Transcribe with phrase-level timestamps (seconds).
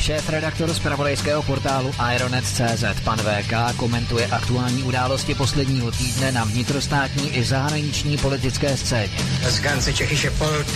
[0.00, 7.44] Šéf-redaktor z pravodejského portálu Ironet.cz pan VK komentuje aktuální události posledního týdne na vnitrostátní i
[7.44, 9.18] zahraniční politické scéně.
[9.42, 10.66] Das ganze tschechische Volk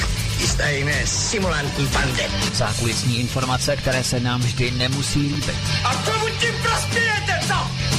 [0.45, 2.25] ist eine Simulantenbande.
[2.55, 5.57] Zákulisní informace, které se nám vždy nemusí líbit.
[5.85, 7.55] A komu tím prospějete, co?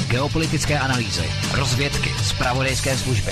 [0.07, 3.31] Geopolitické analýzy, rozvědky, zpravodajské služby.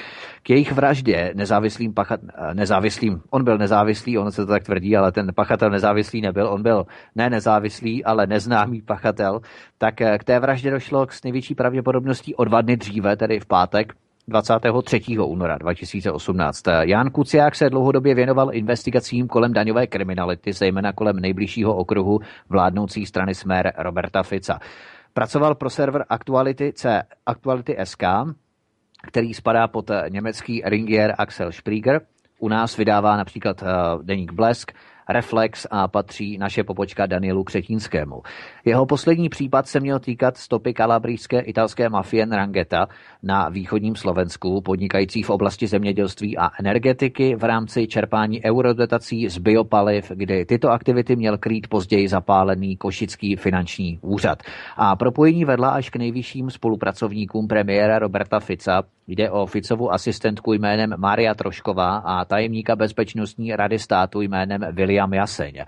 [0.43, 2.19] K jejich vraždě nezávislým pachat,
[2.53, 6.63] nezávislým, on byl nezávislý, on se to tak tvrdí, ale ten pachatel nezávislý nebyl, on
[6.63, 6.85] byl
[7.15, 9.39] ne nezávislý, ale neznámý pachatel,
[9.77, 13.45] tak eh, k té vraždě došlo s největší pravděpodobností o dva dny dříve, tedy v
[13.45, 13.93] pátek,
[14.29, 15.01] 23.
[15.19, 16.63] února 2018.
[16.81, 23.35] Jan Kuciák se dlouhodobě věnoval investigacím kolem daňové kriminality, zejména kolem nejbližšího okruhu vládnoucí strany
[23.35, 24.59] Smer Roberta Fica.
[25.13, 28.03] Pracoval pro server Aktuality, C, Aktuality SK,
[29.07, 32.01] který spadá pod německý Ringier Axel Springer.
[32.39, 33.67] U nás vydává například eh,
[34.03, 34.71] deník Blesk,
[35.09, 38.21] Reflex a patří naše popočka Danielu Křetínskému.
[38.67, 42.87] Jeho poslední případ se měl týkat stopy kalabrijské italské mafie Nrangeta
[43.23, 50.11] na východním Slovensku, podnikající v oblasti zemědělství a energetiky v rámci čerpání eurodotací z biopaliv,
[50.15, 54.43] kdy tyto aktivity měl krýt později zapálený košický finanční úřad.
[54.77, 60.93] A propojení vedla až k nejvyšším spolupracovníkům premiéra Roberta Fica, Jde o Ficovu asistentku jménem
[60.97, 65.63] Maria Trošková a tajemníka bezpečnostní rady státu jménem William Jaseň.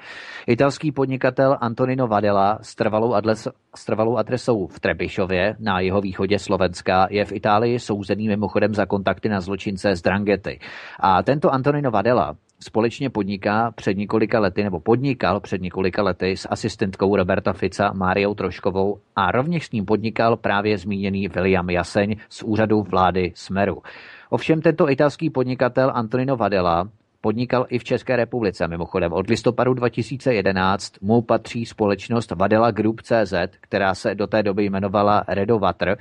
[0.48, 6.39] Italský podnikatel Antonino Vadela s trvalou, adres, s trvalou adresou v Trebišově na jeho východě
[6.39, 10.59] Slovenska je v Itálii souzený mimochodem za kontakty na zločince z Drangety.
[11.00, 16.47] A tento Antonino Vadela společně podniká před několika lety, nebo podnikal před několika lety s
[16.51, 22.44] asistentkou Roberta Fica Máriou Troškovou a rovněž s ním podnikal právě zmíněný William Jaseň z
[22.44, 23.81] úřadu vlády Smeru.
[24.30, 26.89] Ovšem tento italský podnikatel Antonino Vadela
[27.21, 28.68] podnikal i v České republice.
[28.68, 34.66] Mimochodem od listopadu 2011 mu patří společnost Vadela Group CZ, která se do té doby
[34.66, 35.98] jmenovala Redovatr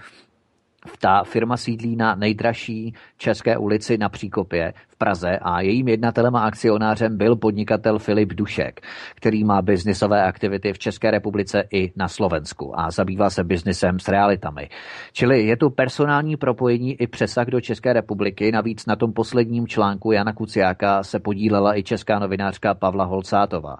[1.01, 6.45] ta firma sídlí na nejdražší České ulici na Příkopě v Praze a jejím jednatelem a
[6.45, 8.81] akcionářem byl podnikatel Filip Dušek,
[9.15, 14.09] který má biznisové aktivity v České republice i na Slovensku a zabývá se biznisem s
[14.09, 14.69] realitami.
[15.13, 18.53] Čili je tu personální propojení i přesah do České republiky.
[18.53, 23.77] Navíc na tom posledním článku Jana Kuciáka se podílela i česká novinářka Pavla Holcátová.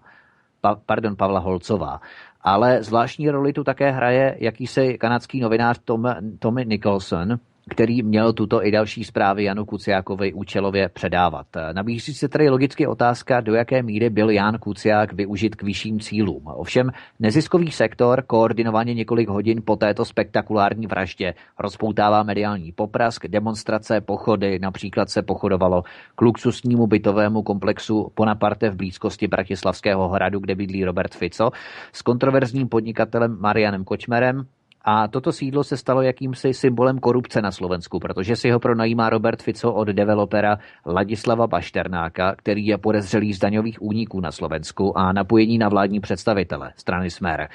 [0.61, 2.01] Pa, pardon, Pavla Holcová
[2.49, 8.67] ale zvláštní roli tu také hraje jakýsi kanadský novinář Tom, Tommy Nicholson, který měl tuto
[8.67, 11.47] i další zprávy Janu Kuciákovi účelově předávat.
[11.73, 16.43] Nabízí se tedy logicky otázka, do jaké míry byl Jan Kuciák využit k vyšším cílům.
[16.47, 24.59] Ovšem neziskový sektor koordinovaně několik hodin po této spektakulární vraždě rozpoutává mediální poprask, demonstrace, pochody,
[24.59, 25.83] například se pochodovalo
[26.15, 31.51] k luxusnímu bytovému komplexu Bonaparte v blízkosti Bratislavského hradu, kde bydlí Robert Fico,
[31.93, 34.47] s kontroverzním podnikatelem Marianem Kočmerem,
[34.85, 39.43] a toto sídlo se stalo jakýmsi symbolem korupce na Slovensku, protože si ho pronajímá Robert
[39.43, 45.59] Fico od developera Ladislava Bašternáka, který je podezřelý z daňových úniků na Slovensku a napojení
[45.59, 47.49] na vládní představitele strany Smer.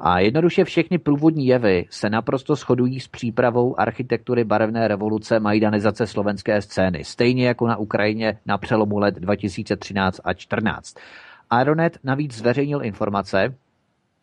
[0.00, 6.62] A jednoduše všechny průvodní jevy se naprosto shodují s přípravou architektury barevné revoluce majdanizace slovenské
[6.62, 10.96] scény, stejně jako na Ukrajině na přelomu let 2013 a 2014.
[11.50, 13.54] Aeronet navíc zveřejnil informace,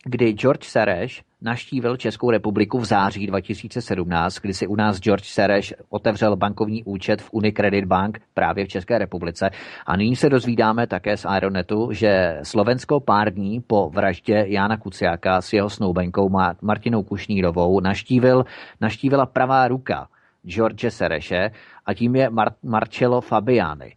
[0.08, 5.74] kdy George Sereš naštívil Českou republiku v září 2017, kdy si u nás George Sereš
[5.90, 9.50] otevřel bankovní účet v Unicredit Bank právě v České republice.
[9.86, 15.42] A nyní se dozvídáme také z Aeronetu, že Slovensko pár dní po vraždě Jána Kuciáka
[15.42, 16.30] s jeho snoubenkou
[16.62, 18.46] Martinou Kušnírovou naštívil,
[18.82, 20.08] naštívila pravá ruka
[20.46, 21.52] George Sereše
[21.86, 23.94] a tím je Mar- Marcello Fabiani.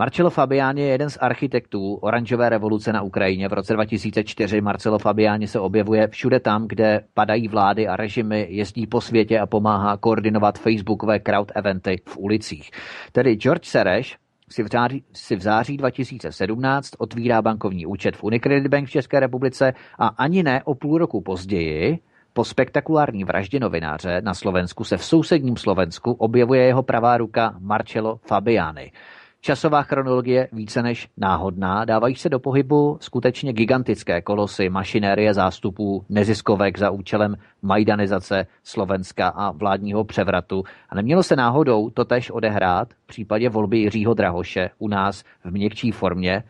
[0.00, 3.48] Marcello Fabiani je jeden z architektů oranžové revoluce na Ukrajině.
[3.48, 8.86] V roce 2004 Marcello Fabiani se objevuje všude tam, kde padají vlády a režimy, jezdí
[8.86, 12.70] po světě a pomáhá koordinovat facebookové crowd eventy v ulicích.
[13.12, 14.16] Tedy George Sereš,
[14.50, 19.20] si v, září, si v září 2017 otvírá bankovní účet v Unicredit Bank v České
[19.20, 21.98] republice a ani ne o půl roku později
[22.32, 28.16] po spektakulární vraždě novináře na Slovensku se v sousedním Slovensku objevuje jeho pravá ruka Marcello
[28.16, 28.92] Fabiani.
[29.42, 36.78] Časová chronologie více než náhodná, dávají se do pohybu skutečně gigantické kolosy mašinérie zástupů neziskovek
[36.78, 40.64] za účelem majdanizace Slovenska a vládního převratu.
[40.88, 45.50] A nemělo se náhodou to tež odehrát v případě volby Jiřího Drahoše u nás v
[45.50, 46.42] měkčí formě,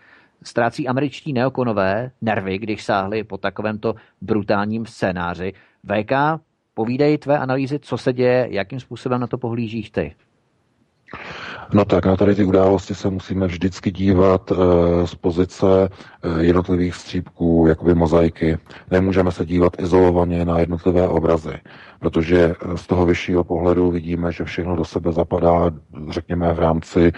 [0.43, 5.53] ztrácí američtí neokonové nervy, když sáhli po takovémto brutálním scénáři.
[5.85, 6.13] VK,
[6.75, 10.15] povídej tvé analýzy, co se děje, jakým způsobem na to pohlížíš ty.
[11.73, 14.57] No tak na tady ty události se musíme vždycky dívat e,
[15.07, 15.67] z pozice
[16.23, 18.59] e, jednotlivých střípků, jakoby mozaiky.
[18.91, 21.55] Nemůžeme se dívat izolovaně na jednotlivé obrazy,
[22.01, 25.71] protože z toho vyššího pohledu vidíme, že všechno do sebe zapadá,
[26.11, 27.13] řekněme, v rámci e,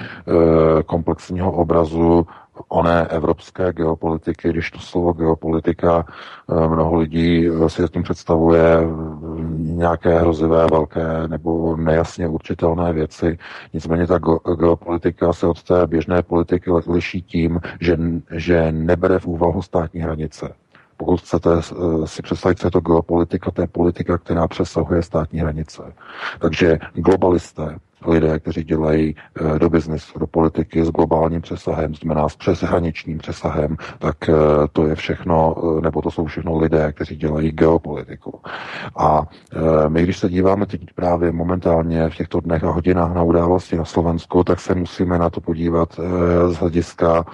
[0.83, 2.27] komplexního obrazu
[2.69, 8.87] oné evropské geopolitiky, když to slovo geopolitika eh, mnoho lidí eh, si tím představuje eh,
[9.59, 13.39] nějaké hrozivé, velké nebo nejasně určitelné věci.
[13.73, 14.19] Nicméně ta
[14.59, 17.99] geopolitika se od té běžné politiky liší tím, že,
[18.31, 20.62] že nebere v úvahu státní hranice.
[21.05, 21.51] Pokud chcete
[22.05, 25.83] si představit, co je to geopolitika, to je politika, která přesahuje státní hranice.
[26.39, 32.37] Takže globalisté, lidé, kteří dělají eh, do biznesu, do politiky s globálním přesahem, znamená s
[32.37, 34.35] přeshraničním přesahem, tak eh,
[34.73, 38.41] to je všechno, eh, nebo to jsou všechno lidé, kteří dělají geopolitiku.
[38.97, 39.27] A
[39.89, 43.85] my, když se díváme teď právě momentálně v těchto dnech a hodinách na události na
[43.85, 46.01] Slovensku, tak se musíme na to podívat
[46.49, 47.25] z hlediska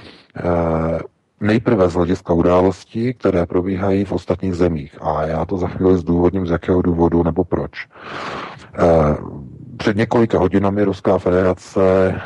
[1.41, 4.99] Nejprve z hlediska událostí, které probíhají v ostatních zemích.
[5.01, 7.87] A já to za chvíli zdůvodním, z jakého důvodu nebo proč.
[9.77, 12.21] Před několika hodinami Ruská federace e,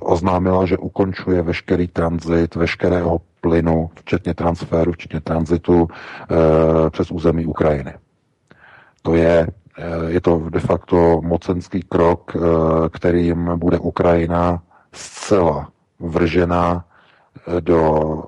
[0.00, 7.94] oznámila, že ukončuje veškerý tranzit, veškerého plynu, včetně transferu, včetně tranzitu e, přes území Ukrajiny.
[9.02, 9.46] To je,
[10.06, 12.36] je to de facto mocenský krok,
[12.92, 14.62] kterým bude Ukrajina
[14.92, 15.68] zcela
[16.00, 16.84] vržena
[17.60, 18.24] do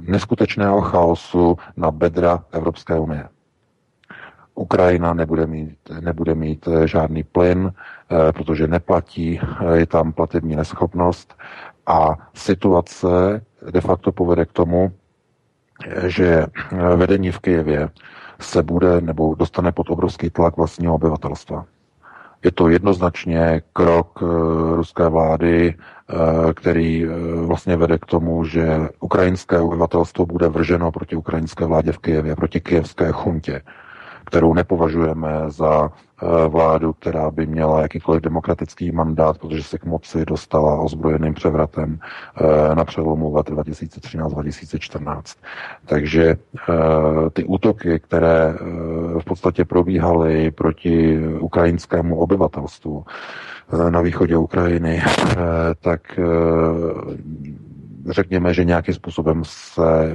[0.00, 3.28] neskutečného chaosu na bedra Evropské unie.
[4.54, 7.72] Ukrajina nebude mít, nebude mít žádný plyn,
[8.34, 9.40] protože neplatí,
[9.74, 11.34] je tam platební neschopnost
[11.86, 14.92] a situace de facto povede k tomu,
[16.06, 16.46] že
[16.96, 17.88] vedení v Kijevě
[18.40, 21.64] se bude nebo dostane pod obrovský tlak vlastního obyvatelstva.
[22.44, 24.22] Je to jednoznačně krok
[24.74, 25.74] ruské vlády,
[26.54, 27.06] který
[27.46, 32.60] vlastně vede k tomu, že ukrajinské obyvatelstvo bude vrženo proti ukrajinské vládě v Kijevě, proti
[32.60, 33.62] kijevské chuntě
[34.28, 40.24] kterou nepovažujeme za eh, vládu, která by měla jakýkoliv demokratický mandát, protože se k moci
[40.24, 45.22] dostala ozbrojeným převratem eh, na přelomu let 2013-2014.
[45.86, 46.74] Takže eh,
[47.32, 48.54] ty útoky, které
[49.20, 53.04] v podstatě probíhaly proti ukrajinskému obyvatelstvu
[53.90, 55.02] na východě Ukrajiny,
[55.80, 56.20] tak
[58.10, 60.14] řekněme, že nějakým způsobem se eh,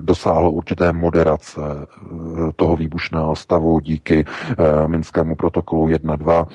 [0.00, 2.06] dosáhlo určité moderace eh,
[2.56, 6.46] toho výbušného stavu díky eh, Minskému protokolu 1.2.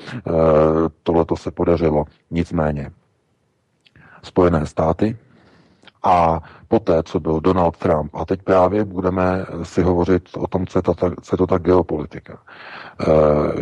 [1.02, 2.04] Tohle to se podařilo.
[2.30, 2.90] Nicméně
[4.22, 5.16] Spojené státy
[6.02, 10.78] a poté, co byl Donald Trump, a teď právě budeme si hovořit o tom, co
[10.78, 12.38] je to ta, co je to ta geopolitika,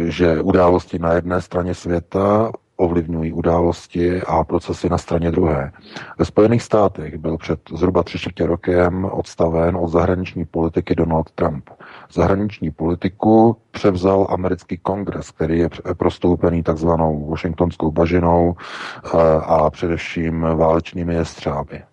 [0.05, 5.73] že události na jedné straně světa ovlivňují události a procesy na straně druhé.
[6.19, 11.71] Ve Spojených státech byl před zhruba tři čtvrtě rokem odstaven od zahraniční politiky Donald Trump.
[12.13, 19.09] Zahraniční politiku převzal americký kongres, který je prostoupený takzvanou washingtonskou bažinou eh,
[19.45, 21.90] a především válečnými jestřáby.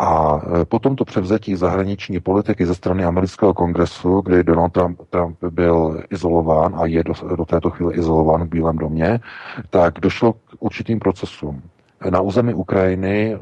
[0.00, 5.44] A e, po tomto převzetí zahraniční politiky ze strany amerického kongresu, kdy Donald Trump, Trump
[5.50, 9.20] byl izolován a je do, do této chvíle izolován v Bílém domě,
[9.70, 11.62] tak došlo k určitým procesům
[12.08, 13.36] na území Ukrajiny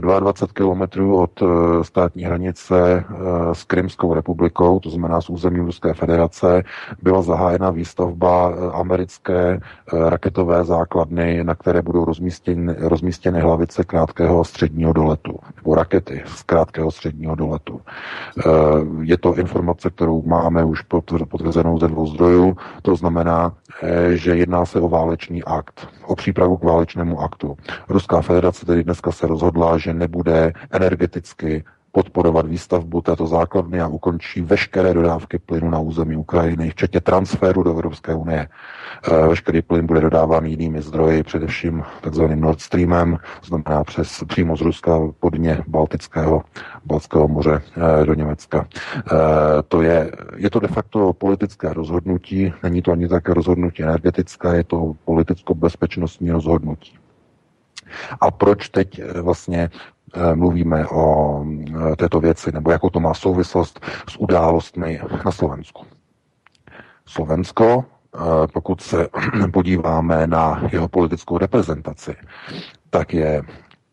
[0.00, 1.46] 22 eh, kilometrů od eh,
[1.84, 3.14] státní hranice eh,
[3.54, 6.62] s Krymskou republikou, to znamená z území Ruské federace,
[7.02, 9.60] byla zahájena výstavba americké
[9.92, 16.90] raketové základny, na které budou rozmístěny, rozmístěny hlavice krátkého středního doletu, nebo rakety z krátkého
[16.90, 17.80] středního doletu.
[19.00, 20.82] Je to informace, kterou máme už
[21.28, 23.52] potvrzenou ze dvou zdrojů, to znamená,
[24.12, 27.56] že jedná se o válečný akt, o přípravu k válečnému aktu.
[27.88, 31.64] Ruská federace tedy dneska se rozhodla, že nebude energeticky
[31.94, 37.70] podporovat výstavbu této základny a ukončí veškeré dodávky plynu na území Ukrajiny, včetně transferu do
[37.70, 38.48] Evropské unie.
[38.48, 44.60] Eh, veškerý plyn bude dodáván jinými zdroji, především takzvaným Nord Streamem, znamená přes přímo z
[44.60, 46.42] Ruska pod dně Baltického,
[46.84, 48.66] Baltského moře eh, do Německa.
[48.66, 49.02] Eh,
[49.68, 54.64] to je, je to de facto politické rozhodnutí, není to ani také rozhodnutí energetické, je
[54.64, 56.98] to politicko-bezpečnostní rozhodnutí.
[58.20, 59.70] A proč teď vlastně
[60.34, 61.44] mluvíme o
[61.92, 65.84] eh, této věci, nebo jakou to má souvislost s událostmi na Slovensku.
[67.06, 67.84] Slovensko,
[68.52, 69.08] pokud se
[69.52, 72.16] podíváme na jeho politickou reprezentaci,
[72.90, 73.42] tak je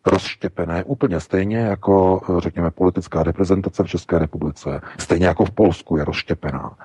[0.06, 4.80] rozštěpené úplně stejně jako, řekněme, politická reprezentace v České republice.
[4.98, 6.76] Stejně jako v Polsku je rozštěpená.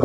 [0.00, 0.04] Eh,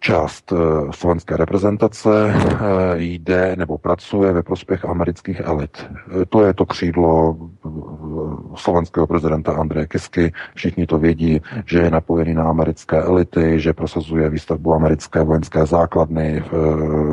[0.00, 0.56] část eh,
[0.90, 2.58] slovenské reprezentace eh,
[2.96, 5.86] jde nebo pracuje ve prospěch amerických elit.
[6.28, 7.36] To je to křídlo
[8.54, 10.32] slovenského prezidenta Andreje Kisky.
[10.54, 16.44] Všichni to vědí, že je napojený na americké elity, že prosazuje výstavbu americké vojenské základny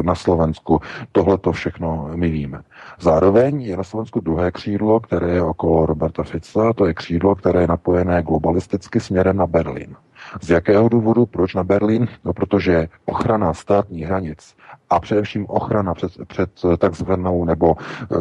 [0.02, 0.82] na Slovensku.
[1.12, 2.62] Tohle to všechno my víme.
[3.00, 7.62] Zároveň je na Slovensku druhé křídlo, které je okolo Roberta Fica, to je křídlo, které
[7.62, 9.96] je napojené globalisticky směrem na Berlín.
[10.42, 11.26] Z jakého důvodu?
[11.26, 12.08] Proč na Berlín?
[12.26, 14.56] No, protože ochrana státních hranic
[14.90, 18.16] a především ochrana před, před takzvanou nebo eh,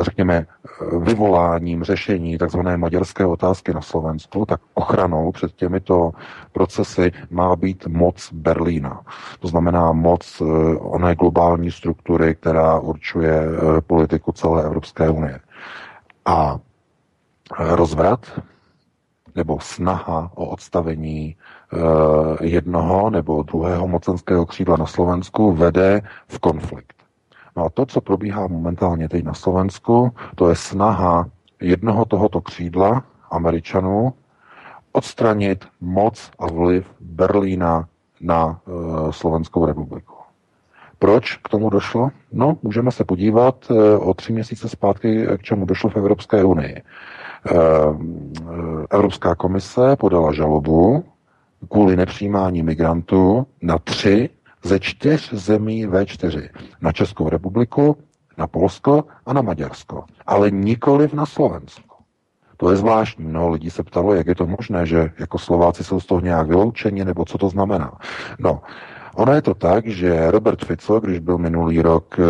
[0.00, 0.46] řekněme
[1.00, 6.10] vyvoláním řešení takzvané maďarské otázky na Slovensku, tak ochranou před těmito
[6.52, 9.00] procesy má být moc Berlína.
[9.40, 10.44] To znamená moc eh,
[10.78, 15.40] oné globální struktury, která určuje eh, politiku celé Evropské unie.
[16.26, 16.58] A
[17.58, 18.40] rozvrat
[19.34, 21.36] nebo snaha o odstavení
[21.72, 21.76] eh,
[22.46, 26.94] jednoho nebo druhého mocenského křídla na Slovensku vede v konflikt.
[27.56, 31.26] No a to, co probíhá momentálně teď na Slovensku, to je snaha
[31.60, 34.12] jednoho tohoto křídla Američanů
[34.92, 37.88] odstranit moc a vliv Berlína
[38.20, 40.14] na uh, Slovenskou republiku.
[40.98, 42.10] Proč k tomu došlo?
[42.32, 46.82] No, můžeme se podívat uh, o tři měsíce zpátky, k čemu došlo v Evropské unii.
[47.46, 47.54] Eh,
[48.90, 51.04] Evropská komise podala žalobu
[51.70, 54.30] kvůli nepřijímání migrantů na tři
[54.64, 56.48] ze čtyř zemí V4.
[56.80, 57.96] Na Českou republiku,
[58.38, 60.04] na Polsko a na Maďarsko.
[60.26, 61.96] Ale nikoliv na Slovensko.
[62.56, 63.24] To je zvláštní.
[63.24, 66.48] Mnoho lidí se ptalo, jak je to možné, že jako Slováci jsou z toho nějak
[66.48, 67.92] vyloučeni, nebo co to znamená.
[68.38, 68.62] No,
[69.14, 72.22] Ono je to tak, že Robert Fico, když byl minulý rok eh,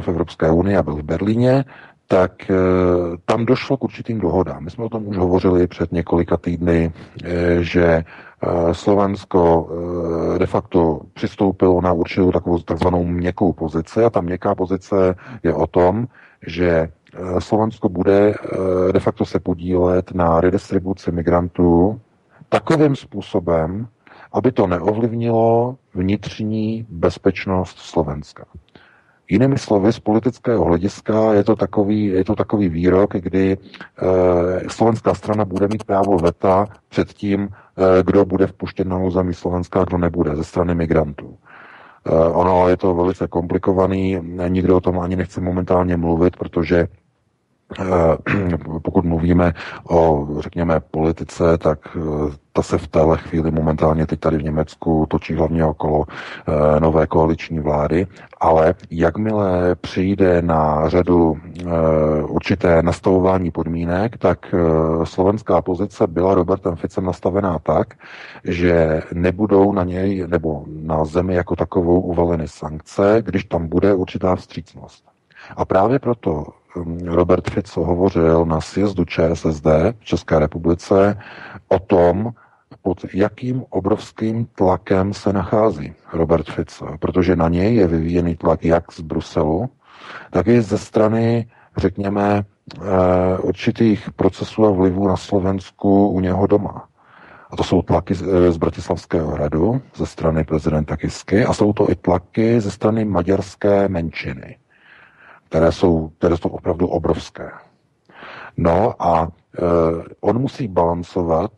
[0.00, 1.64] v Evropské unii a byl v Berlíně,
[2.06, 2.54] tak eh,
[3.24, 4.64] tam došlo k určitým dohodám.
[4.64, 6.92] My jsme o tom už hovořili před několika týdny,
[7.24, 8.04] eh, že
[8.72, 9.70] Slovensko
[10.38, 15.66] de facto přistoupilo na určitou takovou takzvanou měkkou pozici a ta měkká pozice je o
[15.66, 16.06] tom,
[16.46, 16.88] že
[17.38, 18.34] Slovensko bude
[18.92, 22.00] de facto se podílet na redistribuci migrantů
[22.48, 23.88] takovým způsobem,
[24.32, 28.44] aby to neovlivnilo vnitřní bezpečnost Slovenska.
[29.30, 33.58] Jinými slovy, z politického hlediska je to takový, je to takový výrok, kdy e,
[34.70, 39.80] slovenská strana bude mít právo veta před tím, e, kdo bude vpuštěn na území Slovenska
[39.80, 41.36] a kdo nebude ze strany migrantů.
[42.06, 46.88] E, ono je to velice komplikovaný, nikdo o tom ani nechce momentálně mluvit, protože
[48.82, 49.52] pokud mluvíme
[49.88, 55.06] o, řekněme, politice, tak eh, ta se v téhle chvíli momentálně teď tady v Německu
[55.08, 58.06] točí hlavně okolo eh, nové koaliční vlády,
[58.40, 61.36] ale jakmile přijde na řadu
[62.28, 64.54] určité nastavování podmínek, tak
[65.04, 67.94] slovenská pozice byla Robertem Ficem nastavená tak,
[68.44, 74.36] že nebudou na něj nebo na zemi jako takovou uvaleny sankce, když tam bude určitá
[74.36, 75.04] vstřícnost.
[75.56, 76.46] A právě proto
[77.04, 79.66] Robert Fico hovořil na sjezdu ČSSD
[80.00, 81.18] v České republice
[81.68, 82.32] o tom,
[82.82, 88.92] pod jakým obrovským tlakem se nachází Robert Fico, protože na něj je vyvíjený tlak jak
[88.92, 89.70] z Bruselu,
[90.30, 96.88] tak i ze strany, řekněme, eh, určitých procesů a vlivů na Slovensku u něho doma.
[97.50, 98.14] A to jsou tlaky
[98.48, 103.88] z Bratislavského hradu ze strany prezidenta Kisky a jsou to i tlaky ze strany maďarské
[103.88, 104.56] menšiny
[105.52, 107.50] které jsou, které jsou opravdu obrovské.
[108.56, 109.28] No a e,
[110.20, 111.52] on musí balancovat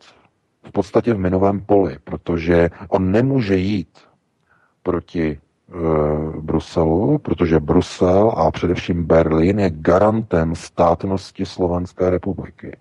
[0.67, 3.97] v podstatě v minovém poli, protože on nemůže jít
[4.83, 5.39] proti e,
[6.41, 12.77] Bruselu, protože Brusel a především Berlín je garantem státnosti Slovenské republiky.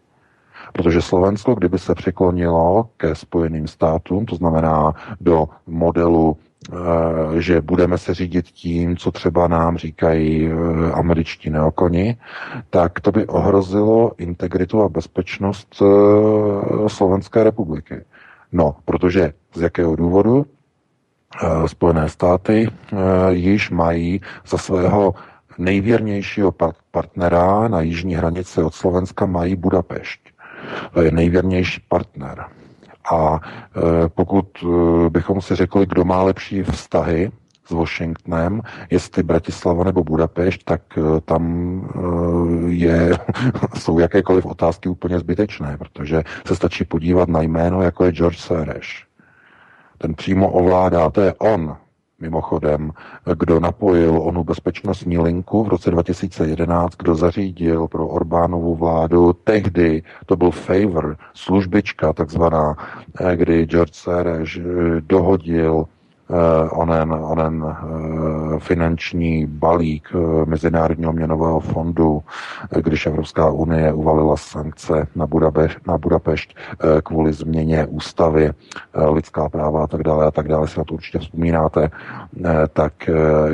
[0.72, 6.36] Protože Slovensko, kdyby se přiklonilo ke Spojeným státům, to znamená do modelu
[7.38, 12.16] že budeme se řídit tím, co třeba nám říkají eh, američtí neokoni,
[12.70, 18.04] tak to by ohrozilo integritu a bezpečnost eh, Slovenské republiky.
[18.52, 20.46] No, protože z jakého důvodu?
[21.66, 22.70] Spojené státy
[23.30, 25.14] již mají za svého
[25.58, 26.54] nejvěrnějšího
[26.90, 30.20] partnera na jižní hranici od Slovenska mají Budapešť.
[30.92, 32.44] To je nejvěrnější partner.
[33.12, 37.30] A e, pokud e, bychom si řekli, kdo má lepší vztahy
[37.66, 41.44] s Washingtonem, jestli Bratislava nebo Budapešť, tak e, tam
[42.66, 43.18] je,
[43.78, 48.86] jsou jakékoliv otázky úplně zbytečné, protože se stačí podívat na jméno, jako je George Soros.
[49.98, 51.76] Ten přímo ovládá, to je on,
[52.20, 52.92] Mimochodem,
[53.38, 60.36] kdo napojil onu bezpečnostní linku v roce 2011, kdo zařídil pro Orbánovu vládu, tehdy to
[60.36, 62.76] byl favor, službička takzvaná,
[63.20, 64.62] eh, kdy George Soros eh,
[65.00, 65.84] dohodil
[66.70, 72.22] onen, onen eh, finanční balík eh, Mezinárodního měnového fondu,
[72.80, 76.56] když Evropská unie uvalila sankce na, Budapešť, na Budapešť
[77.04, 78.50] kvůli změně ústavy,
[79.12, 81.90] lidská práva a tak dále a tak dále, si na to určitě vzpomínáte,
[82.72, 82.92] tak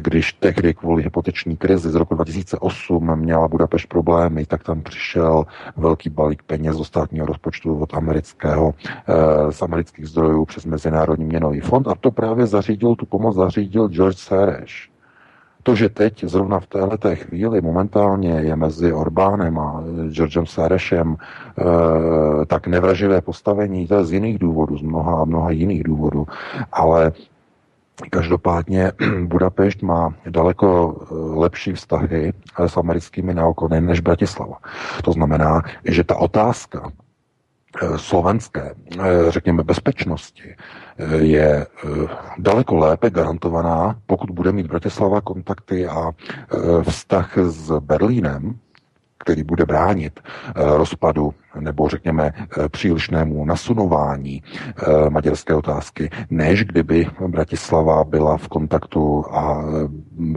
[0.01, 6.11] když tehdy kvůli hypoteční krizi z roku 2008 měla Budapešť problémy, tak tam přišel velký
[6.11, 8.75] balík peněz do státního rozpočtu od amerického,
[9.51, 13.89] z amerických zdrojů přes Mezinárodní měnový fond a to právě za zařídil, tu pomoc zařídil
[13.89, 14.91] George Soros.
[15.63, 22.47] To, že teď zrovna v této chvíli momentálně je mezi Orbánem a Georgem Sorosem e,
[22.47, 26.27] tak nevraživé postavení, to je z jiných důvodů, z mnoha a mnoha jiných důvodů,
[26.73, 27.13] ale
[28.11, 28.93] Každopádně
[29.29, 34.57] Budapešť má daleko eh, lepší vztahy s americkými naokony než Bratislava.
[35.05, 36.93] To znamená, že ta otázka
[37.83, 40.57] Eh, slovenské, eh, řekněme, bezpečnosti eh,
[41.19, 41.67] je
[42.39, 46.13] daleko lépe garantovaná, pokud bude mít Bratislava kontakty a
[46.83, 48.59] vztah s Berlínem,
[49.19, 50.21] který bude bránit
[50.57, 52.33] rozpadu nebo řekněme
[52.71, 54.43] přílišnému nasunování
[55.09, 59.65] maďarské otázky, než kdyby Bratislava byla v kontaktu a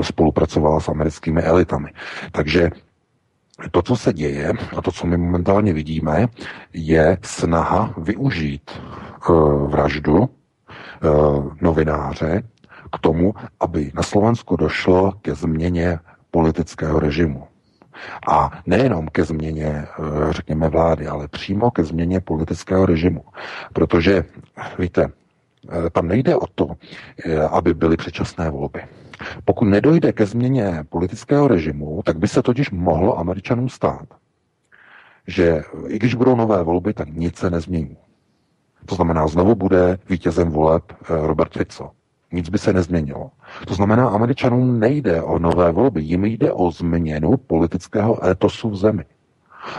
[0.02, 1.90] spolupracovala s americkými elitami.
[2.32, 2.70] Takže
[3.72, 6.28] to, co se děje a to, co my momentálně vidíme,
[6.74, 8.72] je snaha využít
[9.68, 10.30] vraždu
[11.62, 12.44] novináře
[12.94, 16.00] k tomu, aby na Slovensku došlo ke změně
[16.32, 17.48] politického režimu.
[18.28, 19.88] A nejenom ke změně, eh,
[20.34, 23.24] řekněme, vlády, ale přímo ke změně politického režimu.
[23.74, 24.26] Protože,
[24.80, 26.68] víte, eh, tam nejde o to,
[27.26, 28.82] eh, aby byly předčasné volby.
[29.46, 34.08] Pokud nedojde ke změně politického režimu, tak by se totiž mohlo Američanům stát,
[35.28, 37.98] že i když budou nové volby, tak nic se nezmění.
[38.86, 41.92] To znamená, znovu bude vítězem voleb Robert Fico.
[42.32, 43.32] Nic by se nezměnilo.
[43.68, 49.06] To znamená, Američanům nejde o nové volby, jim jde o změnu politického étosu v zemi.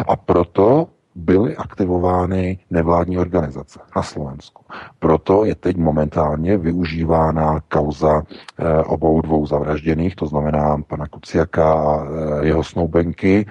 [0.08, 4.64] A proto byly aktivovány nevládní organizace na Slovensku.
[4.98, 8.22] Proto je teď momentálně využívána kauza
[8.58, 13.46] e, obou dvou zavražděných, to znamená pana Kuciaka a e, jeho snoubenky,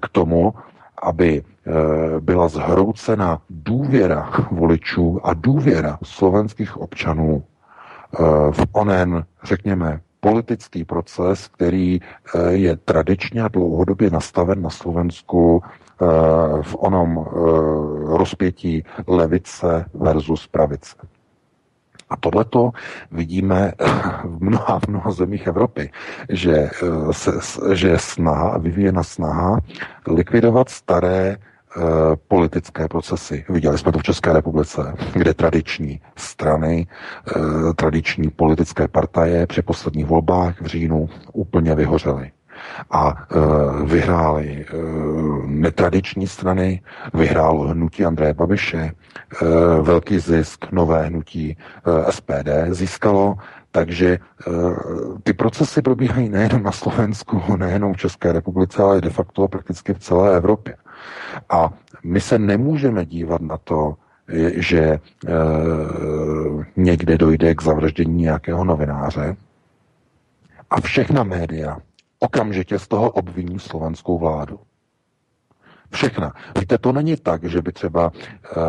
[0.00, 0.54] k tomu,
[1.02, 1.42] aby
[2.20, 7.44] byla zhroucena důvěra voličů a důvěra slovenských občanů
[8.50, 16.06] v onen, řekněme, politický proces, který eh, je tradičně a dlouhodobě nastaven na Slovensku eh,
[16.62, 17.30] v onom eh,
[18.16, 20.96] rozpětí levice versus pravice.
[22.10, 22.70] A tohleto
[23.12, 23.72] vidíme
[24.24, 25.90] v mnoha, v mnoha zemích Evropy,
[26.28, 26.68] že,
[27.10, 27.32] se,
[27.72, 29.58] že je snaha, vyvíjena snaha
[30.06, 31.53] likvidovat staré Eh,
[32.28, 33.44] politické procesy.
[33.48, 36.86] Viděli jsme to v České republice, kde tradiční strany,
[37.36, 42.30] eh, tradiční politické partaje při posledních volbách v říjnu úplně vyhořely
[42.90, 44.66] a e, vyhrály
[45.46, 46.82] netradiční strany,
[47.14, 48.92] vyhrálo hnutí Andreje Babiše,
[49.82, 51.56] velký zisk, nové hnutí
[52.10, 53.34] SPD získalo,
[53.70, 54.18] takže
[55.22, 59.98] ty procesy probíhají nejenom na Slovensku, nejenom v České republice, ale de facto prakticky v
[59.98, 60.76] celé Evropě.
[61.50, 61.70] A
[62.04, 63.96] my se nemůžeme dívat na to,
[64.54, 65.00] že e,
[66.76, 69.36] někde dojde k zavraždění nějakého novináře
[70.70, 71.78] a všechna média
[72.18, 74.60] okamžitě z toho obviní slovenskou vládu.
[75.92, 76.32] Všechna.
[76.58, 78.60] Víte, to není tak, že by třeba e,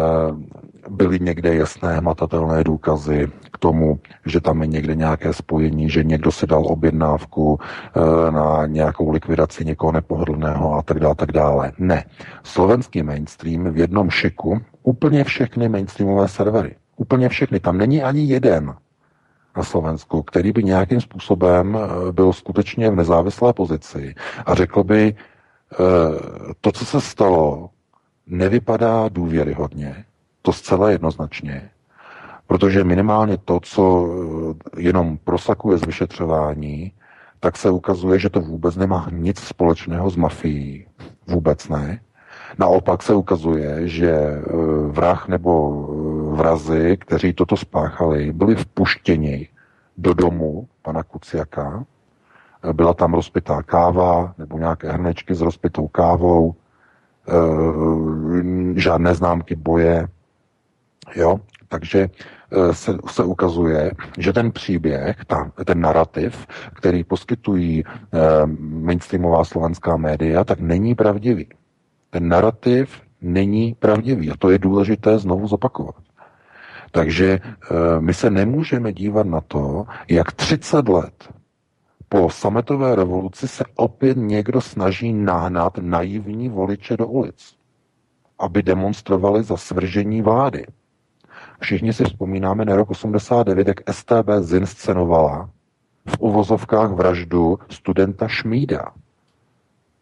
[0.90, 6.32] byly někde jasné, hmatatelné důkazy k tomu, že tam je někde nějaké spojení, že někdo
[6.32, 11.72] si dal objednávku e, na nějakou likvidaci někoho nepohodlného a tak dále, tak dále.
[11.78, 12.06] Ne.
[12.44, 16.76] Slovenský mainstream v jednom šiku úplně všechny mainstreamové servery.
[16.98, 17.60] Úplně všechny.
[17.60, 18.76] Tam není ani jeden
[19.58, 25.16] na Slovensku, který by nějakým způsobem e, byl skutečně v nezávislé pozici a řekl by,
[26.62, 27.70] to, co se stalo,
[28.28, 30.06] nevypadá důvěryhodně,
[30.42, 31.70] to zcela jednoznačně.
[32.48, 34.08] Protože minimálně to, co
[34.78, 36.92] eh, jenom prosakuje z vyšetřování,
[37.40, 40.86] tak se ukazuje, že to vůbec nemá nic společného s mafií.
[41.28, 42.00] Vůbec ne.
[42.58, 44.42] Naopak se ukazuje, že eh,
[44.88, 45.52] vrah nebo
[45.90, 49.48] eh, vrazy, kteří toto spáchali, byli vpuštěni
[49.98, 51.86] do domu pana Kuciaka.
[52.74, 56.56] Byla tam rozpitá káva nebo nějaké hrnečky s rozpitou kávou,
[58.76, 60.08] žádné známky boje,
[61.16, 61.40] Jo?
[61.68, 62.00] Takže
[62.52, 68.20] e, se, se ukazuje, že ten příběh, ta, ten narrativ, který poskytují eh,
[68.60, 71.48] mainstreamová slovenská média, tak není pravdivý.
[72.10, 75.96] Ten narrativ není pravdivý a to je důležité znovu zopakovat.
[76.92, 81.30] Takže eh, my se nemůžeme dívat na to, jak 30 let
[82.10, 87.56] po sametové revoluci se opět někdo snaží nahnat naivní voliče do ulic,
[88.40, 90.66] aby demonstrovali za svržení vlády.
[91.60, 95.50] Všichni si vzpomínáme na rok 89, jak STB zinscenovala
[96.06, 98.92] v uvozovkách vraždu studenta Šmída,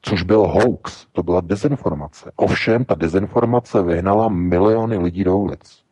[0.01, 2.31] což byl hoax, to byla dezinformace.
[2.35, 5.83] Ovšem, ta dezinformace vyhnala miliony lidí do ulic.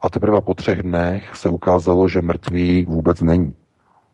[0.00, 3.54] A teprve po třech dnech se ukázalo, že mrtvý vůbec není.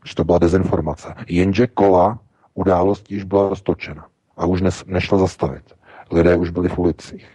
[0.07, 1.15] Že to byla dezinformace.
[1.29, 2.19] Jenže kola
[2.55, 5.75] událostí již byla roztočena a už nešla zastavit.
[6.11, 7.29] Lidé už byli v ulicích.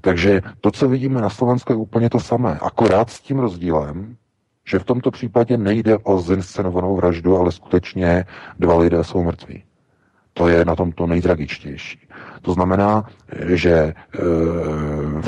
[0.00, 2.58] Takže to, co vidíme na Slovensku, je úplně to samé.
[2.62, 4.16] Akorát s tím rozdílem,
[4.66, 8.24] že v tomto případě nejde o zinscenovanou vraždu, ale skutečně
[8.58, 9.64] dva lidé jsou mrtví.
[10.32, 12.08] To je na tom to nejtragičtější.
[12.42, 13.04] To znamená,
[13.46, 13.94] že e,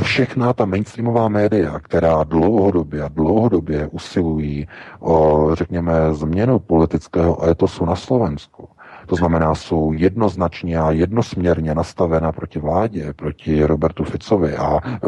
[0.02, 4.68] všechna ta mainstreamová média, která dlouhodobě a dlouhodobě usilují
[5.00, 8.68] o, řekněme, změnu politického etosu na Slovensku,
[9.06, 14.98] to znamená, jsou jednoznačně a jednosměrně nastavena proti vládě, proti Robertu Ficovi a e,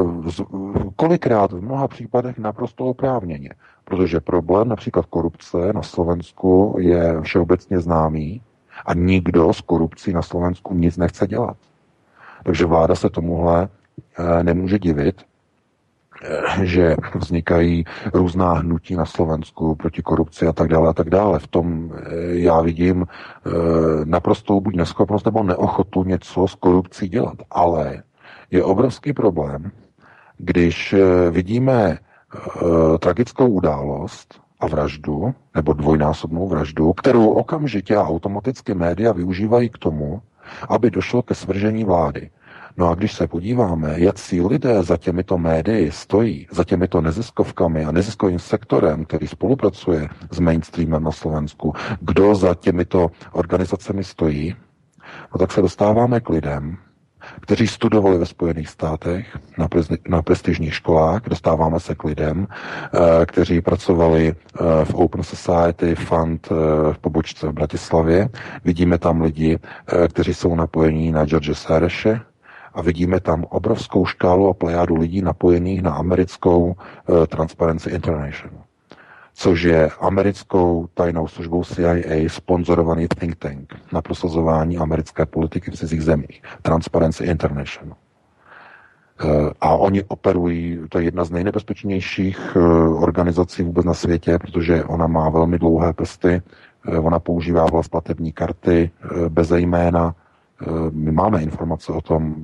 [0.97, 3.51] kolikrát v mnoha případech naprosto oprávněně.
[3.85, 8.43] Protože problém například korupce na Slovensku je všeobecně známý
[8.87, 11.57] a nikdo s korupcí na Slovensku nic nechce dělat.
[12.47, 13.69] Takže vláda se tomuhle
[14.19, 15.25] e, nemůže divit
[16.23, 21.39] Eh, že vznikají různá hnutí na Slovensku proti korupci a tak dále a tak dále.
[21.39, 23.51] V tom eh, já vidím eh,
[24.05, 27.37] naprostou buď neschopnost nebo neochotu něco s korupcí dělat.
[27.51, 28.03] Ale
[28.51, 29.71] je obrovský problém,
[30.39, 30.95] když
[31.31, 31.99] vidíme
[32.99, 40.23] tragickou událost a vraždu, nebo dvojnásobnou vraždu, kterou okamžitě a automaticky média využívají k tomu,
[40.69, 42.31] aby došlo ke svržení vlády.
[42.77, 47.85] No a když se podíváme, jak si lidé za těmito médii stojí, za těmito neziskovkami
[47.85, 54.55] a neziskovým sektorem, který spolupracuje s mainstreamem na Slovensku, kdo za těmito organizacemi stojí,
[55.35, 56.77] no tak se dostáváme k lidem,
[57.41, 59.39] kteří studovali ve Spojených státech
[60.09, 61.23] na, prestižních školách.
[61.29, 66.55] Dostáváme se k lidem, eh, kteří pracovali eh, v Open Society Fund eh,
[66.93, 68.29] v pobočce v Bratislavě.
[68.65, 69.59] Vidíme tam lidi,
[70.09, 72.21] kteří jsou napojení na George Sereše,
[72.77, 78.61] a vidíme tam obrovskou škálu a plejádu lidí napojených na americkou uh, Transparency International,
[79.35, 86.03] což je americkou tajnou službou CIA sponzorovaný think tank na prosazování americké politiky v cizích
[86.03, 87.97] zemích, Transparency International.
[89.25, 94.85] Uh, a oni operují, to je jedna z nejnebezpečnějších uh, organizací vůbec na světě, protože
[94.85, 96.43] ona má velmi dlouhé prsty,
[97.01, 98.91] ona používá vlast platební karty
[99.29, 100.26] bez jména, Eh,
[100.91, 102.35] my máme informace o tom,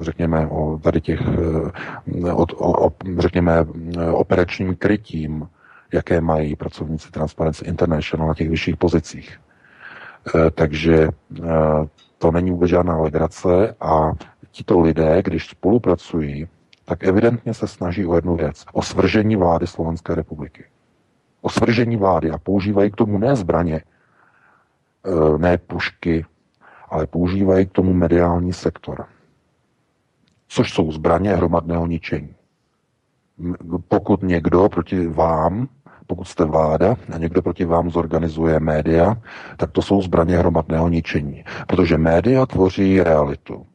[0.00, 3.66] řekněme, o tady těch, eh, o, o, o, řekněme,
[4.12, 5.48] operačním krytím,
[5.92, 9.40] jaké mají pracovníci Transparency International na těch vyšších pozicích.
[10.34, 11.08] Eh, takže
[12.18, 14.12] to není vůbec žádná legrace a
[14.50, 16.48] tito lidé, když spolupracují,
[16.84, 18.64] tak evidentně se snaží o jednu věc.
[18.72, 20.64] O svržení vlády Slovenské republiky.
[21.40, 23.80] O svržení vlády a používají k tomu ne zbraně,
[25.38, 26.24] ne pušky,
[26.94, 29.04] ale používají k tomu mediální sektor,
[30.48, 32.34] což jsou zbraně hromadného ničení.
[33.88, 35.68] Pokud někdo proti vám,
[36.06, 39.16] pokud jste vláda a někdo proti vám zorganizuje média,
[39.56, 41.44] tak to jsou zbraně hromadného ničení.
[41.66, 43.66] Protože média tvoří realitu.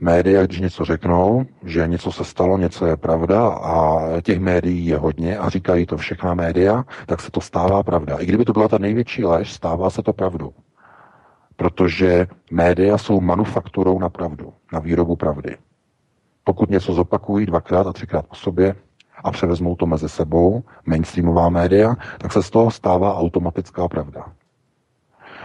[0.00, 4.96] Média, když něco řeknou, že něco se stalo, něco je pravda a těch médií je
[4.96, 8.16] hodně a říkají to všechna média, tak se to stává pravda.
[8.16, 10.52] I kdyby to byla ta největší lež, stává se to pravdou
[11.56, 15.56] protože média jsou manufakturou na pravdu, na výrobu pravdy.
[16.44, 18.74] Pokud něco zopakují dvakrát a třikrát po sobě
[19.24, 24.26] a převezmou to mezi sebou, mainstreamová média, tak se z toho stává automatická pravda.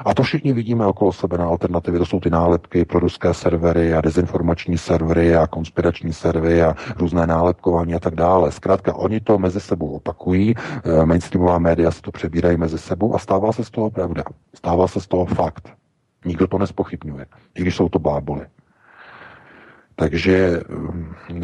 [0.06, 1.98] A to všichni vidíme okolo sebe na alternativy.
[1.98, 7.28] To jsou ty nálepky pro ruské servery a dezinformační servery a konspirační servery a různé
[7.28, 8.52] nálepkování a tak dále.
[8.52, 13.20] Zkrátka, oni to mezi sebou opakují, eh, mainstreamová média si to přebírají mezi sebou a
[13.20, 14.24] stává se z toho pravda.
[14.56, 15.81] Stává se z toho fakt.
[16.26, 18.46] Nikdo to nespochybňuje, i když jsou to bláboli.
[19.96, 21.44] Takže eh,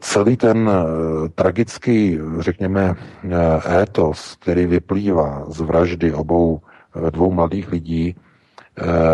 [0.00, 2.94] celý ten eh, tragický, řekněme,
[3.24, 6.60] eh, étos, který vyplývá z vraždy obou
[7.10, 8.16] dvou mladých lidí,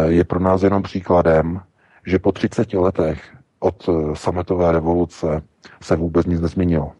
[0.07, 1.61] je pro nás jenom příkladem,
[2.07, 5.43] že po 30 letech od sametové revoluce
[5.83, 6.93] se vůbec nic nezměnilo.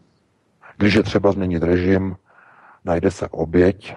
[0.77, 2.15] Když je třeba změnit režim,
[2.85, 3.95] najde se oběť,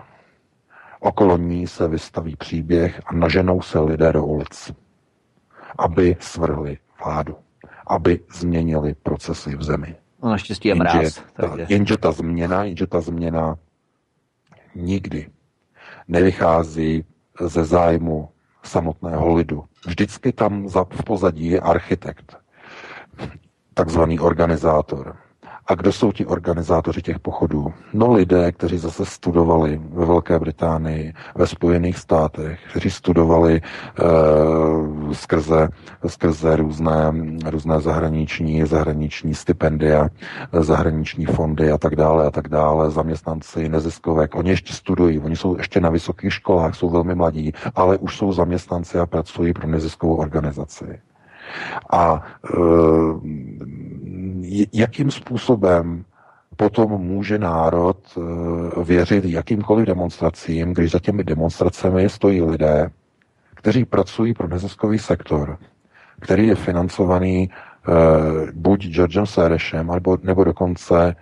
[1.01, 4.73] Okolo ní se vystaví příběh a naženou se lidé do ulic,
[5.79, 7.37] aby svrhli vládu,
[7.87, 9.97] aby změnili procesy v zemi.
[10.23, 10.95] No naštěstí je mráz.
[10.95, 11.67] Jenže, takže...
[11.67, 13.59] ta, jenže ta změna, jenže ta změna
[14.75, 15.29] nikdy
[16.09, 17.05] nevychází
[17.41, 18.29] ze zájmu
[18.63, 19.65] samotného lidu.
[19.87, 22.37] Vždycky tam v pozadí je architekt,
[23.75, 25.17] takzvaný organizátor,
[25.69, 27.73] a kdo jsou ti organizátoři těch pochodů?
[27.93, 33.63] No lidé, kteří zase studovali ve Velké Británii, ve Spojených státech, kteří studovali e,
[35.15, 35.69] skrze,
[36.07, 37.13] skrze různé,
[37.47, 40.09] různé zahraniční, zahraniční stipendia,
[40.53, 44.35] zahraniční fondy a tak dále a tak dále, zaměstnanci neziskovek.
[44.35, 48.33] Oni ještě studují, oni jsou ještě na vysokých školách, jsou velmi mladí, ale už jsou
[48.33, 51.01] zaměstnanci a pracují pro neziskovou organizaci.
[51.91, 52.59] A e,
[54.73, 56.05] jakým způsobem
[56.57, 62.91] potom může národ e, věřit jakýmkoliv demonstracím, když za těmi demonstracemi stojí lidé,
[63.55, 65.59] kteří pracují pro neziskový sektor,
[66.21, 67.51] který je financovaný e,
[68.53, 71.17] buď Georgem Serešem, nebo, nebo dokonce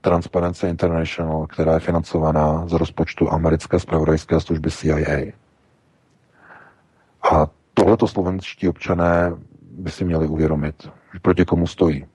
[0.00, 5.32] Transparency International, která je financovaná z rozpočtu americké spravodajské služby CIA.
[7.32, 9.32] A tohleto slovenští občané
[9.72, 10.90] by si měli uvědomit,
[11.22, 12.06] proti komu stojí.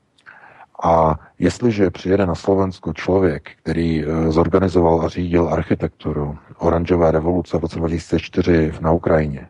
[0.84, 7.62] A jestliže přijede na Slovensko člověk, který eh, zorganizoval a řídil architekturu oranžové revoluce v
[7.62, 9.48] roce 2004 na Ukrajině,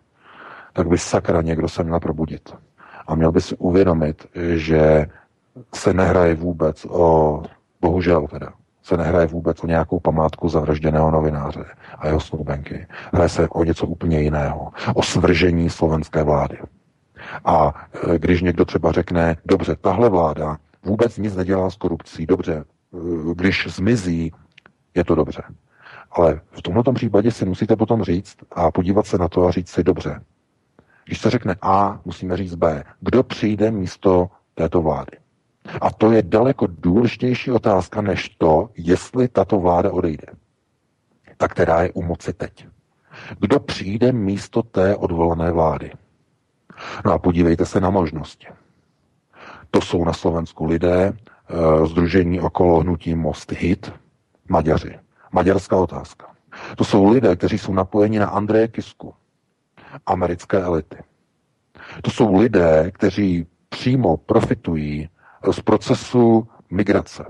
[0.74, 2.54] tak by sakra někdo se měl probudit.
[3.08, 5.08] A měl by si uvědomit, že
[5.76, 7.44] se nehraje vůbec o,
[7.82, 11.66] bohužel teda, se nehraje vůbec o nějakou památku zavražděného novináře
[11.98, 12.88] a jeho snoubenky.
[13.14, 14.72] Hraje se o něco úplně jiného.
[14.94, 16.58] O svržení slovenské vlády.
[17.46, 17.74] A
[18.14, 22.64] e, když někdo třeba řekne, dobře, tahle vláda vůbec nic nedělá s korupcí, dobře, e,
[23.34, 24.32] když zmizí,
[24.96, 25.44] je to dobře.
[26.12, 29.70] Ale v tomto případě si musíte potom říct a podívat se na to a říct
[29.70, 30.22] si dobře.
[31.06, 32.84] Když se řekne A, musíme říct B.
[33.00, 35.18] Kdo přijde místo této vlády?
[35.82, 40.28] A to je daleko důležitější otázka než to, jestli tato vláda odejde.
[41.38, 42.68] Ta, která je u moci teď.
[43.40, 45.92] Kdo přijde místo té odvolané vlády?
[47.06, 48.48] No a podívejte se na možnosti.
[49.72, 51.14] To jsou na Slovensku lidé,
[51.86, 53.94] združení okolo hnutí Most Hit,
[54.50, 55.00] Maďaři.
[55.32, 56.28] Maďarská otázka.
[56.76, 59.14] To jsou lidé, kteří jsou napojeni na Andreje Kisku,
[60.06, 60.98] americké elity.
[62.02, 65.10] To jsou lidé, kteří přímo profitují
[65.52, 67.26] z procesu migrace,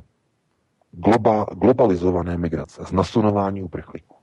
[0.91, 4.15] globa, globalizované migrace, z nasunování uprchlíků.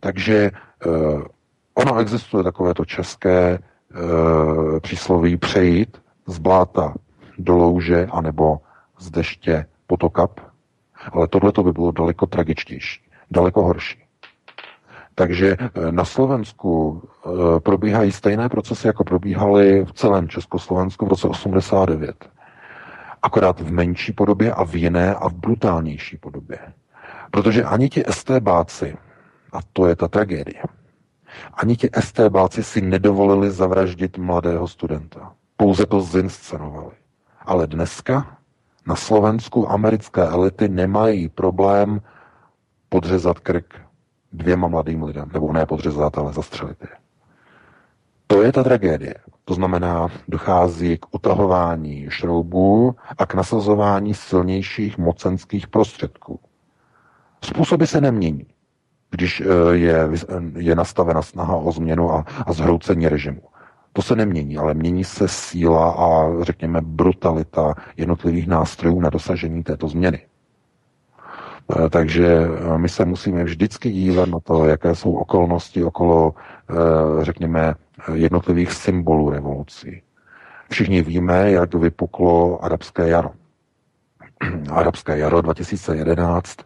[0.00, 0.88] Takže eh,
[1.74, 6.94] ono existuje takovéto české eh, přísloví přejít z bláta
[7.38, 8.60] do louže anebo
[8.98, 10.40] z deště potokap,
[11.12, 14.04] ale tohle by bylo daleko tragičtější, daleko horší.
[15.14, 21.28] Takže eh, na Slovensku eh, probíhají stejné procesy, jako probíhaly v celém Československu v roce
[21.28, 22.28] 89
[23.22, 26.58] akorát v menší podobě a v jiné a v brutálnější podobě.
[27.30, 28.96] Protože ani ti STBáci,
[29.52, 30.62] a to je ta tragédie,
[31.54, 35.32] ani ti STBáci si nedovolili zavraždit mladého studenta.
[35.58, 36.94] Pouze to zinscenovali.
[37.42, 38.38] Ale dneska
[38.86, 42.00] na Slovensku americké elity nemají problém
[42.88, 43.74] podřezat krk
[44.32, 46.88] dvěma mladým lidem, nebo ne podřezat, ale zastřelit je.
[48.26, 49.14] To je ta tragédie.
[49.44, 56.40] To znamená, dochází k utahování šroubů a k nasazování silnějších mocenských prostředků.
[57.44, 58.46] Způsoby se nemění,
[59.10, 60.08] když eh, je,
[60.56, 63.42] je nastavena snaha o změnu a, a zhroucení režimu.
[63.98, 69.88] To se nemění, ale mění se síla a řekněme brutalita jednotlivých nástrojů na dosažení této
[69.88, 70.26] změny.
[71.76, 76.34] Eh, takže eh, my se musíme vždycky dívat na to, jaké jsou okolnosti okolo,
[77.22, 77.74] řekněme,
[78.12, 80.02] jednotlivých symbolů revolucí.
[80.70, 83.30] Všichni víme, jak vypuklo arabské jaro.
[84.72, 86.56] Arabské jaro 2011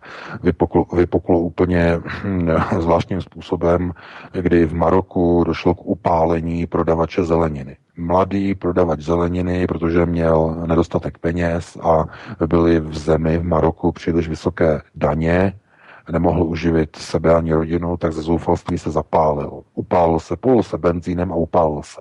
[0.43, 2.01] vypuklo, vypuklo úplně
[2.81, 3.93] zvláštním způsobem,
[4.33, 7.77] kdy v Maroku došlo k upálení prodavače zeleniny.
[7.97, 12.05] Mladý prodavač zeleniny, protože měl nedostatek peněz a
[12.47, 15.53] byly v zemi v Maroku příliš vysoké daně,
[16.13, 19.63] nemohl uživit sebe ani rodinu, tak ze zoufalství se zapálil.
[19.75, 22.01] Upálil se, polil se benzínem a upálil se.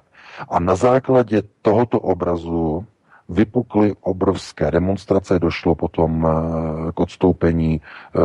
[0.50, 2.86] A na základě tohoto obrazu
[3.32, 8.20] vypukly obrovské demonstrace, došlo potom eh, k odstoupení eh,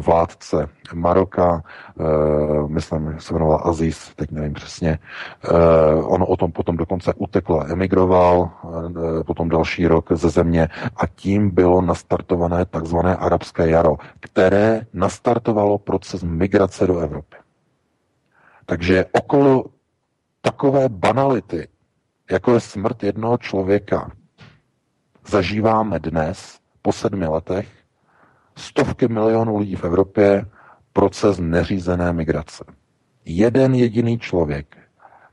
[0.00, 1.62] vládce Maroka,
[2.00, 2.04] eh,
[2.66, 4.98] myslím, se jmenoval Aziz, teď nevím přesně.
[6.02, 8.50] On o tom potom dokonce utekl a emigroval,
[9.26, 16.22] potom další rok ze země a tím bylo nastartované takzvané arabské jaro, které nastartovalo proces
[16.22, 17.36] migrace do Evropy.
[18.66, 19.64] Takže okolo
[20.40, 21.68] takové banality,
[22.30, 24.10] jako je smrt jednoho člověka,
[25.30, 27.68] zažíváme dnes, po sedmi letech,
[28.56, 30.46] stovky milionů lidí v Evropě
[30.92, 32.64] proces neřízené migrace.
[33.24, 34.76] Jeden jediný člověk,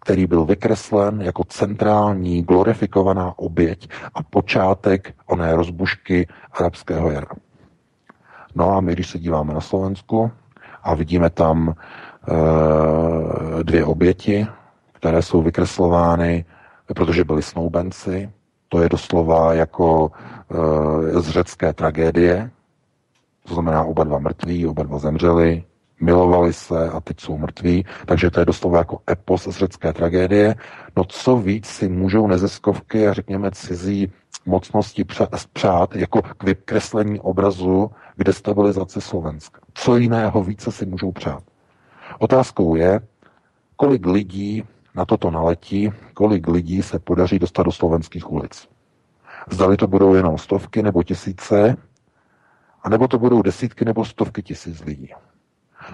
[0.02, 7.28] který byl vykreslen jako centrální glorifikovaná oběť a počátek oné rozbušky arabského jara.
[8.56, 10.32] No a my, když se díváme na Slovensku
[10.84, 11.74] a vidíme tam e,
[13.64, 14.48] dvě oběti,
[14.94, 16.46] které jsou vykreslovány,
[16.96, 18.30] protože byli snoubenci,
[18.76, 20.12] to je doslova jako
[21.16, 22.52] e, z řecké tragédie,
[23.48, 25.64] to znamená oba dva mrtví, oba dva zemřeli,
[26.02, 30.56] milovali se a teď jsou mrtví, takže to je doslova jako epos z řecké tragédie.
[30.98, 34.12] No co víc si můžou neziskovky a řekněme cizí
[34.46, 35.06] mocnosti
[35.54, 39.60] přát jako k vykreslení obrazu k destabilizaci Slovenska.
[39.74, 41.44] Co jiného více si můžou přát?
[42.20, 43.00] Otázkou je,
[43.76, 44.64] kolik lidí
[44.96, 48.68] na toto naletí, kolik lidí se podaří dostat do slovenských ulic.
[49.52, 51.78] Zdali to budou jenom stovky nebo tisíce,
[52.84, 55.10] anebo to budou desítky nebo stovky tisíc lidí.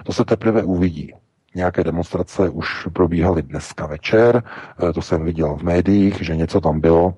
[0.04, 1.14] To se teprve uvidí.
[1.56, 4.44] Nějaké demonstrace už probíhaly dneska večer,
[4.90, 7.14] eh, to jsem viděl v médiích, že něco tam bylo,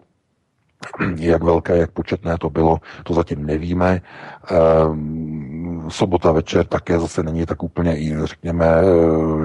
[1.15, 4.01] jak velké, jak početné to bylo, to zatím nevíme.
[4.51, 8.67] Ehm, sobota večer také zase není tak úplně, řekněme,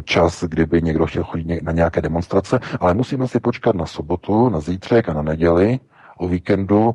[0.05, 4.61] čas, kdyby někdo chtěl chodit na nějaké demonstrace, ale musíme si počkat na sobotu, na
[4.61, 5.80] zítřek a na neděli,
[6.18, 6.95] o víkendu,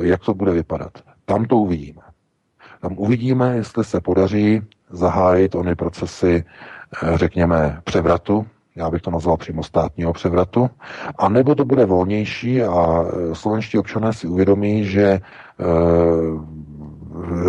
[0.00, 0.92] jak to bude vypadat.
[1.24, 2.02] Tam to uvidíme.
[2.80, 6.44] Tam uvidíme, jestli se podaří zahájit ony procesy,
[7.14, 8.46] řekněme, převratu,
[8.76, 10.70] já bych to nazval přímo státního převratu,
[11.18, 15.20] a nebo to bude volnější a slovenští občané si uvědomí, že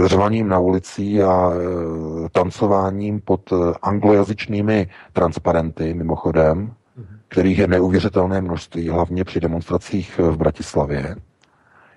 [0.05, 7.19] řvaním na ulici a e, tancováním pod e, anglojazyčnými transparenty, mimochodem, mhm.
[7.27, 11.15] kterých je neuvěřitelné množství, hlavně při demonstracích v Bratislavě.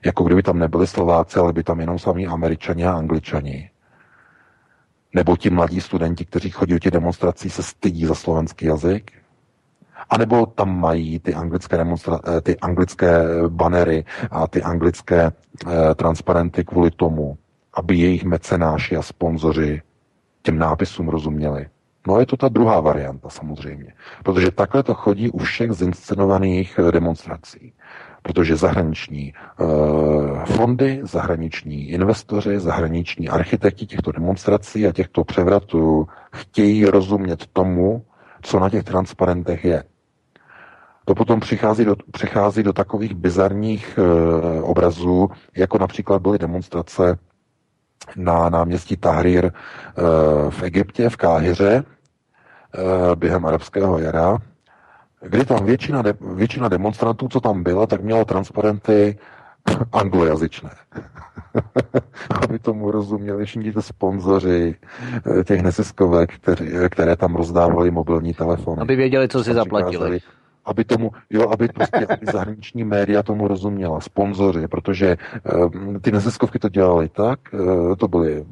[0.05, 3.70] Jako kdyby tam nebyli Slováci, ale by tam jenom sami Američani a Angličani.
[5.14, 9.12] Nebo ti mladí studenti, kteří chodí do těch demonstrací, se stydí za slovenský jazyk.
[10.11, 15.95] A nebo tam mají ty anglické, demonstra- e, ty anglické banery a ty anglické eh,
[15.95, 17.39] transparenty kvůli tomu,
[17.75, 19.83] aby jejich mecenáši a sponzoři
[20.43, 21.67] těm nápisům rozuměli.
[22.09, 23.93] No je to ta druhá varianta samozřejmě,
[24.25, 27.73] protože takhle to chodí u všech zinscenovaných eh, demonstrací.
[28.23, 29.35] Protože zahraniční e,
[30.47, 38.05] fondy, zahraniční investoři, zahraniční architekti těchto demonstrací a těchto převratů chtějí rozumět tomu,
[38.43, 39.85] co na těch transparentech je.
[41.11, 47.19] To potom přichází do, přichází do takových bizarních e, obrazů, jako například byly demonstrace
[48.17, 49.51] na náměstí Tahrir eh,
[50.51, 54.39] v Egyptě, v Káhyře, eh, během arabského jara,
[55.23, 59.19] kdy tam většina, de, většina demonstrantů, co tam byla, tak měla transparenty
[59.93, 60.71] anglojazyčné.
[62.43, 64.75] Aby tomu rozuměli všichni ty sponzoři
[65.45, 68.83] těch neziskovek, které, které tam rozdávali mobilní telefony.
[68.83, 70.21] Aby věděli, co si zaplatili
[70.71, 75.16] aby tomu, jo, aby prostě aby zahraniční média tomu rozuměla, sponzoři, protože
[75.55, 78.45] uh, ty neziskovky to dělali tak, uh, to byly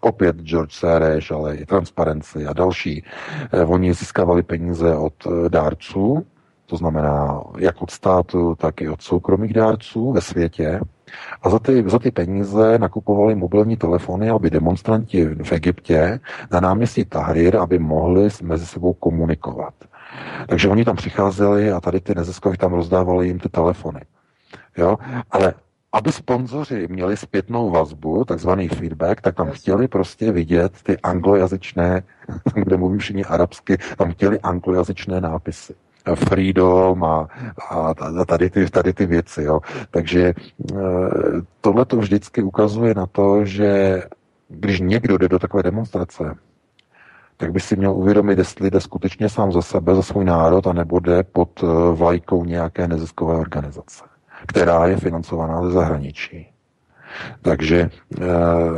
[0.00, 3.04] opět George Soros, ale i Transparency a další.
[3.54, 6.26] Uh, oni získávali peníze od uh, dárců,
[6.66, 10.80] to znamená jak od státu, tak i od soukromých dárců ve světě.
[11.42, 16.20] A za ty, za ty peníze nakupovali mobilní telefony, aby demonstranti v Egyptě
[16.52, 19.74] na náměstí Tahrir, aby mohli mezi sebou komunikovat.
[20.48, 24.00] Takže oni tam přicházeli a tady ty neziskovky tam rozdávali jim ty telefony.
[24.76, 24.98] Jo?
[25.30, 25.54] Ale
[25.92, 32.02] aby sponzoři měli zpětnou vazbu, takzvaný feedback, tak tam chtěli prostě vidět ty anglojazyčné,
[32.54, 35.74] kde mluví všichni arabsky, tam chtěli anglojazyčné nápisy.
[36.14, 37.28] Freedom a,
[37.70, 37.94] a
[38.26, 39.42] tady, ty, tady ty věci.
[39.42, 39.60] Jo.
[39.90, 40.34] Takže e,
[41.60, 44.02] tohle to vždycky ukazuje na to, že
[44.48, 46.34] když někdo jde do takové demonstrace,
[47.36, 51.00] tak by si měl uvědomit, jestli jde skutečně sám za sebe, za svůj národ, anebo
[51.00, 54.04] jde pod eh, vlajkou nějaké neziskové organizace,
[54.46, 56.48] která je financovaná ze zahraničí.
[57.42, 58.24] Takže eh,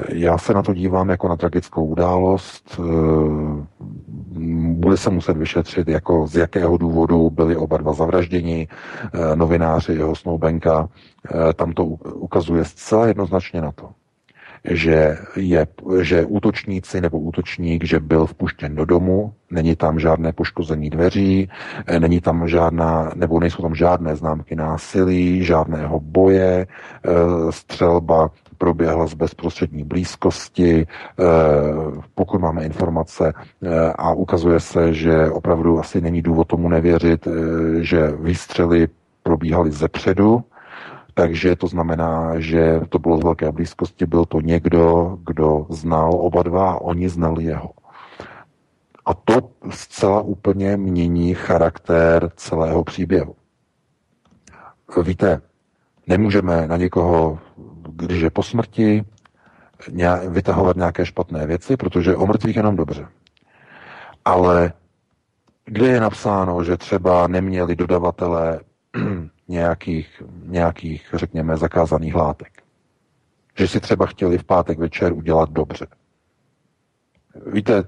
[0.08, 2.80] já se na to dívám jako na tragickou událost.
[2.80, 3.66] Eh,
[4.72, 8.68] bude se muset vyšetřit, jako z jakého důvodu byli oba dva zavražděni,
[9.34, 10.88] novináři jeho Snowbenka.
[11.56, 13.90] Tam to ukazuje zcela jednoznačně na to,
[14.64, 15.66] že, je,
[16.00, 21.50] že útočníci nebo útočník, že byl vpuštěn do domu, není tam žádné poškození dveří,
[21.98, 27.10] není tam žádná, nebo nejsou tam žádné známky násilí, žádného boje, eh,
[27.50, 31.24] střelba proběhla z bezprostřední blízkosti, eh,
[32.14, 33.32] pokud máme informace
[33.62, 37.28] eh, a ukazuje se, že opravdu asi není důvod tomu nevěřit,
[37.80, 38.88] že výstřely
[39.22, 40.44] probíhaly ze předu,
[41.18, 46.42] takže to znamená, že to bylo z velké blízkosti, byl to někdo, kdo znal oba
[46.42, 47.70] dva a oni znali jeho.
[49.04, 53.34] A to zcela úplně mění charakter celého příběhu.
[55.02, 55.40] Víte,
[56.06, 57.38] nemůžeme na někoho,
[57.90, 59.04] když je po smrti,
[60.28, 63.08] vytahovat nějaké špatné věci, protože o mrtvých jenom dobře.
[64.24, 64.72] Ale
[65.64, 68.60] kde je napsáno, že třeba neměli dodavatelé
[69.48, 72.62] nějakých, nějakých, řekněme, zakázaných látek.
[73.58, 75.86] Že si třeba chtěli v pátek večer udělat dobře.
[77.46, 77.84] Víte,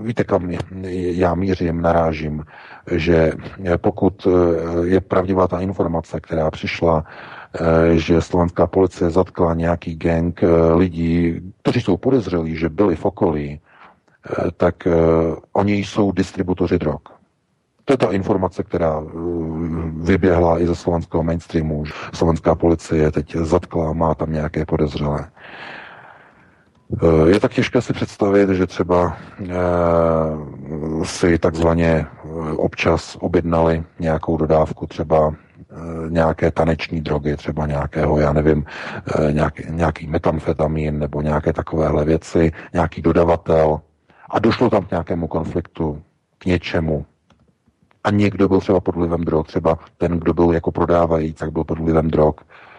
[0.00, 0.50] víte, kam
[0.92, 2.44] já mířím, narážím,
[2.90, 3.32] že
[3.76, 4.26] pokud
[4.84, 7.04] je pravdivá ta informace, která přišla,
[7.92, 10.40] že slovenská policie zatkla nějaký gang
[10.74, 13.60] lidí, kteří jsou podezřelí, že byli v okolí,
[14.56, 14.88] tak
[15.52, 17.00] oni jsou distributoři drog.
[17.84, 19.10] To je ta informace, která uh,
[20.06, 21.84] vyběhla i ze slovenského mainstreamu.
[22.14, 25.30] Slovenská policie teď zatkla, má tam nějaké podezřelé.
[26.88, 32.06] Uh, je tak těžké si představit, že třeba uh, si takzvaně
[32.56, 35.34] občas objednali nějakou dodávku, třeba
[36.08, 38.64] nějaké taneční drogy, třeba nějakého, já nevím,
[39.30, 43.80] nějaký, nějaký metamfetamin nebo nějaké takovéhle věci, nějaký dodavatel
[44.30, 46.02] a došlo tam k nějakému konfliktu,
[46.38, 47.06] k něčemu,
[48.04, 51.64] a někdo byl třeba pod vlivem drog, třeba ten, kdo byl jako prodávající, tak byl
[51.64, 52.34] pod vlivem drog,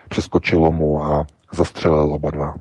[0.09, 2.55] přeskočilo mu a zastřelil oba dva.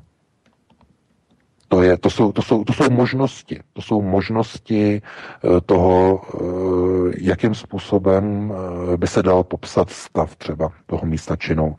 [1.67, 3.59] To, je, to, jsou, to, jsou, to jsou možnosti.
[3.73, 8.53] To jsou možnosti eh, toho, eh, jakým způsobem
[8.93, 11.75] eh, by se dal popsat stav třeba toho místa činu,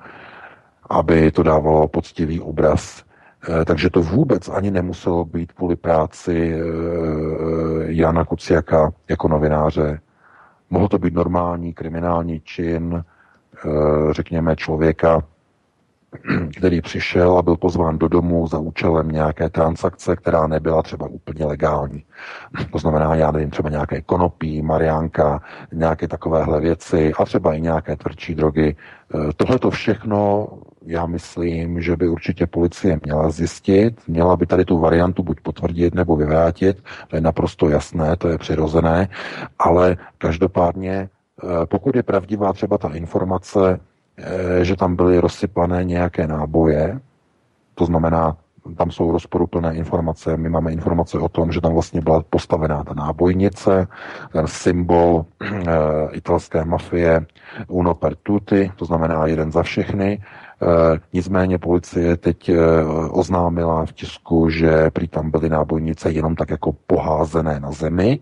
[0.90, 3.06] aby to dávalo poctivý obraz.
[3.64, 6.54] Takže to vůbec ani nemuselo být kvůli práci
[7.86, 10.00] Jana Kuciaka jako novináře.
[10.70, 13.04] Mohlo to být normální kriminální čin,
[14.10, 15.22] řekněme, člověka,
[16.58, 21.44] který přišel a byl pozván do domu za účelem nějaké transakce, která nebyla třeba úplně
[21.44, 22.04] legální.
[22.72, 25.42] To znamená, já nevím, třeba nějaké konopí, mariánka,
[25.72, 28.68] nějaké takovéhle věci a třeba i nějaké tvrdší drogy.
[28.68, 30.48] E, Tohle to všechno
[30.86, 35.94] já myslím, že by určitě policie měla zjistit, měla by tady tu variantu buď potvrdit
[35.94, 39.08] nebo vyvrátit, to je naprosto jasné, to je přirozené,
[39.58, 41.08] ale každopádně, e,
[41.66, 43.80] pokud je pravdivá třeba ta informace,
[44.18, 47.00] Eh, že tam byly rozsypané nějaké náboje,
[47.74, 48.36] to znamená,
[48.76, 50.36] tam jsou rozporuplné informace.
[50.36, 53.86] My máme informace o tom, že tam vlastně byla postavená ta nábojnice,
[54.32, 55.54] ten symbol e,
[56.12, 57.26] italské mafie
[57.68, 60.22] uno per tutti, to znamená jeden za všechny.
[60.62, 62.56] E, nicméně policie teď e,
[63.10, 68.20] oznámila v tisku, že prý tam byly nábojnice jenom tak jako poházené na zemi.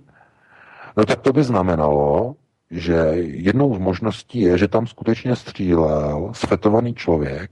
[0.97, 2.35] No tak to by znamenalo,
[2.71, 7.51] že jednou z možností je, že tam skutečně střílel svetovaný člověk,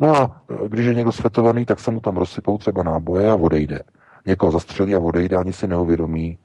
[0.00, 3.80] no a když je někdo svetovaný, tak se mu tam rozsypou třeba náboje a odejde.
[4.26, 6.38] Někoho zastřelí a odejde, ani si neuvědomí,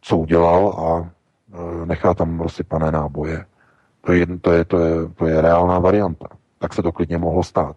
[0.00, 1.10] co udělal a
[1.84, 3.44] nechá tam rozsypané náboje.
[4.00, 6.26] To je, to je, to je, to je reálná varianta.
[6.60, 7.76] Tak se to klidně mohlo stát.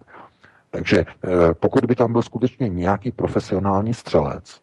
[0.71, 1.05] Takže e,
[1.53, 4.61] pokud by tam byl skutečně nějaký profesionální střelec,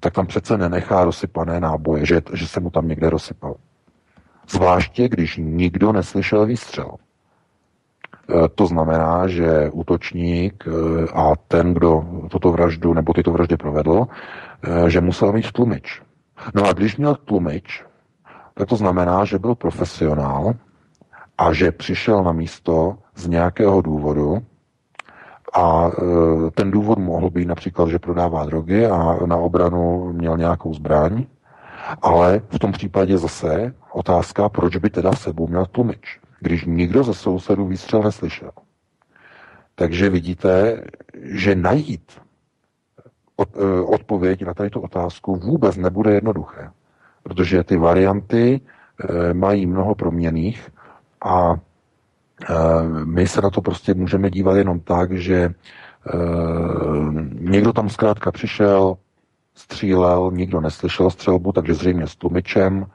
[0.00, 3.54] tak tam přece nenechá rozsypané náboje, že, že se mu tam někde rozsypal.
[4.48, 6.90] Zvláště, když nikdo neslyšel výstřel.
[6.94, 10.70] E, to znamená, že útočník e,
[11.14, 14.06] a ten, kdo toto vraždu nebo tyto vraždy provedl,
[14.86, 16.02] že musel mít tlumič.
[16.54, 17.84] No a když měl tlumič,
[18.54, 20.54] tak to znamená, že byl profesionál
[21.40, 24.42] a že přišel na místo z nějakého důvodu,
[25.52, 30.74] a e, ten důvod mohl být například, že prodává drogy a na obranu měl nějakou
[30.74, 31.24] zbraň,
[32.02, 37.14] ale v tom případě zase otázka, proč by teda sebou měl tlumič, když nikdo ze
[37.14, 38.50] sousedů výstřel neslyšel.
[39.74, 40.84] Takže vidíte,
[41.22, 42.12] že najít
[43.40, 46.70] e, odpověď na tady tu otázku vůbec nebude jednoduché,
[47.22, 50.70] protože ty varianty e, mají mnoho proměných
[51.24, 51.54] a
[52.48, 55.52] Eh, my se na to prostě můžeme dívat jenom tak, že eh,
[57.32, 58.96] někdo tam zkrátka přišel,
[59.54, 62.86] střílel, nikdo neslyšel střelbu, takže zřejmě s tlumičem,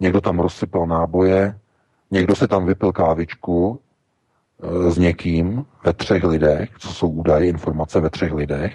[0.00, 1.58] někdo tam rozsypal náboje,
[2.10, 3.80] někdo se tam vypil kávičku
[4.62, 8.74] eh, s někým ve třech lidech, co jsou údaje, informace ve třech lidech,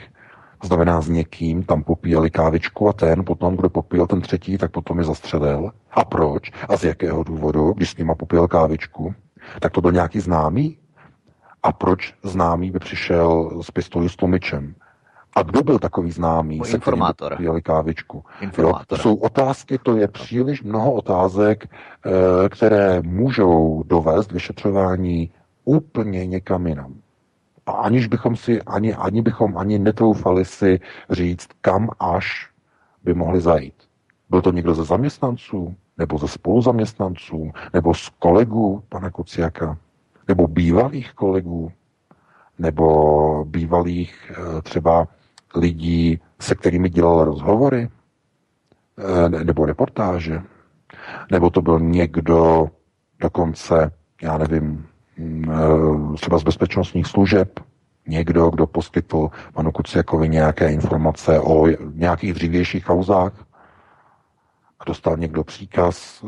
[0.63, 4.99] znamená s někým, tam popíjeli kávičku a ten, potom, kdo popíjel ten třetí, tak potom
[4.99, 5.71] je zastřelil.
[5.91, 6.51] A proč?
[6.69, 9.15] A z jakého důvodu, když s nima popíjel kávičku?
[9.59, 10.77] tak to byl nějaký známý?
[11.63, 14.75] A proč známý by přišel s pistolí s tlumičem?
[15.35, 16.61] A kdo byl takový známý?
[16.65, 17.35] Se informátor.
[17.39, 18.23] Jeli kávičku.
[18.57, 25.31] Jo, to jsou otázky, to je příliš mnoho otázek, eh, které můžou dovést vyšetřování
[25.65, 26.93] úplně někam jinam.
[27.65, 32.49] A aniž bychom si, ani, ani bychom ani netroufali si říct, kam až
[33.03, 33.75] by mohli zajít.
[34.29, 35.75] Byl to někdo ze zaměstnanců?
[35.97, 39.77] nebo ze spoluzaměstnanců, nebo z kolegů pana Kuciaka,
[40.27, 41.71] nebo bývalých kolegů,
[42.59, 45.07] nebo bývalých eh, třeba
[45.55, 47.89] lidí, se kterými dělal rozhovory,
[48.97, 50.41] eh, nebo reportáže,
[51.31, 52.69] nebo to byl někdo
[53.19, 53.91] dokonce,
[54.21, 54.87] já nevím,
[56.15, 57.59] třeba z bezpečnostních služeb,
[58.07, 63.45] někdo, kdo poskytl panu Kuciakovi nějaké informace o nějakých dřívějších kauzách,
[64.87, 66.27] dostal někdo příkaz eh,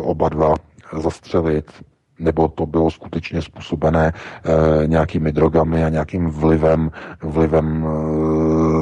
[0.00, 0.54] oba dva
[0.92, 1.72] zastřelit,
[2.18, 6.90] nebo to bylo skutečně způsobené e, nějakými drogami a nějakým vlivem,
[7.22, 7.86] vlivem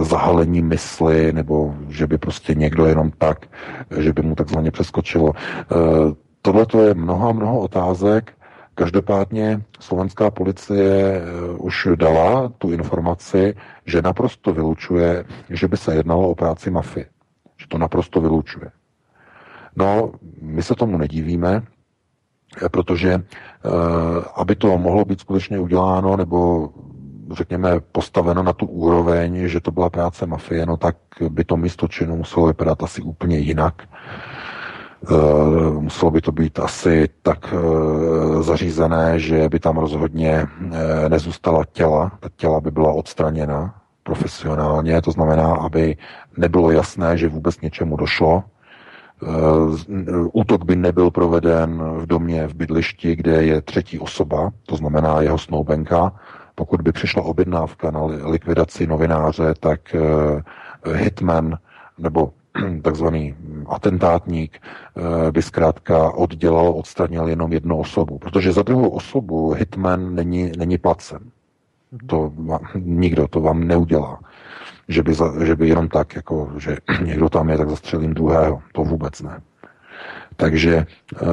[0.02, 3.46] zahalení mysli, nebo že by prostě někdo jenom tak,
[3.98, 5.32] že by mu takzvaně přeskočilo.
[6.42, 8.32] Tohle to je mnoho mnoho otázek.
[8.74, 11.22] Každopádně slovenská policie
[11.58, 13.54] už dala tu informaci,
[13.86, 17.06] že naprosto vylučuje, že by se jednalo o práci mafie.
[17.56, 18.70] Že to naprosto vylučuje.
[19.76, 20.12] No,
[20.42, 21.62] my se tomu nedivíme,
[22.70, 23.70] protože eh,
[24.36, 26.68] aby to mohlo být skutečně uděláno, nebo
[27.32, 30.96] řekněme postaveno na tu úroveň, že to byla práce mafie, no tak
[31.28, 33.82] by to místo činu muselo vypadat asi úplně jinak.
[35.78, 37.54] Muselo by to být asi tak
[38.40, 40.46] zařízené, že by tam rozhodně
[41.08, 45.96] nezůstala těla, ta těla by byla odstraněna profesionálně, to znamená, aby
[46.36, 48.44] nebylo jasné, že vůbec něčemu došlo,
[50.32, 55.38] Útok by nebyl proveden v domě, v bydlišti, kde je třetí osoba, to znamená jeho
[55.38, 56.12] snoubenka.
[56.54, 59.80] Pokud by přišla objednávka na likvidaci novináře, tak
[60.94, 61.58] hitman
[61.98, 62.32] nebo
[62.82, 63.34] takzvaný
[63.66, 70.52] atentátník eh, by zkrátka oddělal, odstranil jenom jednu osobu, protože za druhou osobu hitman není,
[70.58, 71.20] není placen.
[71.92, 72.06] Mhm.
[72.06, 72.32] To
[72.74, 74.20] nikdo to vám neudělá.
[74.88, 78.62] Že by, za, že by jenom tak, jako, že někdo tam je, tak zastřelím druhého.
[78.72, 79.40] To vůbec ne.
[80.40, 81.26] Takže eh,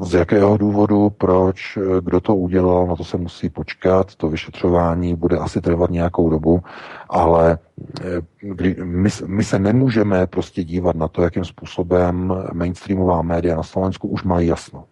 [0.00, 4.14] z jakého důvodu, proč, kdo to udělal, na to se musí počkat.
[4.14, 6.62] To vyšetřování bude asi trvat nějakou dobu,
[7.08, 7.58] ale
[8.00, 14.08] eh, my, my se nemůžeme prostě dívat na to, jakým způsobem mainstreamová média na Slovensku
[14.08, 14.84] už mají jasno.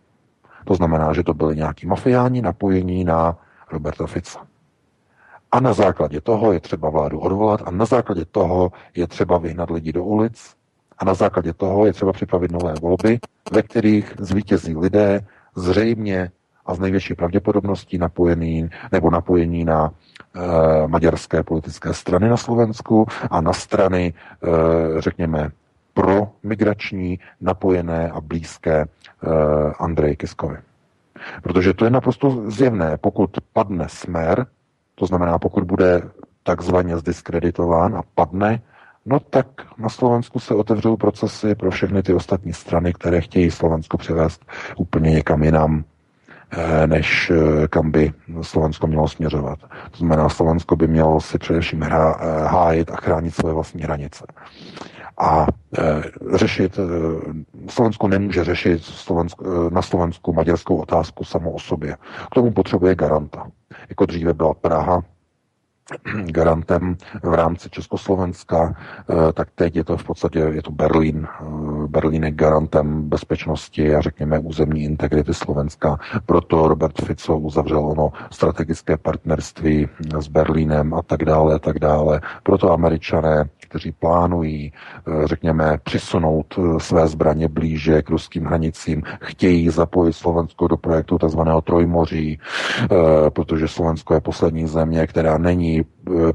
[0.65, 3.39] To znamená, že to byly nějaký mafiáni napojení na
[3.73, 4.47] Roberta Fica.
[5.53, 9.71] A na základě toho je třeba vládu odvolat a na základě toho je třeba vyhnat
[9.71, 10.57] lidi do ulic
[10.99, 13.19] a na základě toho je třeba připravit nové volby,
[13.53, 15.21] ve kterých zvítězí lidé
[15.57, 16.31] zřejmě
[16.67, 23.41] a z největší pravděpodobností napojený nebo napojení na e, maďarské politické strany na Slovensku a
[23.41, 25.51] na strany, e, řekněme,
[25.95, 28.87] pro migrační, napojené a blízké e,
[29.79, 30.57] Andrej Kiskovi.
[31.43, 32.97] Protože to je naprosto zjevné.
[32.97, 34.47] Pokud padne smer,
[34.95, 36.03] to znamená, pokud bude
[36.43, 38.63] takzvaně zdiskreditován a padne,
[39.07, 39.47] no tak
[39.79, 44.47] na Slovensku se otevřou procesy pro všechny ty ostatní strany, které chtějí Slovensko přivést
[44.77, 45.85] úplně někam jinam,
[46.51, 49.59] eh, než eh, kam by Slovensko mělo směřovat.
[49.91, 51.89] To znamená, Slovensko by mělo si především eh,
[52.47, 54.25] hájit a chránit své vlastní hranice.
[55.19, 55.47] A
[56.35, 56.79] řešit,
[57.69, 58.83] Slovensko nemůže řešit
[59.71, 61.97] na Slovensku maďarskou otázku samo o sobě.
[62.31, 63.47] K tomu potřebuje garanta.
[63.89, 65.03] Jako dříve byla Praha,
[66.27, 68.75] garantem v rámci Československa,
[69.11, 71.27] eh, tak teď je to v podstatě je to Berlín.
[71.27, 71.45] Eh,
[71.87, 75.99] Berlín je garantem bezpečnosti a řekněme územní integrity Slovenska.
[76.27, 82.21] Proto Robert Fico uzavřel ono strategické partnerství s Berlínem a tak dále a tak dále.
[82.43, 89.71] Proto američané kteří plánují, eh, řekněme, přisunout eh, své zbraně blíže k ruským hranicím, chtějí
[89.71, 91.41] zapojit Slovensko do projektu tzv.
[91.65, 92.39] Trojmoří,
[92.83, 95.85] eh, protože Slovensko je poslední země, která není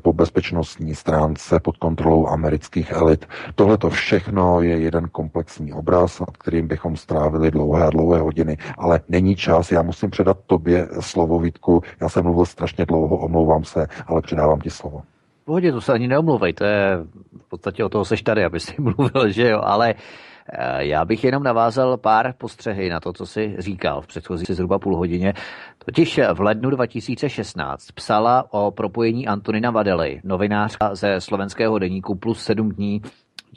[0.02, 3.26] po bezpečnostní stránce pod kontrolou amerických elit.
[3.56, 8.58] Tohle to všechno je jeden komplexní obraz, nad kterým bychom strávili dlouhé a dlouhé hodiny,
[8.78, 9.72] ale není čas.
[9.72, 11.82] Já musím předat tobě slovo, Vítku.
[12.02, 15.02] Já jsem mluvil strašně dlouho, omlouvám se, ale předávám ti slovo
[15.46, 16.98] pohodě, to se ani neomluvej, to je
[17.46, 19.94] v podstatě o toho seš tady, aby si mluvil, že jo, ale
[20.50, 24.80] eh, já bych jenom navázal pár postřehy na to, co si říkal v předchozí zhruba
[24.80, 25.34] půl hodině.
[25.86, 32.72] Totiž v lednu 2016 psala o propojení Antonina Vadely, novinářka ze slovenského deníku plus sedm
[32.72, 33.02] dní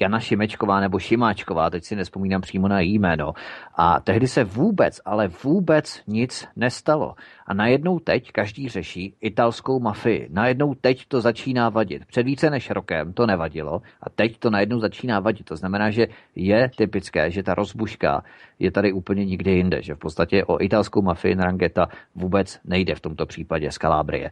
[0.00, 3.32] Jana Šimečková nebo Šimáčková, teď si nespomínám přímo na její jméno.
[3.74, 7.14] A tehdy se vůbec, ale vůbec nic nestalo.
[7.46, 10.28] A najednou teď každý řeší italskou mafii.
[10.32, 12.06] Najednou teď to začíná vadit.
[12.06, 15.46] Před více než rokem to nevadilo a teď to najednou začíná vadit.
[15.46, 18.24] To znamená, že je typické, že ta rozbuška
[18.58, 19.82] je tady úplně nikde jinde.
[19.82, 24.30] Že v podstatě o italskou mafii Narangeta vůbec nejde v tomto případě z Kalábrie.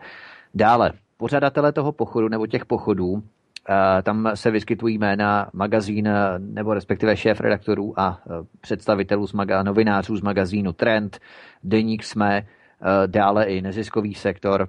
[0.54, 3.22] Dále, pořadatele toho pochodu nebo těch pochodů
[4.02, 6.08] tam se vyskytují jména magazín,
[6.38, 11.18] nebo respektive šéf redaktorů a e, představitelů z maga, novinářů z magazínu Trend,
[11.64, 12.46] Deník jsme,
[13.06, 14.68] dále i neziskový sektor,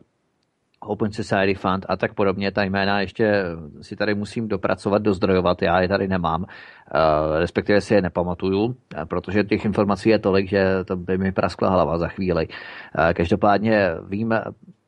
[0.85, 2.51] Open Society Fund a tak podobně.
[2.51, 3.43] Ta jména ještě
[3.81, 6.45] si tady musím dopracovat, dozdrojovat, já je tady nemám,
[7.39, 8.75] respektive si je nepamatuju,
[9.09, 12.47] protože těch informací je tolik, že to by mi praskla hlava za chvíli.
[13.13, 14.33] Každopádně vím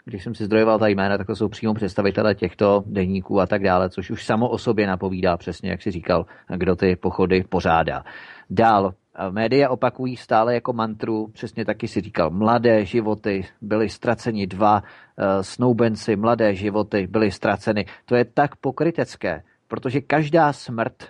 [0.06, 3.64] když jsem si zdrojoval ta jména, tak to jsou přímo představitele těchto deníků a tak
[3.64, 6.26] dále, což už samo o sobě napovídá přesně, jak si říkal,
[6.56, 8.03] kdo ty pochody pořádá.
[8.49, 8.93] Dál,
[9.30, 15.43] média opakují stále jako mantru, přesně taky si říkal, mladé životy byly ztraceni dva, eh,
[15.43, 17.86] snoubenci, mladé životy byly ztraceny.
[18.06, 21.03] To je tak pokrytecké, protože každá smrt,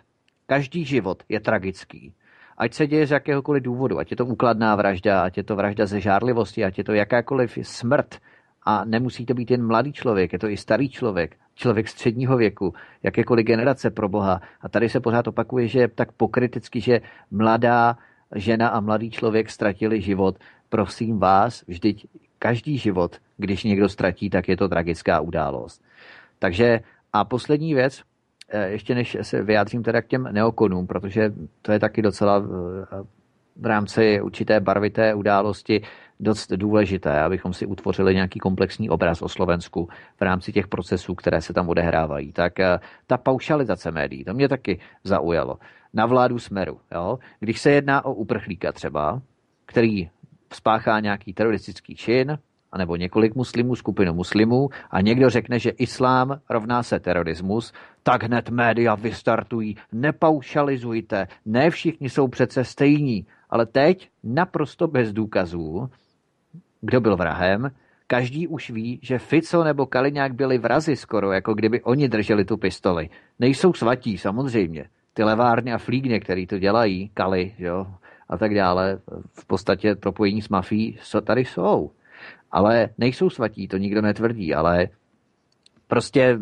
[0.45, 2.13] každý život je tragický
[2.57, 5.85] ať se děje z jakéhokoliv důvodu, ať je to úkladná vražda, ať je to vražda
[5.85, 8.15] ze žárlivosti, ať je to jakákoliv smrt,
[8.65, 12.73] a nemusí to být jen mladý člověk, je to i starý člověk, člověk středního věku,
[13.03, 14.41] jakékoliv generace pro Boha.
[14.61, 17.01] A tady se pořád opakuje, že je tak pokriticky, že
[17.31, 17.97] mladá
[18.35, 20.37] žena a mladý člověk ztratili život.
[20.69, 22.07] Prosím vás, vždyť
[22.39, 25.81] každý život, když někdo ztratí, tak je to tragická událost.
[26.39, 26.79] Takže
[27.13, 28.01] a poslední věc,
[28.67, 32.39] ještě než se vyjádřím teda k těm neokonům, protože to je taky docela
[33.55, 35.81] v rámci určité barvité události
[36.19, 39.89] dost důležité, abychom si utvořili nějaký komplexní obraz o Slovensku
[40.19, 42.31] v rámci těch procesů, které se tam odehrávají.
[42.31, 45.57] Tak eh, ta paušalizace médií, to mě taky zaujalo.
[45.93, 46.79] Na vládu Smeru.
[46.91, 47.19] Jo?
[47.39, 49.21] Když se jedná o uprchlíka třeba,
[49.65, 50.09] který
[50.53, 52.37] spáchá nějaký teroristický čin,
[52.71, 58.49] anebo několik muslimů, skupinu muslimů a někdo řekne, že islám rovná se terorismus, tak hned
[58.49, 59.75] média vystartují.
[59.91, 63.25] Nepaušalizujte, ne všichni jsou přece stejní.
[63.49, 65.89] Ale teď naprosto bez důkazů
[66.81, 67.71] kdo byl vrahem,
[68.07, 72.57] každý už ví, že Fico nebo Kaliňák byli vrazi skoro, jako kdyby oni drželi tu
[72.57, 73.09] pistoli.
[73.39, 74.85] Nejsou svatí, samozřejmě.
[75.13, 77.87] Ty levárny a flígně, který to dělají, Kali, jo,
[78.29, 78.99] a tak dále,
[79.33, 81.91] v podstatě propojení s mafií, co tady jsou.
[82.51, 84.87] Ale nejsou svatí, to nikdo netvrdí, ale
[85.87, 86.39] prostě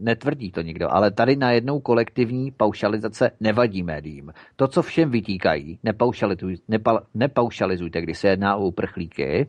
[0.00, 4.32] netvrdí to nikdo, ale tady na jednou kolektivní paušalizace nevadí médiím.
[4.56, 9.46] To, co všem vytýkají, nepaušalizuj, nepa, nepaušalizujte, když se jedná o uprchlíky,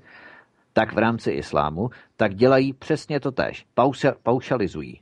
[0.74, 3.66] tak v rámci islámu, tak dělají přesně to tež.
[3.74, 5.00] Pauša, paušalizují.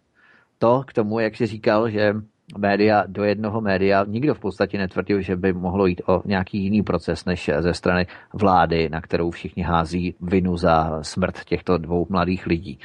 [0.60, 2.14] To k tomu, jak si říkal, že
[2.58, 6.84] média do jednoho média, nikdo v podstatě netvrdil, že by mohlo jít o nějaký jiný
[6.84, 12.46] proces než ze strany vlády, na kterou všichni hází vinu za smrt těchto dvou mladých
[12.46, 12.80] lidí.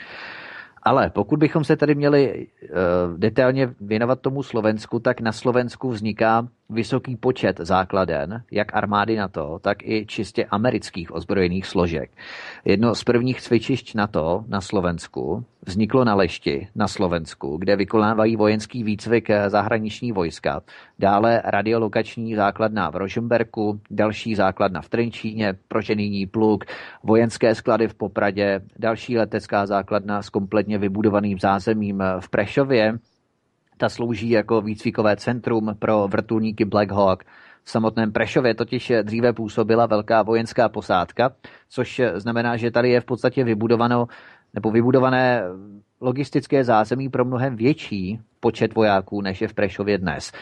[0.83, 6.49] Ale pokud bychom se tady měli uh, detailně věnovat tomu Slovensku, tak na Slovensku vzniká
[6.71, 12.11] vysoký počet základen, jak armády NATO, tak i čistě amerických ozbrojených složek.
[12.65, 18.85] Jedno z prvních cvičišť NATO na Slovensku vzniklo na Lešti na Slovensku, kde vykonávají vojenský
[18.85, 20.61] výcvik zahraniční vojska.
[20.99, 26.65] Dále radiolokační základna v Rožemberku, další základna v Trenčíně, proženýní pluk,
[27.03, 32.99] vojenské sklady v Popradě, další letecká základna s kompletně vybudovaným zázemím v Prešově,
[33.81, 37.25] ta slouží jako výcvikové centrum pro vrtulníky Black Hawk.
[37.65, 41.31] V samotném Prešově totiž dříve působila velká vojenská posádka,
[41.69, 44.07] což znamená, že tady je v podstatě vybudovano
[44.55, 45.43] nebo vybudované
[46.01, 50.33] logistické zázemí pro mnohem větší počet vojáků, než je v Prešově dnes.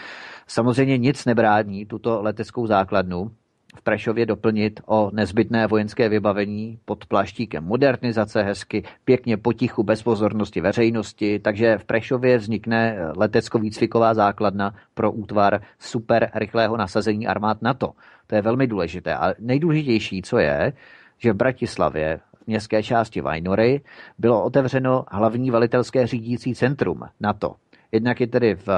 [0.46, 3.30] Samozřejmě nic nebrání tuto leteckou základnu
[3.76, 10.60] v Prešově doplnit o nezbytné vojenské vybavení pod pláštíkem modernizace hezky, pěkně potichu, bez pozornosti
[10.60, 17.92] veřejnosti, takže v Prešově vznikne letecko-výcviková základna pro útvar super rychlého nasazení armád NATO.
[18.26, 19.14] To je velmi důležité.
[19.14, 20.72] A nejdůležitější, co je,
[21.18, 23.80] že v Bratislavě v městské části Vajnory
[24.18, 27.54] bylo otevřeno hlavní velitelské řídící centrum NATO.
[27.92, 28.68] Jednak je tedy v,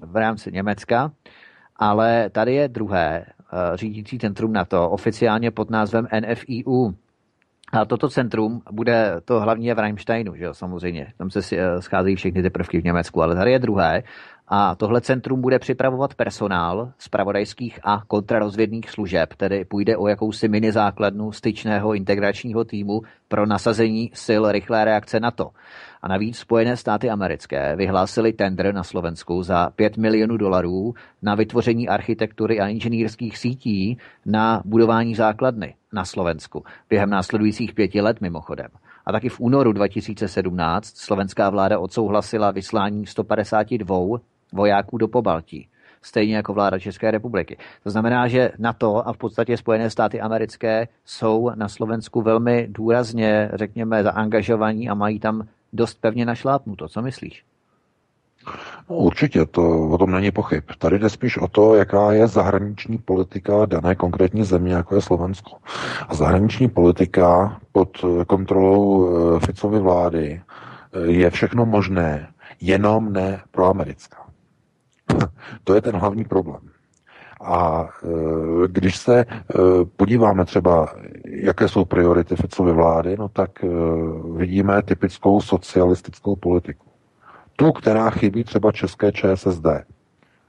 [0.00, 1.12] v rámci Německa,
[1.76, 3.41] ale tady je druhé Eh,
[3.74, 6.94] řídící centrum NATO, oficiálně pod názvem NFIU.
[7.72, 11.12] A toto centrum bude to hlavně v Reimsteinu, že jo, samozřejmě.
[11.18, 14.02] Tam se eh, scházejí všechny ty prvky v Německu, ale tady je druhé.
[14.48, 20.48] A tohle centrum bude připravovat personál z pravodajských a kontrarozvědných služeb, tedy půjde o jakousi
[20.48, 25.50] mini základnu styčného integračního týmu pro nasazení sil rychlé reakce NATO.
[26.02, 31.88] A navíc Spojené státy americké vyhlásily tender na Slovensku za 5 milionů dolarů na vytvoření
[31.88, 38.68] architektury a inženýrských sítí na budování základny na Slovensku během následujících pěti let mimochodem.
[39.06, 44.18] A taky v únoru 2017 slovenská vláda odsouhlasila vyslání 152
[44.52, 45.68] vojáků do Pobaltí
[46.02, 47.56] stejně jako vláda České republiky.
[47.82, 53.50] To znamená, že NATO a v podstatě Spojené státy americké jsou na Slovensku velmi důrazně,
[53.54, 55.42] řekněme, zaangažovaní a mají tam
[55.72, 56.88] dost pevně našlápnuto.
[56.88, 57.44] Co myslíš?
[58.90, 60.64] No, určitě, to o tom není pochyb.
[60.78, 65.56] Tady jde spíš o to, jaká je zahraniční politika dané konkrétní země, jako je Slovensko.
[66.08, 70.42] A zahraniční politika pod kontrolou eh, Ficovy vlády
[70.92, 72.28] eh, je všechno možné,
[72.60, 74.26] jenom ne proamerická.
[75.64, 76.71] To je ten hlavní problém.
[77.42, 78.08] A eh,
[78.66, 79.24] když se
[79.96, 83.50] podíváme třeba, jaké jsou priority Ficovy vlády, no tak
[84.36, 86.92] vidíme typickou socialistickou politiku
[87.56, 89.66] tu, která chybí třeba české ČSSD.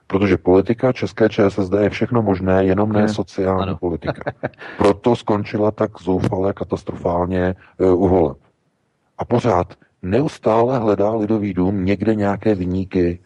[0.07, 3.77] Protože politika české ČSSD je všechno možné, jenom ne sociální ano.
[3.77, 4.31] politika.
[4.77, 8.37] Proto skončila tak zoufale, katastrofálně u voleb.
[9.17, 13.19] A pořád neustále hledá Lidový dům někde nějaké vyníky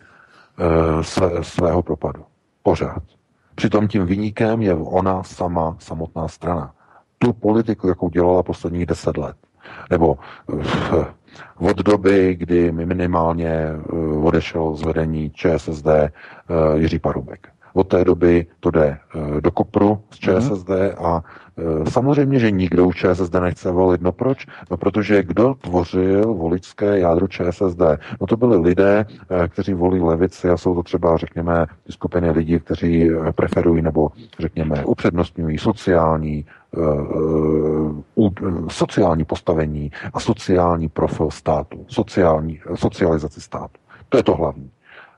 [1.02, 2.24] své, svého propadu.
[2.64, 3.04] Pořád.
[3.58, 6.74] Přitom tím vyníkem je ona sama, samotná strana.
[7.18, 9.36] Tu politiku, jakou dělala posledních deset let.
[9.92, 11.06] Nebo uh,
[11.70, 13.78] od doby, kdy minimálně eh,
[14.24, 16.12] odešel z vedení ČSSD eh,
[16.76, 17.48] Jiří Parubek.
[17.74, 18.98] Od té doby to jde
[19.40, 21.22] do kopru z ČSSD a
[21.90, 24.02] samozřejmě, že nikdo už ČSSD nechce volit.
[24.02, 24.46] No proč?
[24.72, 27.82] No protože kdo tvořil voličské jádro ČSSD?
[28.22, 29.06] No to byli lidé,
[29.48, 35.58] kteří volí levici a jsou to třeba, řekněme, skupiny lidí, kteří preferují nebo, řekněme, upřednostňují
[35.58, 36.46] sociální
[38.70, 43.80] sociální postavení a sociální profil státu, sociální, socializaci státu.
[44.10, 44.72] To je to hlavní.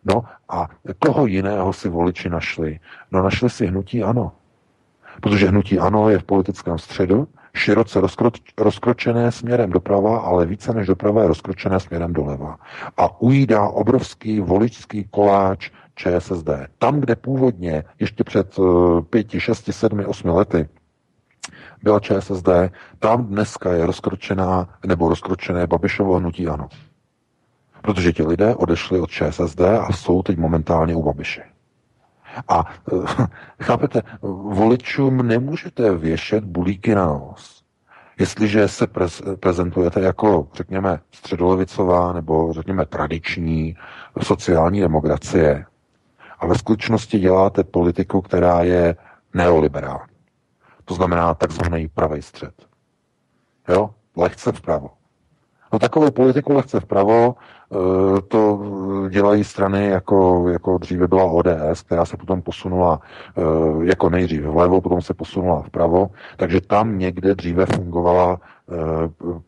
[0.05, 0.67] No a
[0.99, 2.79] koho jiného si voliči našli?
[3.11, 4.31] No našli si hnutí ano.
[5.22, 10.88] Protože hnutí ano je v politickém středu, široce rozkro, rozkročené směrem doprava, ale více než
[10.88, 12.57] doprava je rozkročené směrem doleva.
[12.97, 16.49] A ujídá obrovský voličský koláč ČSSD.
[16.78, 18.60] Tam, kde původně ještě před
[19.10, 20.70] pěti, šesti, sedmi, osmi lety
[21.84, 22.49] byla ČSSD,
[22.99, 26.68] tam dneska je rozkročená nebo rozkročené Babišovo hnutí ano.
[27.82, 31.43] Protože ti lidé odešli od ČSSD a jsou teď momentálně u Babiše.
[32.47, 32.65] A
[33.61, 34.01] chápete,
[34.51, 37.63] voličům nemůžete věšet bulíky na nos.
[38.19, 43.75] Jestliže se prez, prezentujete jako, řekněme, středolevicová nebo, řekněme, tradiční
[44.21, 45.65] sociální demokracie
[46.39, 48.95] a ve skutečnosti děláte politiku, která je
[49.33, 50.15] neoliberální.
[50.85, 52.53] To znamená takzvaný pravý střed.
[53.69, 53.89] Jo?
[54.17, 54.89] Lehce vpravo.
[55.73, 57.59] No takovou politiku lehce vpravo eh,
[58.28, 58.59] to
[59.09, 62.99] dělají strany, jako, jako dříve byla ODS, která se potom posunula
[63.38, 63.41] eh,
[63.86, 68.76] jako nejdřív vlevo, potom se posunula vpravo, takže tam někde dříve fungovala eh,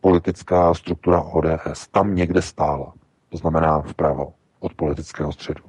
[0.00, 1.88] politická struktura ODS.
[1.90, 2.92] Tam někde stála.
[3.28, 5.62] To znamená vpravo od politického středu.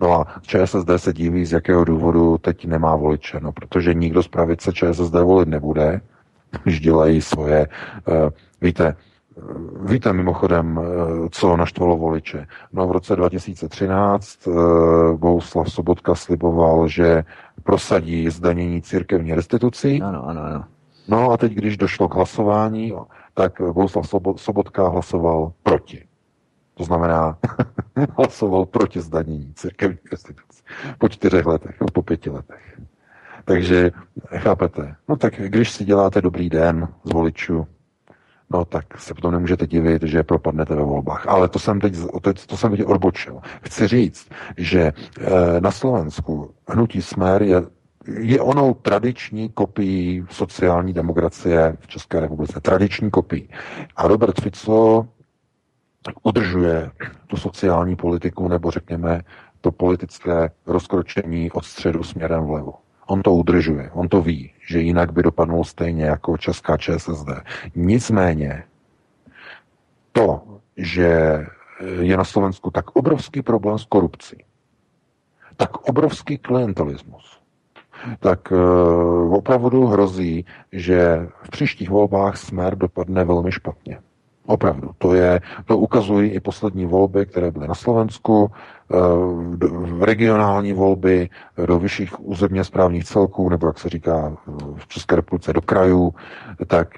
[0.00, 3.40] No a ČSSD se diví, z jakého důvodu teď nemá voliče.
[3.40, 6.00] No, protože nikdo z pravice ČSSD volit nebude,
[6.62, 7.68] když dělají svoje.
[8.60, 8.96] Víte,
[9.80, 10.80] Víte mimochodem,
[11.30, 12.46] co naštvalo voliče.
[12.72, 14.48] No v roce 2013
[15.16, 17.24] Bohuslav Sobotka sliboval, že
[17.62, 20.02] prosadí zdanění církevní restitucí.
[20.02, 20.64] Ano, ano, ano.
[21.08, 22.92] No a teď, když došlo k hlasování,
[23.34, 24.06] tak Bohuslav
[24.36, 26.06] Sobotka hlasoval proti.
[26.74, 27.38] To znamená,
[28.16, 30.62] hlasoval proti zdanění církevní restituce
[30.98, 32.80] po čtyřech letech, po pěti letech.
[33.44, 33.90] Takže
[34.36, 37.66] chápete, no tak když si děláte dobrý den z voličů,
[38.50, 41.26] no tak se potom nemůžete divit, že propadnete ve volbách.
[41.28, 41.94] Ale to jsem teď,
[42.46, 43.40] to jsem teď odbočil.
[43.62, 44.92] Chci říct, že e,
[45.60, 47.62] na Slovensku hnutí Smer je
[48.18, 52.60] je onou tradiční kopií sociální demokracie v České republice.
[52.60, 53.48] Tradiční kopií.
[53.96, 55.08] A Robert Fico
[56.22, 56.90] udržuje
[57.26, 59.20] tu sociální politiku, nebo řekněme
[59.60, 62.72] to politické rozkročení od středu směrem vlevo.
[63.06, 67.28] On to udržuje, on to ví, že jinak by dopadnul stejně jako česká ČSSD.
[67.74, 68.64] Nicméně
[70.12, 70.42] to,
[70.76, 71.46] že
[72.00, 74.36] je na Slovensku tak obrovský problém s korupcí,
[75.56, 77.40] tak obrovský klientelismus,
[78.20, 83.98] tak uh, opravdu hrozí, že v příštích volbách smer dopadne velmi špatně.
[84.46, 84.90] Opravdu.
[84.98, 88.50] To, je, to ukazují i poslední volby, které byly na Slovensku,
[88.90, 91.28] eh, regionální volby
[91.66, 94.36] do vyšších územně správních celků, nebo jak se říká
[94.76, 96.14] v České republice, do krajů,
[96.66, 96.88] tak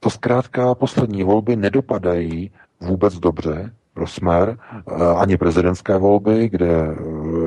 [0.00, 6.94] to zkrátka poslední volby nedopadají vůbec dobře pro Smer, eh, ani prezidentské volby, kde eh,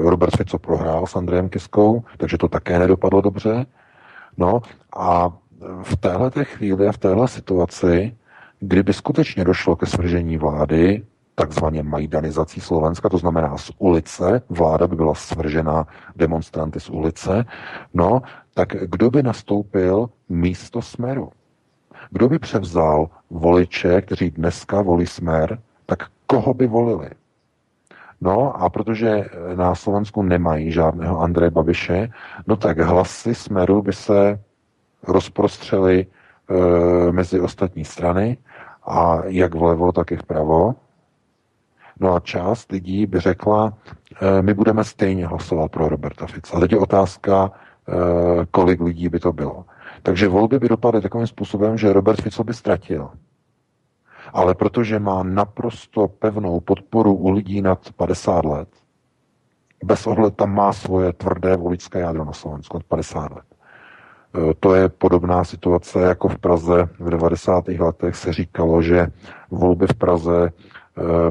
[0.09, 3.65] Robert Fico prohrál s Andrejem Kiskou, takže to také nedopadlo dobře.
[4.37, 4.61] No
[4.97, 5.33] a
[5.83, 8.15] v téhle chvíli a v téhle situaci
[8.63, 11.03] Kdyby skutečně došlo ke svržení vlády,
[11.41, 17.45] takzvaně majdanizací Slovenska, to znamená z ulice, vláda by byla svržena demonstranty z ulice,
[17.93, 18.21] no,
[18.53, 21.31] tak kdo by nastoupil místo smeru?
[22.09, 27.09] Kdo by převzal voliče, kteří dneska volí smer, tak koho by volili?
[28.21, 29.25] No a protože
[29.55, 32.09] na Slovensku nemají žádného Andreje Babiše,
[32.47, 34.39] no tak hlasy smeru by se
[35.07, 38.37] rozprostřely e, mezi ostatní strany
[38.85, 40.75] a jak vlevo, tak i vpravo.
[41.99, 43.73] No a část lidí by řekla,
[44.21, 46.59] e, my budeme stejně hlasovat pro Roberta Fica.
[46.59, 49.65] Teď je otázka, e, kolik lidí by to bylo.
[50.03, 53.09] Takže volby by dopadly takovým způsobem, že Robert Fico by ztratil.
[54.33, 58.69] Ale protože má naprosto pevnou podporu u lidí nad 50 let,
[59.83, 63.45] bez ohledu tam má svoje tvrdé voličské jádro na Slovensku od 50 let.
[64.35, 67.79] Eh, to je podobná situace jako v Praze v 90.
[67.79, 69.07] letech se říkalo, že
[69.51, 70.80] volby v Praze eh,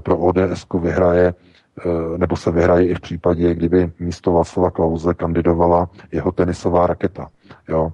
[0.01, 5.89] pro ODS vyhraje eh, nebo se vyhraje i v případě, kdyby místo Václava Klauze kandidovala
[6.13, 7.29] jeho tenisová raketa.
[7.69, 7.93] Jo?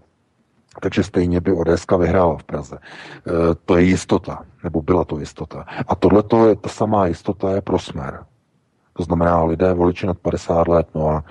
[0.80, 2.78] Takže stejně by ODS vyhrála v Praze.
[3.64, 5.64] To je jistota, nebo byla to jistota.
[5.88, 8.24] A tohle je ta samá jistota je pro smer.
[8.92, 11.24] To znamená lidé voliči nad 50 let, no a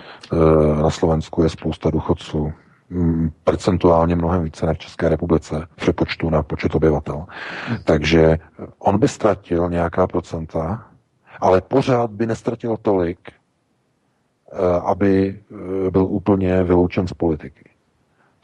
[0.81, 2.53] na Slovensku je spousta důchodců,
[2.89, 7.25] mm, procentuálně mnohem více než v České republice v přepočtu na počet obyvatel.
[7.83, 8.37] Takže
[8.79, 10.87] on by ztratil nějaká procenta,
[11.39, 15.39] ale pořád by nestratil tolik, e, aby
[15.87, 17.69] e, byl úplně vyloučen z politiky.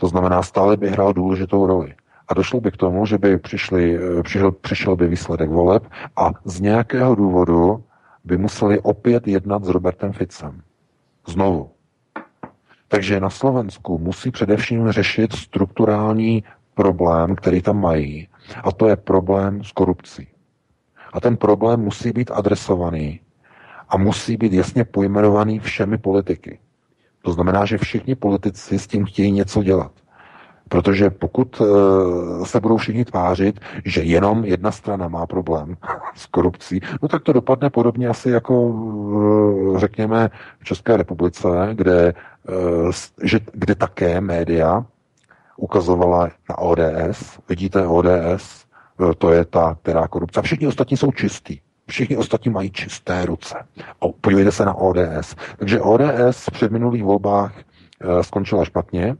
[0.02, 1.94] To znamená, stále by hrál důležitou roli.
[2.28, 5.84] A došlo by k tomu, že by přišli, eh, přišel, přišel by výsledek voleb
[6.16, 7.84] a z nějakého důvodu
[8.24, 10.62] by museli opět jednat s Robertem Ficem.
[11.28, 11.70] Znovu.
[12.92, 18.28] Takže na Slovensku musí především řešit strukturální problém, který tam mají.
[18.64, 20.28] A to je problém s korupcí.
[21.14, 23.20] A ten problém musí být adresovaný
[23.90, 26.60] a musí být jasně pojmenovaný všemi politiky.
[27.22, 29.92] To znamená, že všichni politici s tím chtějí něco dělat.
[30.70, 35.78] Protože pokud eh, se budou všichni tvářit, že jenom jedna strana má problém
[36.16, 38.74] s korupcí, no tak to dopadne podobně asi jako
[39.76, 40.30] eh, řekněme
[40.60, 42.14] v České republice, kde,
[43.24, 44.86] že, kde také média
[45.58, 47.40] ukazovala na ODS.
[47.50, 48.66] Vidíte, ODS,
[49.18, 50.40] to je ta, která korupce.
[50.40, 51.62] A všichni ostatní jsou čistí.
[51.88, 53.56] Všichni ostatní mají čisté ruce.
[54.02, 55.36] A podívejte se na ODS.
[55.58, 57.54] Takže ODS v předminulých volbách
[58.22, 59.16] skončila špatně,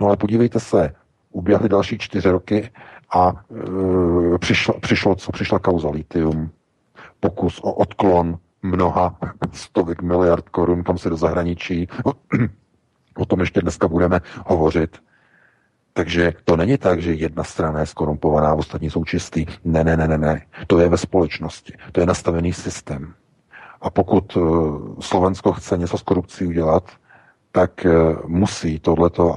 [0.00, 0.94] No ale podívejte se,
[1.30, 2.70] uběhly další čtyři roky
[3.14, 3.32] a
[4.34, 6.50] e, přišlo, přišlo, co přišla kauza litium,
[7.20, 9.16] pokus o odklon mnoha
[9.52, 11.88] stovek miliard korun, kam se do zahraničí.
[13.16, 14.98] O tom ještě dneska budeme hovořit.
[15.92, 19.46] Takže to není tak, že jedna strana je skorumpovaná, ostatní jsou čistý.
[19.64, 20.42] Ne, ne, ne, ne, ne.
[20.66, 21.72] To je ve společnosti.
[21.92, 23.14] To je nastavený systém.
[23.80, 24.40] A pokud e,
[25.00, 26.90] Slovensko chce něco s korupcí udělat,
[27.52, 27.92] tak eh,
[28.26, 29.36] musí tohleto,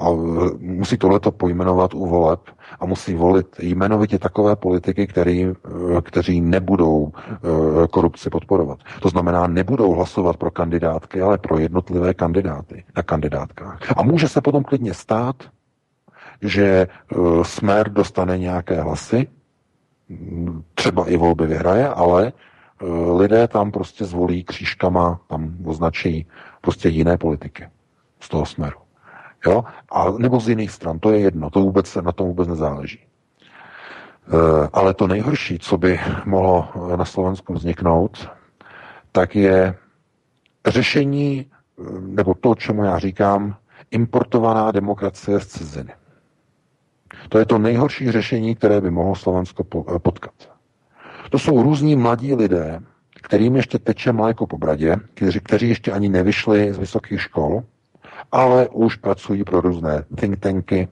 [0.59, 2.39] musí tohleto pojmenovat u voleb
[2.80, 8.80] a musí volit jmenovitě takové politiky, který, eh, kteří nebudou eh, korupci podporovat.
[9.01, 13.80] To znamená, nebudou hlasovat pro kandidátky, ale pro jednotlivé kandidáty na kandidátkách.
[13.97, 15.36] A může se potom klidně stát,
[16.41, 16.88] že
[17.43, 19.28] Smer dostane nějaké hlasy,
[20.76, 22.34] třeba i volby vyhraje, ale
[23.18, 26.28] lidé tam prostě zvolí křížkama, tam označí
[26.61, 27.66] prostě jiné politiky
[28.20, 28.80] z toho smeru.
[29.45, 29.63] Jo?
[29.91, 32.99] A, nebo z jiných stran, to je jedno, to vůbec, na tom vůbec nezáleží.
[32.99, 33.07] E,
[34.74, 38.30] ale to nejhorší, co by mohlo na Slovensku vzniknout,
[39.11, 39.76] tak je
[40.68, 41.45] řešení,
[41.99, 43.55] nebo to, čemu já říkám,
[43.91, 45.93] importovaná demokracie z ciziny.
[47.30, 49.63] To je to nejhorší řešení, které by mohlo Slovensko
[49.99, 50.34] potkat.
[51.30, 52.80] To jsou různí mladí lidé,
[53.22, 57.63] kterým ještě teče mléko po bradě, kteří, kteří ještě ani nevyšli z vysokých škol,
[58.36, 60.88] ale už pracují pro různé think tanky,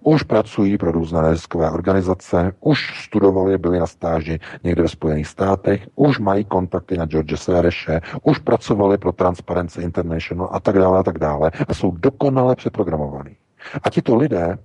[0.00, 5.88] už pracují pro různé neziskové organizace, už studovali, byli na stáži někde ve Spojených státech,
[5.94, 11.02] už mají kontakty na George Soreše, už pracovali pro Transparency International a tak dále a
[11.02, 13.36] tak dále a jsou dokonale přeprogramovaní.
[13.82, 14.58] A tito lidé,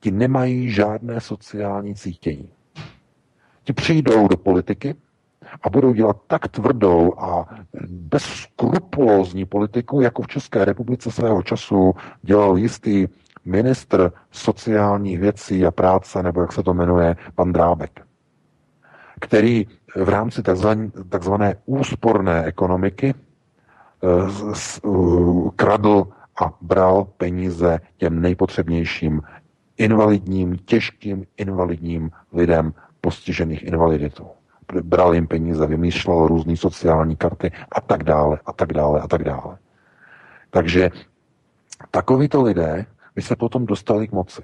[0.00, 2.48] ti nemají žádné sociální cítění.
[3.64, 4.94] Ti přijdou do politiky,
[5.62, 7.48] a budou dělat tak tvrdou a
[7.88, 13.06] bezskrupulózní politiku, jako v České republice svého času dělal jistý
[13.44, 18.00] ministr sociálních věcí a práce, nebo jak se to jmenuje, pan Drábek,
[19.20, 20.42] který v rámci
[21.08, 24.08] takzvané úsporné ekonomiky eh,
[25.56, 26.06] kradl
[26.42, 29.22] a bral peníze těm nejpotřebnějším
[29.76, 34.30] invalidním, těžkým invalidním lidem postižených invaliditou
[34.82, 39.24] bral jim peníze, vymýšlel různé sociální karty a tak dále, a tak dále, a tak
[39.24, 39.58] dále.
[40.50, 40.90] Takže
[41.90, 44.42] takovýto lidé by se potom dostali k moci,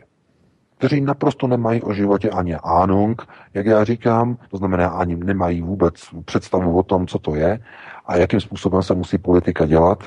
[0.79, 5.95] kteří naprosto nemají o životě ani ánung, jak já říkám, to znamená ani nemají vůbec
[6.25, 7.61] představu o tom, co to je
[8.07, 10.05] a jakým způsobem se musí politika dělat.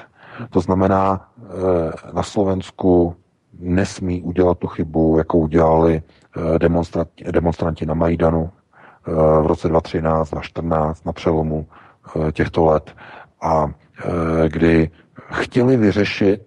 [0.49, 3.15] To znamená, eh, na Slovensku
[3.59, 6.01] nesmí udělat tu chybu, jakou udělali
[6.57, 8.49] demonstranti, demonstranti na Majdanu,
[9.41, 11.67] v roce 2013, 2014, na přelomu
[12.15, 12.95] eh, těchto let,
[13.41, 14.89] a eh, kdy
[15.31, 16.43] chtěli vyřešit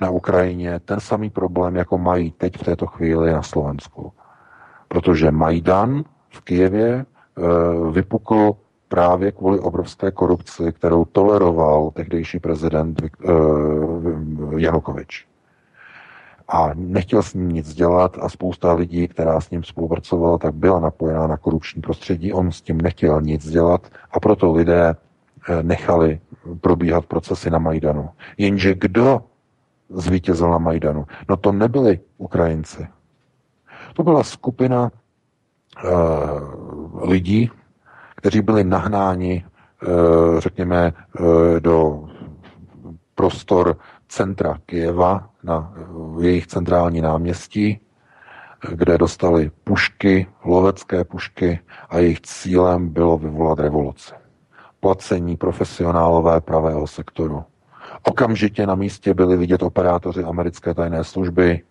[0.00, 4.12] na Ukrajině ten samý problém, jako mají teď v této chvíli na Slovensku.
[4.88, 7.42] Protože Majdan v Kijevě eh,
[7.90, 8.56] vypukl
[8.88, 13.02] právě kvůli obrovské korupci, kterou toleroval tehdejší prezident
[14.56, 15.31] Janukovič
[16.48, 20.80] a nechtěl s ním nic dělat a spousta lidí, která s ním spolupracovala, tak byla
[20.80, 22.32] napojená na korupční prostředí.
[22.32, 24.94] On s tím nechtěl nic dělat a proto lidé
[25.48, 26.20] eh, nechali
[26.60, 28.08] probíhat procesy na Majdanu.
[28.38, 29.22] Jenže kdo
[29.88, 31.06] zvítězil na Majdanu?
[31.28, 32.86] No to nebyli Ukrajinci.
[33.94, 34.90] To byla skupina
[35.84, 37.50] uh, lidí,
[38.16, 39.44] kteří byli nahnáni
[40.38, 40.92] řekněme,
[41.58, 42.04] do
[43.14, 43.76] prostor
[44.08, 45.74] centra Kijeva na
[46.20, 47.80] jejich centrální náměstí,
[48.70, 54.14] kde dostali pušky, lovecké pušky a jejich cílem bylo vyvolat revoluci.
[54.80, 57.44] Placení profesionálové pravého sektoru.
[58.02, 61.62] Okamžitě na místě byli vidět operátoři americké tajné služby,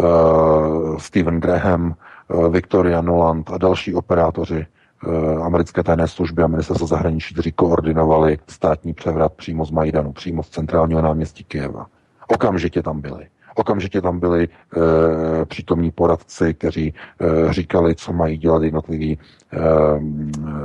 [0.00, 1.94] uh, Stephen Graham,
[2.28, 4.66] uh, Victoria Noland a další operátoři
[5.06, 10.42] uh, americké tajné služby a ministerstva zahraničí, kteří koordinovali státní převrat přímo z Majdanu, přímo
[10.42, 11.86] z centrálního náměstí Kijeva.
[12.34, 13.26] Okamžitě tam byli.
[13.54, 19.18] Okamžitě tam byli e, přítomní poradci, kteří e, říkali, co mají dělat jednotliví,
[19.52, 19.58] e,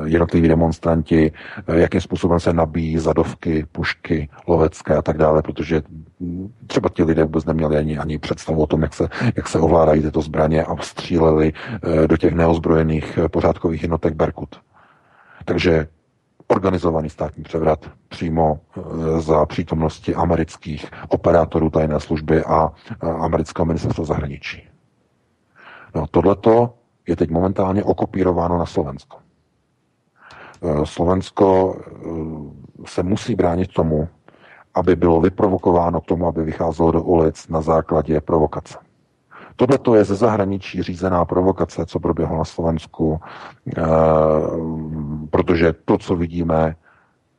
[0.05, 1.31] jednotliví demonstranti,
[1.67, 5.81] e, jakým způsobem se nabíjí zadovky, pušky, lovecké a tak dále, protože
[6.67, 10.01] třeba ti lidé vůbec neměli ani, ani představu o tom, jak se, jak se ovládají
[10.01, 11.53] tyto zbraně a stříleli
[12.03, 14.55] e, do těch neozbrojených pořádkových jednotek Berkut.
[15.45, 15.87] Takže
[16.47, 22.71] organizovaný státní převrat přímo e, za přítomnosti amerických operátorů tajné služby a
[23.01, 24.67] amerického ministerstva zahraničí.
[25.95, 26.73] No, tohleto
[27.07, 29.17] je teď momentálně okopírováno na Slovensko.
[30.61, 31.77] E, Slovensko
[32.85, 34.07] se musí bránit tomu,
[34.73, 38.86] aby bylo vyprovokováno k tomu, aby vycházelo do ulic na základě provokace.
[39.59, 43.19] Tohle to je ze zahraničí řízená provokace, co proběhlo na Slovensku,
[43.77, 43.81] e,
[45.29, 46.75] protože to, co vidíme,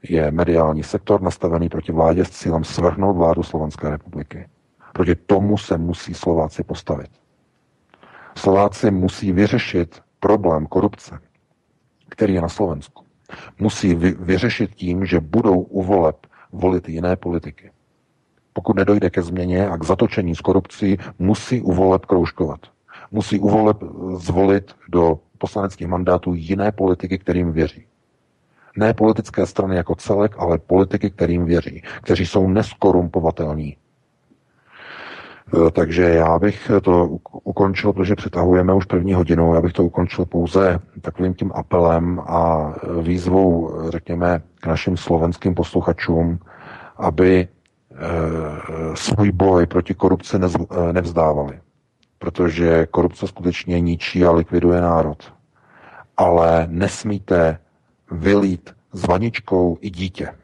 [0.03, 4.49] je mediální sektor nastavený proti vládě s cílem svrhnout vládu Slovenské republiky.
[4.93, 7.11] Proti tomu se musí Slováci postavit.
[8.37, 11.19] Slováci musí vyřešit problém korupce,
[12.09, 13.05] který je na Slovensku.
[13.59, 16.17] Musí vy, vyřešit tím, že budou u voleb
[16.53, 17.71] volit jiné politiky
[18.59, 22.59] pokud nedojde ke změně a k zatočení s korupcí, musí u kroužkovat.
[23.11, 23.77] Musí u voleb
[24.17, 27.87] zvolit do poslaneckých mandátů jiné politiky, kterým věří.
[28.77, 33.77] Ne politické strany jako celek, ale politiky, kterým věří, kteří jsou neskorumpovatelní.
[33.77, 40.25] E, takže já bych to ukončil, protože přetahujeme už první hodinu, já bych to ukončil
[40.25, 46.39] pouze takovým tím apelem a výzvou, řekněme, k našim slovenským posluchačům,
[46.97, 47.58] aby Eh,
[48.95, 51.61] svůj boj proti korupci eh, nevzdávali.
[52.19, 55.33] Protože korupce skutečně ničí a likviduje národ.
[56.17, 57.59] Ale nesmíte
[58.11, 60.35] vylít s vaničkou i dítě.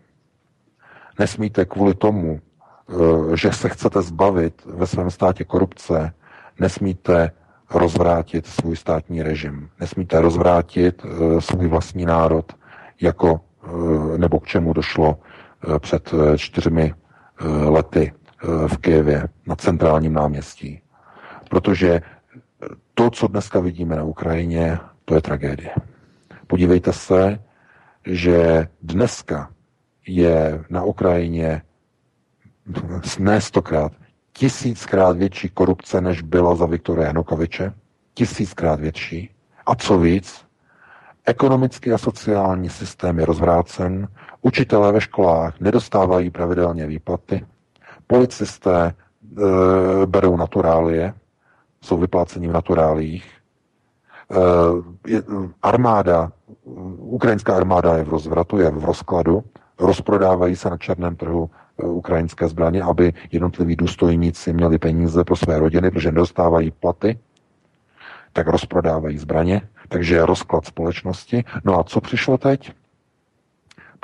[1.18, 6.12] Nesmíte kvůli tomu, eh, že se chcete zbavit ve svém státě korupce,
[6.61, 7.30] nesmíte
[7.70, 9.68] rozvrátit svůj státní režim.
[9.80, 11.07] Nesmíte rozvrátit
[11.38, 12.52] svůj vlastní národ,
[13.00, 13.40] jako
[14.16, 15.18] nebo k čemu došlo
[15.80, 17.03] před čtyřmi Eh,
[17.68, 20.80] lety eh, v Kijevě na centrálním náměstí.
[21.51, 22.01] Protože
[22.95, 25.70] to, co dneska vidíme na Ukrajině, to je tragédie.
[26.47, 27.39] Podívejte se,
[28.07, 29.51] že dneska
[30.07, 31.62] je na Ukrajině
[33.18, 33.93] ne stokrát,
[34.32, 37.72] tisíckrát větší korupce, než byla za Viktora Janukoviče.
[38.14, 39.30] Tisíckrát větší.
[39.66, 40.43] A co víc,
[41.26, 44.08] ekonomický a sociální systém je rozvrácen,
[44.46, 47.46] Učitelé ve školách nedostávají pravidelně výplaty,
[48.06, 48.92] policisté e,
[50.06, 51.14] berou naturálie,
[51.80, 53.30] jsou vypláceni v naturálích,
[55.10, 55.22] e,
[55.62, 56.32] armáda,
[56.96, 59.44] ukrajinská armáda je v rozvratu, je v rozkladu,
[59.78, 65.58] rozprodávají se na černém trhu e, ukrajinské zbraně, aby jednotliví důstojníci měli peníze pro své
[65.58, 67.18] rodiny, protože nedostávají platy,
[68.32, 71.45] tak rozprodávají zbraně, takže rozklad společnosti.
[71.64, 72.72] No a co přišlo teď?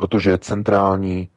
[0.00, 1.28] protože centrální e,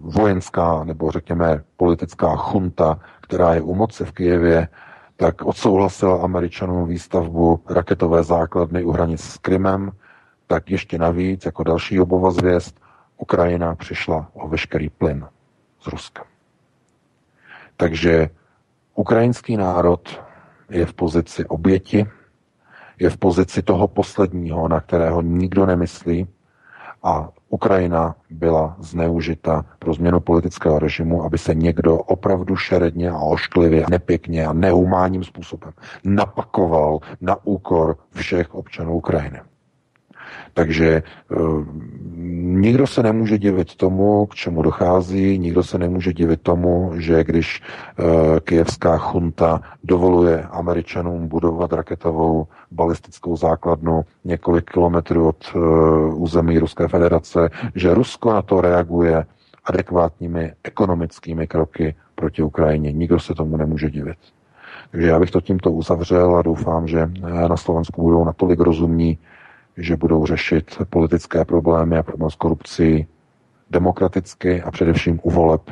[0.00, 4.68] vojenská nebo řekněme politická chunta, která je u moci v Kijevě,
[5.16, 9.92] tak odsouhlasila Američanům výstavbu raketové základny u hranic s Krymem,
[10.46, 12.80] tak ještě navíc, jako další obova zvěst,
[13.16, 15.26] Ukrajina přišla o veškerý plyn
[15.80, 16.24] z Ruska.
[17.76, 18.28] Takže
[18.94, 20.22] ukrajinský národ
[20.70, 22.06] je v pozici oběti,
[23.02, 26.26] je v pozici toho posledního, na kterého nikdo nemyslí,
[27.02, 33.86] a Ukrajina byla zneužita pro změnu politického režimu, aby se někdo opravdu šeredně a ošklivě,
[33.90, 35.72] nepěkně a nehumánním způsobem
[36.04, 39.40] napakoval na úkor všech občanů Ukrajiny.
[40.54, 41.02] Takže e,
[42.42, 47.62] nikdo se nemůže divit tomu, k čemu dochází, nikdo se nemůže divit tomu, že když
[47.62, 55.58] e, kijevská chunta dovoluje Američanům budovat raketovou balistickou základnu několik kilometrů od e,
[56.14, 59.24] území Ruské federace, že Rusko na to reaguje
[59.64, 62.92] adekvátními ekonomickými kroky proti Ukrajině.
[62.92, 64.18] Nikdo se tomu nemůže divit.
[64.90, 67.10] Takže já bych to tímto uzavřel a doufám, že
[67.48, 69.18] na Slovensku budou natolik rozumní,
[69.76, 73.06] že budou řešit politické problémy a problém s korupcí
[73.70, 75.62] demokraticky a především u voleb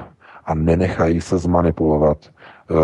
[0.44, 2.18] a nenechají se zmanipulovat
[2.70, 2.76] uh,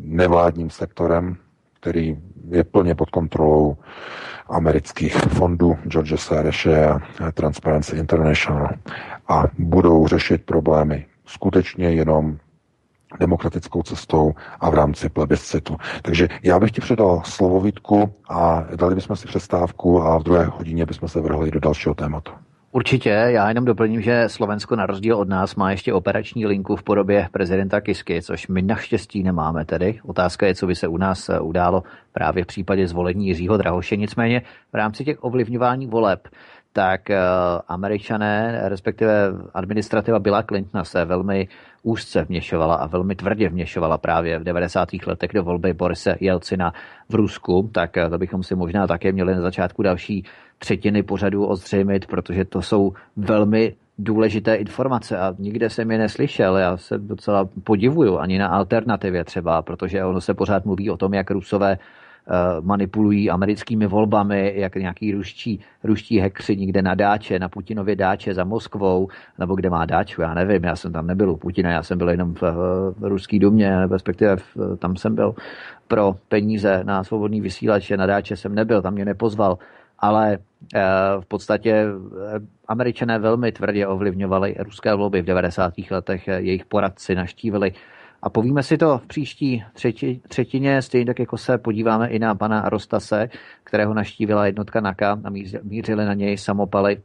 [0.00, 1.36] nevládním sektorem,
[1.80, 2.18] který
[2.50, 3.76] je plně pod kontrolou
[4.48, 7.00] amerických fondů George Soreše a
[7.34, 8.68] Transparency International
[9.28, 12.38] a budou řešit problémy skutečně jenom
[13.20, 15.76] demokratickou cestou a v rámci plebiscitu.
[16.02, 20.44] Takže já bych ti předal slovo Vítku a dali bychom si přestávku a v druhé
[20.44, 22.32] hodině bychom se vrhli do dalšího tématu.
[22.76, 26.82] Určitě, já jenom doplním, že Slovensko na rozdíl od nás má ještě operační linku v
[26.82, 30.00] podobě prezidenta Kisky, což my naštěstí nemáme tedy.
[30.04, 31.82] Otázka je, co by se u nás eh, událo
[32.12, 33.96] právě v případě zvolení Jiřího Drahoše.
[33.96, 34.42] Nicméně
[34.72, 36.28] v rámci těch ovlivňování voleb
[36.74, 37.18] tak eh,
[37.68, 41.48] američané, respektive administrativa Billa Clintona se velmi
[41.82, 44.88] úzce vměšovala a velmi tvrdě vměšovala právě v 90.
[45.06, 46.72] letech do volby Borise Jelcina
[47.08, 50.24] v Rusku, tak eh, to bychom si možná také měli na začátku další
[50.58, 56.56] třetiny pořadu ozřejmit, protože to jsou velmi důležité informace a nikde jsem je neslyšel.
[56.56, 61.14] Já se docela podivuju ani na alternativě třeba, protože ono se pořád mluví o tom,
[61.14, 61.78] jak Rusové
[62.60, 68.44] manipulují americkými volbami, jak nějaký ruští, ruští hekři někde na dáče, na Putinově dáče za
[68.44, 71.98] Moskvou, nebo kde má dáču, já nevím, já jsem tam nebyl u Putina, já jsem
[71.98, 72.42] byl jenom v,
[72.98, 75.34] v ruský domě, respektive v, tam jsem byl
[75.88, 79.58] pro peníze na svobodný vysílač, na dáče jsem nebyl, tam mě nepozval,
[79.98, 80.38] ale
[80.74, 80.80] eh,
[81.20, 85.74] v podstatě eh, američané velmi tvrdě ovlivňovali ruské volby v 90.
[85.90, 87.72] letech, jejich poradci naštívili
[88.24, 92.34] a povíme si to v příští třetí, třetině, stejně tak jako se podíváme i na
[92.34, 93.28] pana Rostase,
[93.64, 95.30] kterého naštívila jednotka NAKA a
[95.62, 97.02] mířili na něj samopaly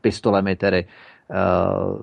[0.00, 0.86] pistolemi tedy
[1.30, 2.00] uh,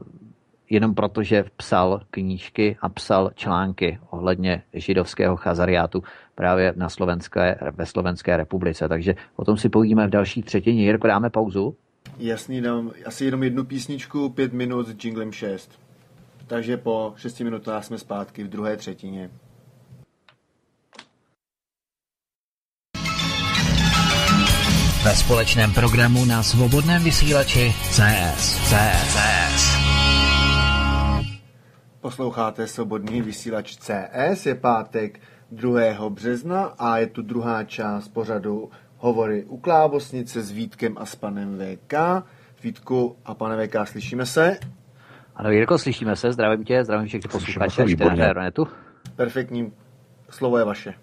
[0.70, 6.04] jenom proto, že psal knížky a psal články ohledně židovského chazariátu
[6.36, 8.88] právě na Slovenské, ve Slovenské republice.
[8.88, 10.84] Takže o tom si povíme v další třetině.
[10.84, 11.76] Jirko, dáme pauzu?
[12.18, 15.80] Jasný, dám asi jenom jednu písničku, pět minut s jinglem 6.
[16.48, 19.30] Takže po 6 minutách jsme zpátky v druhé třetině.
[25.04, 28.60] Ve společném programu na svobodném vysílači CS.
[28.70, 28.70] CS.
[28.70, 29.78] CS.
[32.02, 35.20] Posloucháte svobodný vysílač CS, je pátek
[35.52, 36.10] 2.
[36.10, 41.60] března a je tu druhá část pořadu Hovory u klávosnice s Vítkem a s panem
[41.60, 41.94] VK.
[42.64, 44.58] Vítku a pane VK, slyšíme se?
[45.36, 47.86] Ano, Jirko, slyšíme se, zdravím tě, zdravím všechny posluchače
[48.16, 48.68] na Aeronetu.
[49.16, 49.72] Perfektní,
[50.30, 50.94] slovo je vaše.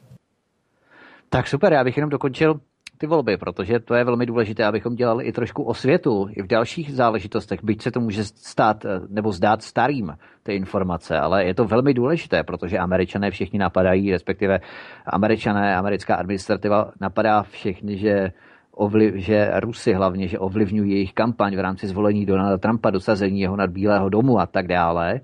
[1.29, 2.61] Tak super, já bych jenom dokončil
[2.99, 6.95] ty volby, protože to je velmi důležité, abychom dělali i trošku osvětu i v dalších
[6.95, 11.65] záležitostech, byť se to může stát eh, nebo zdát starým ty informace, ale je to
[11.65, 14.61] velmi důležité, protože američané všichni napadají, respektive
[15.07, 18.33] američané, americká administrativa napadá všechny, že
[18.73, 23.57] ovliv, že Rusy hlavně, že ovlivňují jejich kampaň v rámci zvolení Donalda Trumpa, dosazení jeho
[23.57, 25.21] nad Bílého domu a tak dále,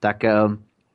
[0.00, 0.32] tak eh,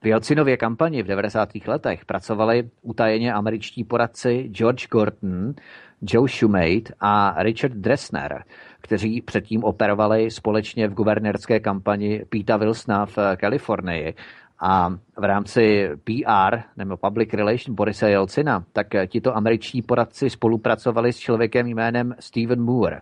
[0.01, 1.49] v Jelcinově kampani v 90.
[1.67, 5.53] letech pracovali utajeně američtí poradci George Gordon,
[6.01, 8.43] Joe Shumate a Richard Dressner,
[8.81, 14.13] kteří předtím operovali společně v guvernérské kampani Pete Wilsona v Kalifornii
[14.61, 21.17] a v rámci PR nebo Public Relation Borise Jelcina, tak tito američtí poradci spolupracovali s
[21.17, 23.01] člověkem jménem Stephen Moore.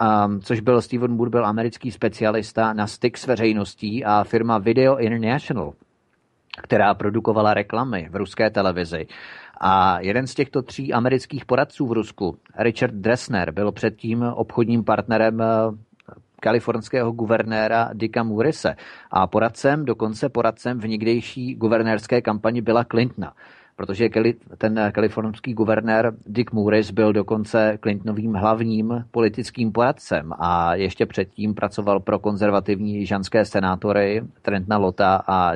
[0.00, 4.96] Um, což byl Stephen Moore, byl americký specialista na styk s veřejností a firma Video
[4.96, 5.72] International,
[6.62, 9.06] která produkovala reklamy v ruské televizi.
[9.60, 15.42] A jeden z těchto tří amerických poradců v Rusku, Richard Dressner, byl předtím obchodním partnerem
[16.40, 18.76] kalifornského guvernéra Dicka Moorise
[19.10, 23.32] a poradcem, dokonce poradcem v někdejší guvernérské kampani byla Clintona
[23.80, 24.08] protože
[24.58, 32.00] ten kalifornský guvernér Dick Mooris byl dokonce Clintonovým hlavním politickým poradcem a ještě předtím pracoval
[32.00, 35.52] pro konzervativní ženské senátory Trentna Lota a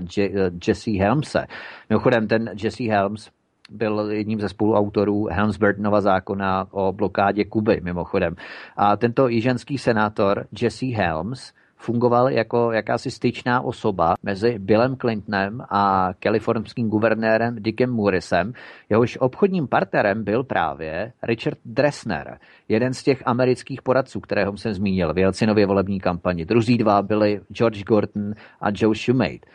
[0.67, 1.47] Jesse Helmse.
[1.91, 3.31] Mimochodem ten Jesse Helms
[3.71, 8.35] byl jedním ze spoluautorů Helms-Burtonova zákona o blokádě Kuby, mimochodem.
[8.77, 16.11] A tento jiženský senátor Jesse Helms fungoval jako jakási styčná osoba mezi Billem Clintonem a
[16.21, 18.53] kalifornským guvernérem Dickem Morrisem.
[18.91, 22.39] Jehož obchodním partnerem byl právě Richard Dressner,
[22.69, 26.45] jeden z těch amerických poradců, kterého jsem zmínil v Jelcinově volební kampani.
[26.45, 29.47] Druzí dva byli George Gordon a Joe Shumate.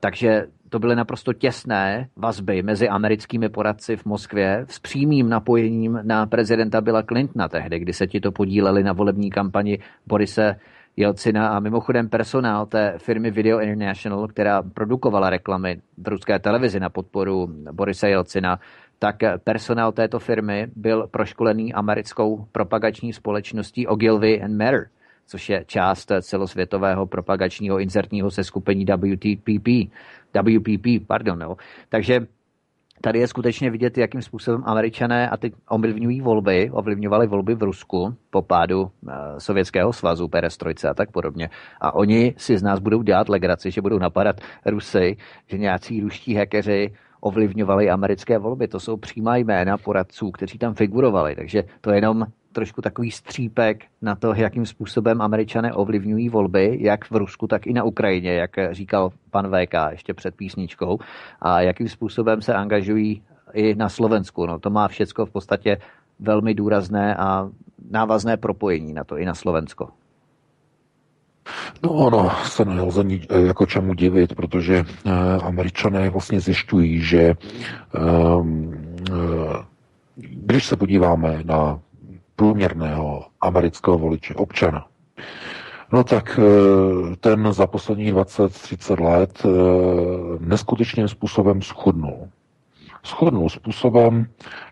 [0.00, 0.46] Takže
[0.76, 6.80] to byly naprosto těsné vazby mezi americkými poradci v Moskvě s přímým napojením na prezidenta
[6.80, 10.56] Billa Clintona tehdy, kdy se ti to podíleli na volební kampani Borise
[10.96, 16.88] Jelcina a mimochodem personál té firmy Video International, která produkovala reklamy v ruské televizi na
[16.88, 18.58] podporu Borise Jelcina,
[18.98, 24.86] tak personál této firmy byl proškolený americkou propagační společností Ogilvy and Mather,
[25.26, 29.68] což je část celosvětového propagačního insertního seskupení WTPP.
[30.42, 31.56] WPP, pardon, no.
[31.88, 32.26] Takže
[33.00, 38.14] tady je skutečně vidět, jakým způsobem američané a ty ovlivňují volby, ovlivňovali volby v Rusku
[38.30, 41.50] po pádu eh, Sovětského svazu, perestrojce a tak podobně.
[41.80, 44.36] A oni si z nás budou dělat legraci, že budou napadat
[44.66, 45.16] Rusy,
[45.46, 48.68] že nějací ruští hackeři ovlivňovali americké volby.
[48.68, 51.34] To jsou přímá jména poradců, kteří tam figurovali.
[51.34, 52.26] Takže to je jenom
[52.56, 57.72] trošku takový střípek na to, jakým způsobem američané ovlivňují volby, jak v Rusku, tak i
[57.72, 60.98] na Ukrajině, jak říkal pan VK ještě před písničkou,
[61.40, 63.22] a jakým způsobem se angažují
[63.52, 64.46] i na Slovensku.
[64.46, 65.76] No, to má všecko v podstatě
[66.18, 67.48] velmi důrazné a
[67.90, 69.88] návazné propojení na to i na Slovensko.
[71.84, 73.04] No ono se nelze
[73.46, 75.12] jako čemu divit, protože uh,
[75.44, 77.34] američané vlastně zjišťují, že
[77.92, 78.74] um,
[79.10, 79.56] uh,
[80.16, 81.78] když se podíváme na
[82.36, 84.86] průměrného amerického voliče, občana,
[85.92, 89.48] No tak eh, ten za posledních 20-30 let eh,
[90.40, 92.28] neskutečným způsobem schudnul.
[93.02, 94.26] Schodnul způsobem,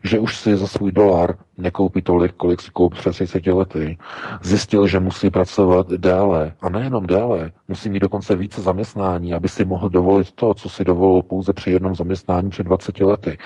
[0.05, 3.99] že už si za svůj dolar nekoupí tolik, kolik si koupil před 30 lety.
[4.43, 6.53] Zjistil, že musí pracovat déle.
[6.61, 10.85] A nejenom déle, musí mít dokonce více zaměstnání, aby si mohl dovolit to, co si
[10.85, 13.39] dovolil pouze při jednom zaměstnání před 20 lety.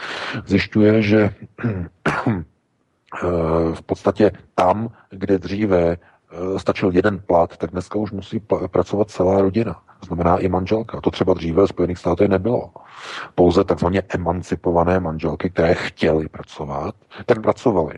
[0.46, 1.30] Zjišťuje, že
[3.74, 8.40] v podstatě tam, kde dříve eh, stačil jeden plat, tak dneska už musí
[8.70, 9.82] pracovat celá rodina.
[10.06, 11.00] Znamená i manželka.
[11.00, 12.70] To třeba dříve v Spojených státech nebylo.
[13.34, 16.94] Pouze takzvaně emancipované manželky, které chtěly pracovat,
[17.26, 17.94] tak pracovaly.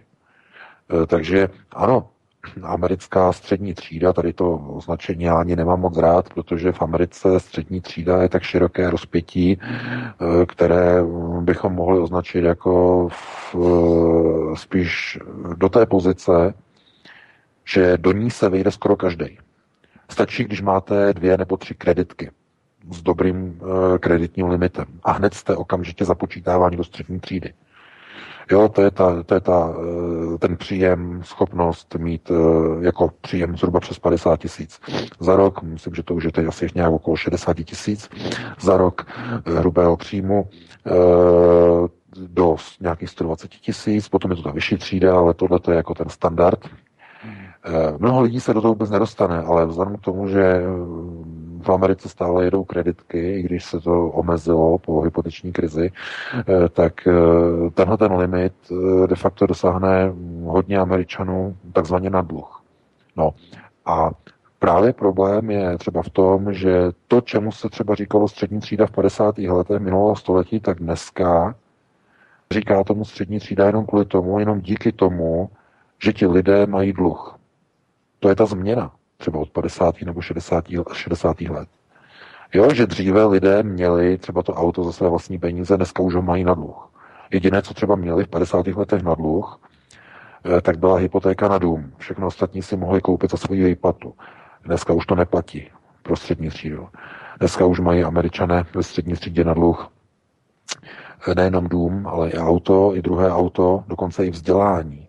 [0.92, 2.08] Eh, takže ano,
[2.62, 7.80] americká střední třída, tady to označení já ani nemám moc rád, protože v Americe střední
[7.80, 11.02] třída je tak široké rozpětí, eh, které
[11.40, 15.18] bychom mohli označit jako v, eh, spíš
[15.56, 16.54] do té pozice,
[17.64, 19.38] že do ní se vejde skoro každý.
[20.10, 22.30] Stačí, když máte dvě nebo tři kreditky
[22.90, 27.52] s dobrým eh, kreditním limitem a hned jste okamžitě započítáváni do střední třídy.
[28.50, 29.74] Jo, to je, ta, to je ta,
[30.34, 32.34] eh, ten příjem, schopnost mít eh,
[32.84, 34.80] jako příjem zhruba přes 50 tisíc
[35.20, 35.62] za rok.
[35.62, 38.10] Myslím, že to už je teď asi nějak okolo 60 tisíc
[38.60, 39.06] za rok
[39.46, 40.48] eh, hrubého příjmu
[42.26, 46.08] do nějakých 120 tisíc, potom je to ta vyšší třída, ale tohle je jako ten
[46.08, 46.58] standard.
[47.98, 50.62] Mnoho lidí se do toho vůbec nedostane, ale vzhledem k tomu, že
[51.60, 55.92] v Americe stále jedou kreditky, i když se to omezilo po hypoteční krizi,
[56.38, 57.12] eh, tak eh,
[57.74, 60.12] tenhle ten limit eh, de facto dosáhne
[60.44, 62.62] hodně Američanů takzvaně na dluh.
[63.16, 63.34] No
[63.86, 64.10] a
[64.60, 68.90] Právě problém je třeba v tom, že to, čemu se třeba říkalo střední třída v
[68.90, 69.38] 50.
[69.38, 71.54] letech minulého století, tak dneska
[72.50, 75.50] říká tomu střední třída jenom kvůli tomu, jenom díky tomu,
[76.02, 77.38] že ti lidé mají dluh.
[78.18, 80.02] To je ta změna třeba od 50.
[80.02, 80.64] nebo 60.
[80.92, 81.40] 60.
[81.40, 81.68] let.
[82.54, 86.22] Jo, že dříve lidé měli třeba to auto za své vlastní peníze, dneska už ho
[86.22, 86.90] mají na dluh.
[87.30, 88.66] Jediné, co třeba měli v 50.
[88.66, 89.60] letech na dluh,
[90.44, 91.92] eh, tak byla hypotéka na dům.
[91.98, 94.14] Všechno ostatní si mohli koupit za svoji výplatu.
[94.64, 95.70] Dneska už to neplatí
[96.02, 96.88] pro střední třídu.
[97.38, 99.88] Dneska už mají američané ve střední třídě na dluh
[101.28, 104.99] eh, nejenom dům, ale i auto, i druhé auto, dokonce i vzdělání.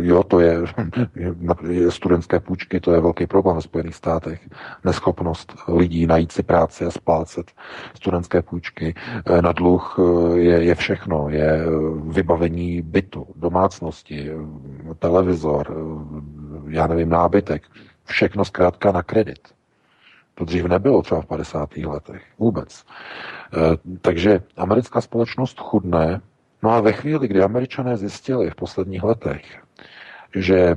[0.00, 0.58] Jo, to je,
[1.68, 4.48] je studentské půjčky, to je velký problém ve Spojených státech.
[4.84, 7.52] Neschopnost lidí najít si práci a splácet
[7.94, 8.94] studentské půjčky
[9.26, 11.28] eh, na dluh eh, je, je všechno.
[11.28, 11.66] Je eh,
[12.04, 14.30] vybavení bytu, domácnosti,
[14.98, 15.76] televizor,
[16.68, 17.62] já nevím, nábytek.
[18.04, 19.48] Všechno zkrátka na kredit.
[20.34, 21.76] To dřív nebylo třeba v 50.
[21.76, 22.22] letech.
[22.38, 22.84] Vůbec.
[24.00, 26.20] Takže americká společnost chudne,
[26.62, 29.42] No a ve chvíli, kdy američané zjistili v posledních letech,
[30.34, 30.76] že e,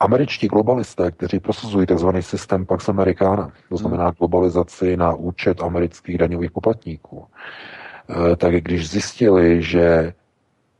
[0.00, 2.08] američtí globalisté, kteří prosazují tzv.
[2.20, 4.14] systém Pax Americana, to znamená hmm.
[4.18, 10.12] globalizaci na účet amerických daňových poplatníků, e, tak když zjistili, že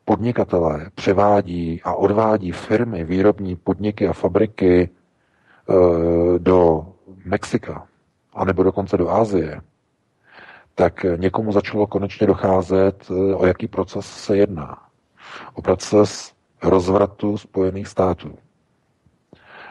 [0.04, 4.88] podnikatelé převádí a odvádí firmy, výrobní podniky a fabriky e,
[6.38, 6.86] do
[7.24, 7.86] Mexika,
[8.32, 9.60] anebo dokonce do Asie,
[10.78, 14.78] tak někomu začalo konečně docházet, eh, o jaký proces se jedná.
[15.54, 16.32] O proces
[16.62, 18.38] rozvratu Spojených států.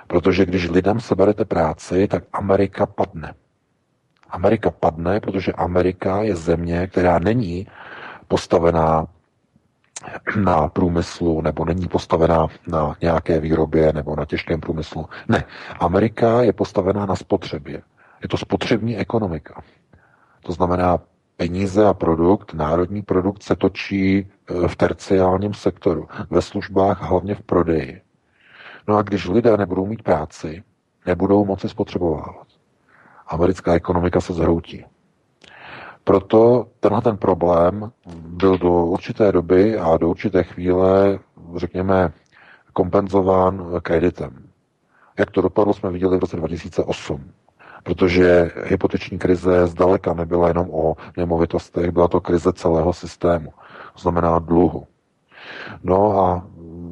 [0.07, 3.33] Protože když lidem seberete práci, tak Amerika padne.
[4.29, 7.67] Amerika padne, protože Amerika je země, která není
[8.27, 9.07] postavená
[10.43, 15.09] na průmyslu, nebo není postavená na nějaké výrobě, nebo na těžkém průmyslu.
[15.27, 15.43] Ne,
[15.79, 17.81] Amerika je postavená na spotřebě.
[18.21, 19.61] Je to spotřební ekonomika.
[20.47, 20.99] To znamená,
[21.37, 24.27] peníze a produkt, národní produkt se točí e,
[24.67, 28.01] v terciálním sektoru, ve službách, hlavně v prodeji.
[28.87, 30.63] No a když lidé nebudou mít práci,
[31.05, 32.47] nebudou moci spotřebovávat.
[33.27, 34.85] Americká ekonomika se zhroutí.
[36.03, 41.19] Proto tenhle ten problém byl do určité doby a do určité chvíle,
[41.55, 42.13] řekněme,
[42.73, 44.49] kompenzován kreditem.
[45.19, 47.31] Jak to dopadlo, jsme viděli v roce 2008
[47.83, 53.53] protože hypoteční krize zdaleka nebyla jenom o nemovitostech, byla to krize celého systému,
[53.93, 54.87] to znamená dluhu.
[55.83, 56.47] No a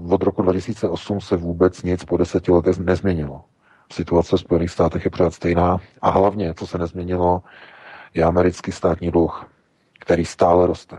[0.10, 3.44] od roku 2008 se vůbec nic po deseti letech nezměnilo.
[3.92, 7.44] Situace v Spojených státech je pořád stejná a hlavně, co se nezměnilo,
[8.14, 9.46] je americký státní dluh,
[10.00, 10.98] který stále roste.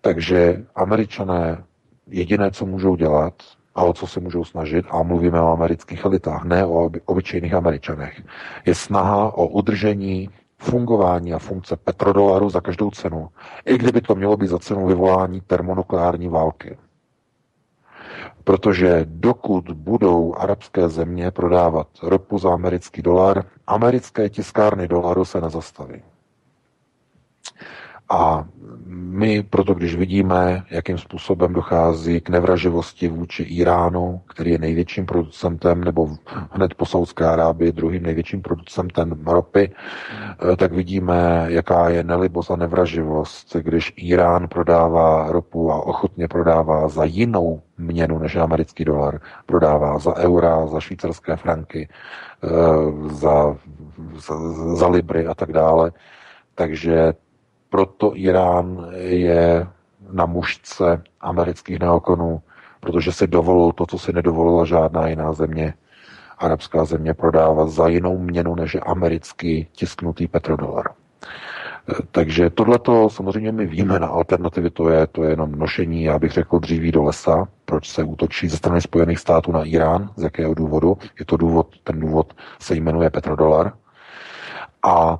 [0.00, 1.64] Takže američané
[2.06, 3.34] jediné, co můžou dělat,
[3.74, 8.22] a o co se můžou snažit, a mluvíme o amerických elitách, ne o obyčejných američanech,
[8.66, 10.28] je snaha o udržení
[10.58, 13.28] fungování a funkce petrodolaru za každou cenu,
[13.64, 16.78] i kdyby to mělo být za cenu vyvolání termonukleární války.
[18.44, 26.02] Protože dokud budou arabské země prodávat ropu za americký dolar, americké tiskárny dolaru se nezastaví.
[28.10, 28.44] A
[28.90, 35.84] my proto, když vidíme, jakým způsobem dochází k nevraživosti vůči Iránu, který je největším producentem,
[35.84, 36.08] nebo
[36.50, 39.70] hned po Saudské Arábii druhým největším producentem ropy,
[40.52, 46.88] eh, tak vidíme, jaká je nelibost a nevraživost, když Irán prodává ropu a ochotně prodává
[46.88, 51.88] za jinou měnu než americký dolar, prodává za eura, za švýcarské franky,
[52.44, 52.48] eh,
[53.08, 53.56] za,
[54.14, 54.34] za,
[54.74, 55.92] za libry a tak dále.
[56.54, 57.12] Takže
[57.70, 59.66] proto Irán je
[60.12, 62.42] na mužce amerických neokonů,
[62.80, 65.74] protože si dovolil to, co si nedovolila žádná jiná země,
[66.38, 70.86] arabská země, prodávat za jinou měnu než americký tisknutý petrodolar.
[72.10, 76.32] Takže tohleto samozřejmě my víme na alternativy, to je, to je jenom nošení, já bych
[76.32, 80.54] řekl, dříví do lesa, proč se útočí ze strany Spojených států na Irán, z jakého
[80.54, 80.98] důvodu.
[81.18, 83.72] Je to důvod, ten důvod se jmenuje petrodolar.
[84.82, 85.18] A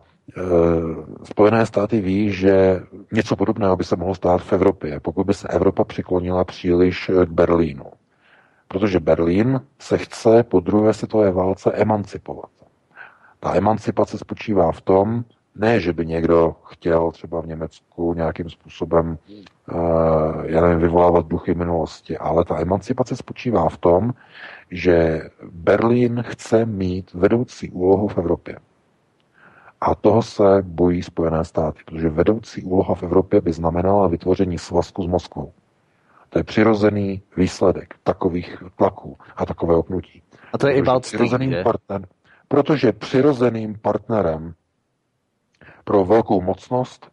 [1.25, 2.81] Spojené státy ví, že
[3.13, 7.29] něco podobného by se mohlo stát v Evropě, pokud by se Evropa přiklonila příliš k
[7.31, 7.85] Berlínu.
[8.69, 12.51] Protože Berlín se chce po druhé světové válce emancipovat.
[13.41, 15.25] Ta emancipace spočívá v tom,
[15.55, 19.19] ne, že by někdo chtěl třeba v Německu nějakým způsobem
[19.73, 24.13] uh, já nevím, vyvolávat duchy minulosti, ale ta emancipace spočívá v tom,
[24.71, 28.57] že Berlín chce mít vedoucí úlohu v Evropě.
[29.81, 35.03] A toho se bojí Spojené státy, protože vedoucí úloha v Evropě by znamenala vytvoření svazku
[35.03, 35.53] s Moskvou.
[36.29, 40.23] To je přirozený výsledek takových tlaků a takového pnutí.
[40.53, 42.07] A to je protože i Baltstream, partner,
[42.49, 44.55] Protože přirozeným partnerem
[45.85, 47.11] pro velkou mocnost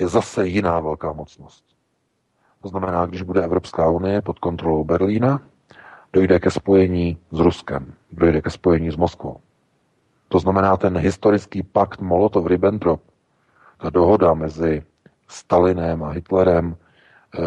[0.00, 1.64] je zase jiná velká mocnost.
[2.62, 5.40] To znamená, když bude Evropská unie pod kontrolou Berlína,
[6.12, 9.40] dojde ke spojení s Ruskem, dojde ke spojení s Moskvou.
[10.28, 13.00] To znamená ten historický pakt Molotov-Ribbentrop,
[13.78, 14.82] ta dohoda mezi
[15.28, 17.40] Stalinem a Hitlerem, eh,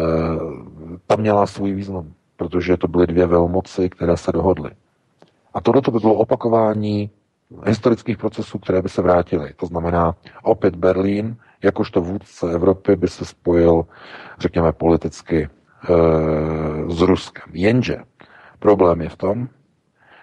[1.06, 4.70] tam měla svůj význam, protože to byly dvě velmoci, které se dohodly.
[5.54, 7.10] A tohle by bylo opakování
[7.66, 9.52] historických procesů, které by se vrátily.
[9.56, 13.86] To znamená, opět Berlín, jakožto vůdce Evropy, by se spojil,
[14.38, 15.48] řekněme, politicky e,
[16.92, 17.44] s Ruskem.
[17.52, 17.96] Jenže
[18.58, 19.48] problém je v tom,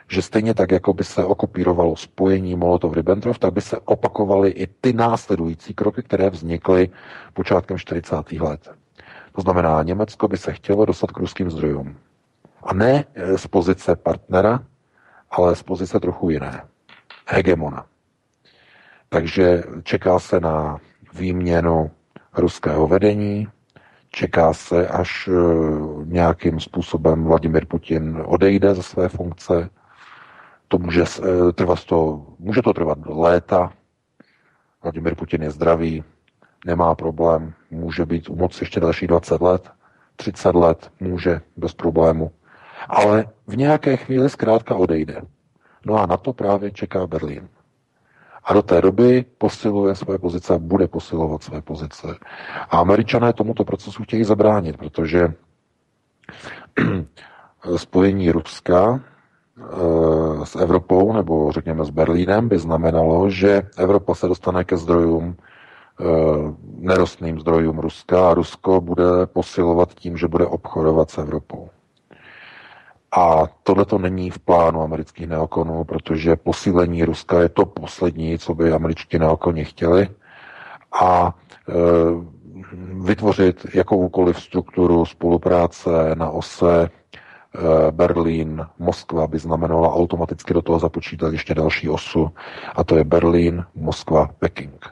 [0.10, 4.94] že stejně tak, jako by se okopírovalo spojení Molotov-Ribbentrop, tak by se opakovaly i ty
[4.94, 6.90] následující kroky, které vznikly
[7.34, 8.32] počátkem 40.
[8.32, 8.70] let.
[9.32, 11.96] To znamená, Německo by se chtělo dostat k ruským zdrojům.
[12.64, 14.64] A ne e, z pozice partnera,
[15.32, 16.62] ale z pozice trochu jiné.
[17.28, 17.86] Hegemona.
[19.10, 20.78] Takže čeká se na
[21.14, 21.92] výměnu
[22.38, 23.48] ruského vedení,
[24.10, 25.32] čeká se, až e,
[26.06, 29.70] nějakým způsobem Vladimir Putin odejde ze své funkce,
[30.68, 33.74] to může eh, trvat to, může to trvat léta.
[34.84, 36.04] Vladimir Putin je zdravý,
[36.66, 39.72] nemá problém, může být u moci ještě další 20 let,
[40.16, 42.32] 30 let, může bez problému.
[42.88, 45.22] Ale v nějaké chvíli zkrátka odejde.
[45.86, 47.50] No a na to právě čeká Berlín.
[48.44, 52.08] A do té doby posiluje své pozice a bude posilovat své pozice.
[52.70, 55.34] A američané tomuto procesu chtějí zabránit, protože
[57.78, 59.02] spojení Ruska
[60.44, 65.36] s Evropou nebo řekněme s Berlínem by znamenalo, že Evropa se dostane ke zdrojům,
[66.02, 66.04] eh,
[66.80, 71.70] nerostným zdrojům Ruska a Rusko bude posilovat tím, že bude obchodovat s Evropou.
[73.12, 78.56] A tohle to není v plánu amerických neokonů, protože posílení Ruska je to poslední, co
[78.56, 80.10] by američtí neokoni chtěli.
[81.02, 81.36] a
[81.70, 81.74] e,
[83.06, 86.90] vytvořit jakoukoliv strukturu spolupráce na ose
[87.92, 92.32] Berlín, Moskva by znamenala automaticky do toho započítat ještě další osu,
[92.76, 94.86] a to je Berlín, Moskva, Peking.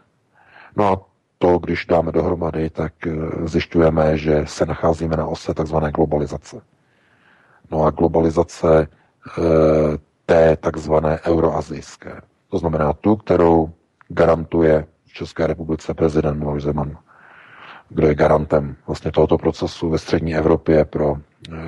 [0.76, 1.02] No a
[1.38, 3.12] to, když dáme dohromady, tak e,
[3.46, 6.62] zjišťujeme, že se nacházíme na ose takzvané globalizace.
[7.72, 8.88] No a globalizace e,
[10.26, 12.22] té takzvané euroazijské.
[12.50, 13.70] To znamená tu, kterou
[14.08, 16.98] garantuje v České republice prezident Miloš Zeman,
[17.90, 21.16] kdo je garantem vlastně tohoto procesu ve střední Evropě pro,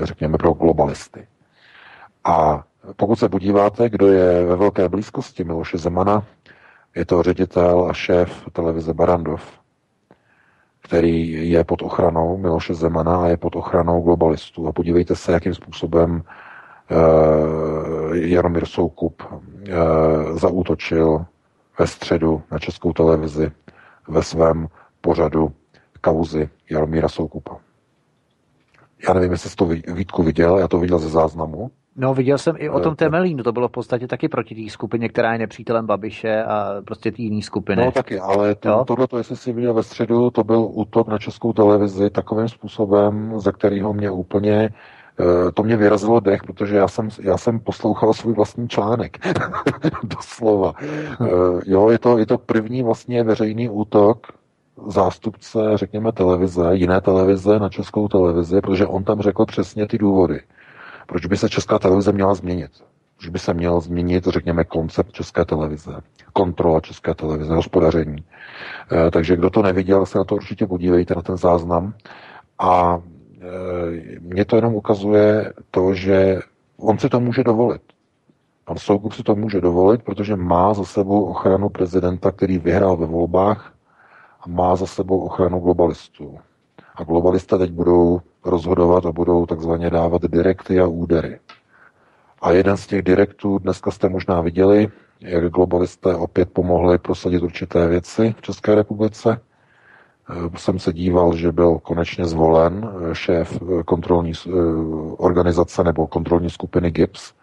[0.04, 1.28] řekněme, pro globalisty.
[2.24, 2.64] A
[2.96, 6.24] pokud se podíváte, kdo je ve velké blízkosti Miloše Zemana,
[6.96, 9.60] je to ředitel a šéf televize Barandov,
[10.84, 14.68] který je pod ochranou Miloše Zemana a je pod ochranou globalistů.
[14.68, 16.24] A podívejte se, jakým způsobem
[16.92, 19.38] uh, Jaromír Soukup uh,
[20.38, 21.26] zaútočil
[21.80, 23.52] ve středu na českou televizi
[24.08, 24.68] ve svém
[25.02, 25.52] pořadu
[26.08, 27.58] kauzy Jaromíra Soukupa.
[29.08, 31.72] Já nevím, jestli jsi to Vítku viděl, já to viděl ze záznamu.
[31.96, 35.10] No, viděl jsem i o tom Temelínu, to bylo v podstatě taky proti té skupině,
[35.10, 37.86] která je nepřítelem Babiše a prostě té jiné skupiny.
[37.86, 41.54] No taky, ale to, tohle, jestli si viděl ve středu, to byl útok na českou
[41.54, 44.70] televizi takovým způsobem, ze kterého mě úplně
[45.20, 49.18] eh, to mě vyrazilo dech, protože já jsem, já jsem poslouchal svůj vlastní článek.
[50.04, 50.74] Doslova.
[50.80, 51.26] Eh,
[51.66, 54.28] jo, je to, je to první vlastně veřejný útok
[54.88, 60.42] zástupce, řekněme, televize, jiné televize na českou televizi, protože on tam řekl přesně ty důvody.
[61.08, 62.72] Proč by se česká televize měla změnit?
[63.18, 65.92] Proč by se měl změnit, řekněme, koncept české televize,
[66.34, 68.24] kontrola české televize, hospodaření.
[68.92, 71.94] E, takže kdo to neviděl, se na to určitě podívejte, na ten záznam.
[72.60, 73.02] A
[73.42, 76.40] e, mě to jenom ukazuje to, že
[76.78, 77.82] on si to může dovolit.
[78.66, 83.06] Pan Soukup si to může dovolit, protože má za sebou ochranu prezidenta, který vyhrál ve
[83.06, 83.74] volbách
[84.42, 86.38] a má za sebou ochranu globalistů.
[86.96, 91.40] A globalisté teď budou rozhodovat a budou takzvaně dávat direkty a údery.
[92.42, 94.88] A jeden z těch direktů dneska jste možná viděli,
[95.20, 99.42] jak globalisté opět pomohli prosadit určité věci v České republice.
[100.30, 104.34] Eh, jsem se díval, že byl konečně zvolen eh, šéf eh, kontrolní
[105.18, 107.34] organizace nebo kontrolní skupiny GIPS,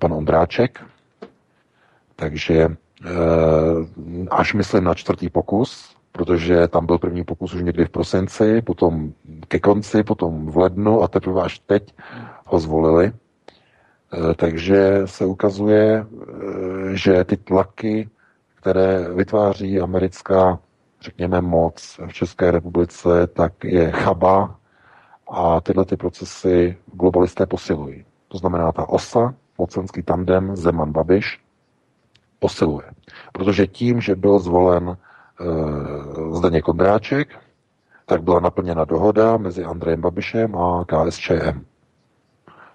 [0.00, 0.84] pan Ondráček.
[2.16, 2.68] Takže
[4.30, 9.12] až myslím na čtvrtý pokus, protože tam byl první pokus už někdy v prosinci, potom
[9.48, 11.94] ke konci, potom v lednu a teprve až teď
[12.46, 13.06] ho zvolili.
[13.06, 13.12] E,
[14.34, 16.06] takže se ukazuje, e,
[16.96, 18.08] že ty tlaky,
[18.54, 20.58] které vytváří americká,
[21.00, 24.56] řekněme, moc v České republice, tak je chaba
[25.30, 28.04] a tyhle ty procesy globalisté posilují.
[28.28, 31.38] To znamená, ta osa, mocenský tandem Zeman-Babiš,
[32.38, 32.86] posiluje.
[33.32, 34.96] Protože tím, že byl zvolen
[36.32, 37.28] Zdeněk Kondráček,
[38.06, 41.64] tak byla naplněna dohoda mezi Andrejem Babišem a KSČM.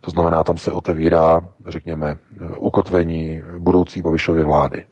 [0.02, 2.18] To znamená, tam se otevírá, řekněme,
[2.58, 4.86] ukotvení budoucí Babišovy vlády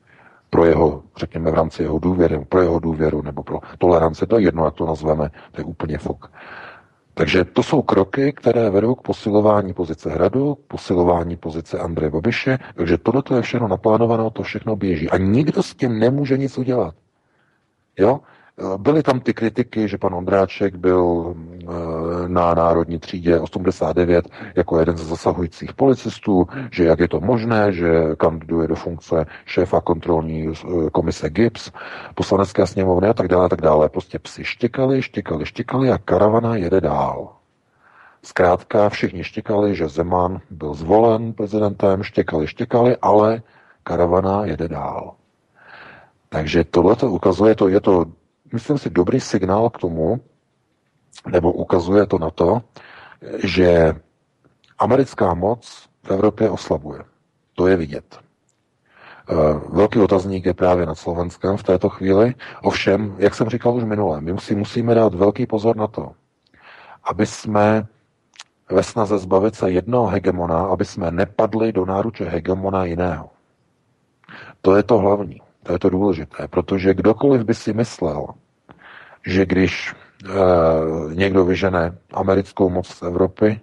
[0.50, 4.44] pro jeho, řekněme, v rámci jeho důvěry, pro jeho důvěru nebo pro toleranci, to je
[4.44, 6.32] jedno, jak to nazveme, to je úplně fuk.
[7.14, 12.60] Takže to jsou kroky, které vedou k posilování pozice Hradu, k posilování pozice Andreje Babiše,
[12.76, 15.10] takže tohle je všechno naplánované, to všechno běží.
[15.10, 16.96] A nikdo s tím nemůže nic udělat.
[18.00, 18.20] Jo?
[18.78, 21.66] Byly tam ty kritiky, že pan Ondráček byl eh,
[22.28, 28.16] na národní třídě 89 jako jeden ze zasahujících policistů, že jak je to možné, že
[28.18, 31.72] kandiduje do funkce šéfa kontrolní eh, komise GIPS,
[32.16, 33.90] poslanecké sněmovny a tak dále, tak dále.
[33.90, 37.30] Prostě psi štěkali, štěkali, štěkali a karavana jede dál.
[38.24, 43.42] Zkrátka všichni štěkali, že Zeman byl zvolen prezidentem, štěkali, štěkali, ale
[43.84, 45.19] karavana jede dál.
[46.30, 48.06] Takže tohle to ukazuje, to je to,
[48.54, 50.20] myslím si, dobrý signál k tomu,
[51.28, 52.62] nebo ukazuje to na to,
[53.44, 53.94] že
[54.80, 57.04] americká moc v Evropě oslabuje.
[57.56, 58.20] To je vidět.
[59.30, 59.36] Eh,
[59.70, 62.36] velký otazník je právě nad Slovenskem v této chvíli.
[62.62, 66.12] Ovšem, jak jsem říkal už minule, my si musíme dát velký pozor na to,
[67.04, 67.88] aby jsme
[68.72, 73.30] ve snaze zbavit se jednoho hegemona, aby jsme nepadli do náruče hegemona jiného.
[74.62, 75.42] To je to hlavní.
[75.64, 78.28] To je to důležité, protože kdokoliv by si myslel,
[79.28, 79.96] že když e,
[81.16, 83.60] někdo vyžene americkou moc z Evropy,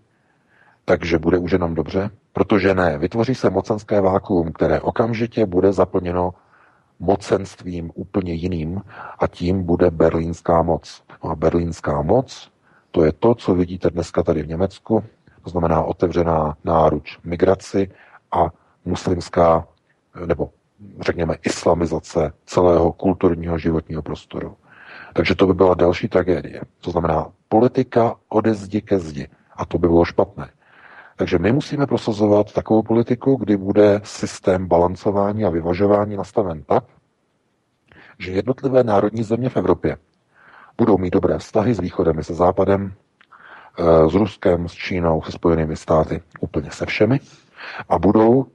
[0.84, 6.34] takže bude už jenom dobře, protože ne, vytvoří se mocenské vákuum, které okamžitě bude zaplněno
[6.98, 8.82] mocenstvím úplně jiným
[9.18, 11.02] a tím bude berlínská moc.
[11.24, 12.50] No a berlínská moc,
[12.90, 15.04] to je to, co vidíte dneska tady v Německu,
[15.44, 17.90] to znamená otevřená náruč migraci
[18.32, 18.46] a
[18.84, 19.68] muslimská
[20.26, 20.50] nebo
[21.00, 24.56] řekněme, islamizace celého kulturního životního prostoru.
[25.12, 26.60] Takže to by byla další tragédie.
[26.80, 29.28] To znamená politika ode zdi ke zdi.
[29.56, 30.50] A to by bylo špatné.
[31.16, 36.84] Takže my musíme prosazovat takovou politiku, kdy bude systém balancování a vyvažování nastaven tak,
[38.18, 39.96] že jednotlivé národní země v Evropě
[40.78, 42.92] budou mít dobré vztahy s východem i se západem,
[43.78, 47.20] eh, s Ruskem, s Čínou, se Spojenými státy, úplně se všemi
[47.88, 48.46] a budou,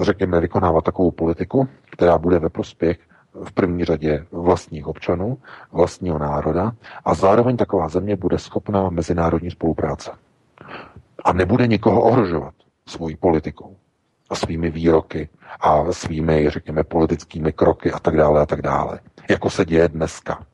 [0.00, 2.98] řekněme, vykonávat takovou politiku, která bude ve prospěch
[3.44, 5.38] v první řadě vlastních občanů,
[5.72, 6.72] vlastního národa
[7.04, 10.10] a zároveň taková země bude schopná mezinárodní spolupráce.
[11.24, 12.54] A nebude nikoho ohrožovat
[12.88, 13.76] svojí politikou
[14.30, 15.28] a svými výroky
[15.60, 19.00] a svými, řekněme, politickými kroky a tak dále a tak dále.
[19.30, 20.46] Jako se děje dneska.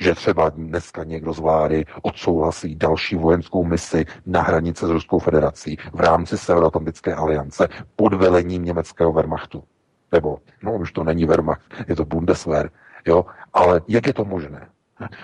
[0.00, 5.76] Že třeba dneska někdo z vlády odsouhlasí další vojenskou misi na hranice s Ruskou federací
[5.92, 9.64] v rámci Severoatlantické aliance pod velením německého Wehrmachtu.
[10.12, 12.70] Nebo, no už to není Wehrmacht, je to Bundeswehr.
[13.06, 13.24] Jo?
[13.52, 14.68] Ale jak je to možné?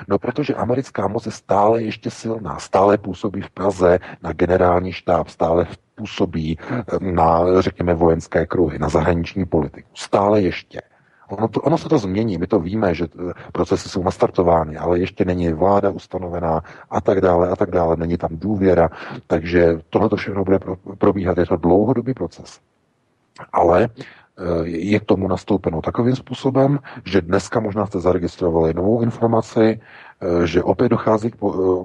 [0.09, 5.29] No, protože americká moc je stále ještě silná, stále působí v Praze na generální štáb,
[5.29, 9.91] stále působí eh, na, řekněme, vojenské kruhy, na zahraniční politiku.
[9.95, 10.81] Stále ještě.
[11.31, 14.99] Ono, to, ono se to změní, my to víme, že eh, procesy jsou nastartovány, ale
[14.99, 18.89] ještě není vláda ustanovená a tak dále a tak dále, není tam důvěra,
[19.27, 20.59] takže tohle to všechno bude
[20.99, 22.61] probíhat, je to dlouhodobý proces.
[23.53, 23.89] Ale
[24.65, 29.81] je k tomu nastoupeno takovým způsobem, že dneska možná jste zaregistrovali novou informaci,
[30.21, 31.37] eh, že opět dochází k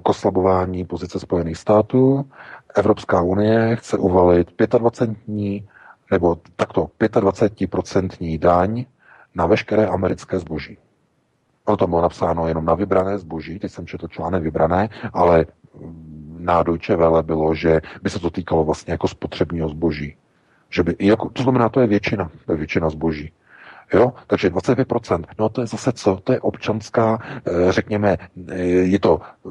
[0.09, 2.25] oslabování pozice Spojených států.
[2.75, 4.47] Evropská unie chce uvalit
[4.77, 5.63] 25
[6.11, 8.85] nebo takto 25% daň
[9.35, 10.77] na veškeré americké zboží.
[11.65, 15.45] Ono to bylo napsáno jenom na vybrané zboží, teď jsem četl článek vybrané, ale
[16.39, 20.15] na Deutsche Welle bylo, že by se to týkalo vlastně jako spotřebního zboží.
[20.69, 23.31] Že by, jako, to znamená, to je většina, to je většina zboží.
[23.93, 24.13] Jo?
[24.27, 25.23] Takže 25%.
[25.39, 26.19] No to je zase co?
[26.23, 28.17] To je občanská, eh, řekněme,
[28.47, 29.49] eh, je to eh,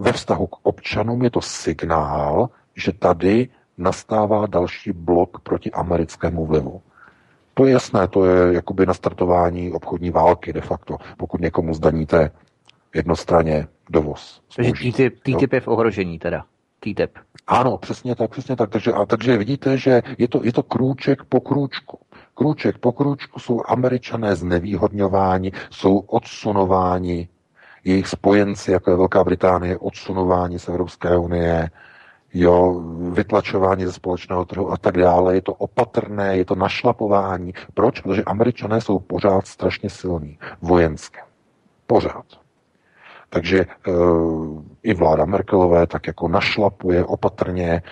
[0.00, 6.82] ve vztahu k občanům, je to signál, že tady nastává další blok proti americkému vlivu.
[7.58, 12.30] To je jasné, to je jakoby nastartování obchodní války de facto, pokud někomu zdaníte
[12.94, 14.40] jednostranně dovoz.
[14.56, 16.44] Takže TTIP, TTIP je v ohrožení teda.
[16.80, 17.18] TTIP.
[17.46, 18.70] Ano, přesně tak, přesně tak.
[18.70, 21.98] Takže, a, takže vidíte, že je to, je to krůček po krůčku.
[22.34, 27.28] Krůček po krůčku jsou američané znevýhodňováni, jsou odsunováni,
[27.84, 31.70] jejich spojenci, jako je Velká Británie, odsunováni z Evropské unie,
[32.34, 32.82] jo,
[33.12, 35.34] vytlačování ze společného trhu a tak dále.
[35.34, 37.54] Je to opatrné, je to našlapování.
[37.74, 38.00] Proč?
[38.00, 41.20] Protože američané jsou pořád strašně silní vojenské.
[41.86, 42.24] Pořád.
[43.30, 43.66] Takže e,
[44.82, 47.82] i vláda Merkelové tak jako našlapuje opatrně, e,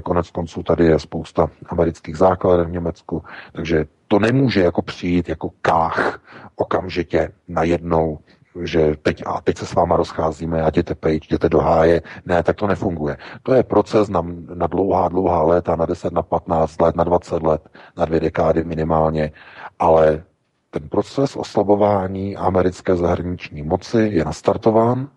[0.00, 3.22] konec konců tady je spousta amerických základen v Německu,
[3.52, 6.20] takže to nemůže jako přijít jako kách
[6.56, 8.18] okamžitě najednou,
[8.62, 12.02] že teď a teď se s váma rozcházíme a jděte pejč, jděte do háje.
[12.26, 13.16] Ne, tak to nefunguje.
[13.42, 14.22] To je proces na,
[14.54, 18.64] na dlouhá, dlouhá léta, na 10, na 15 let, na 20 let, na dvě dekády
[18.64, 19.32] minimálně,
[19.78, 20.22] ale
[20.70, 25.08] ten proces oslabování americké zahraniční moci je nastartován,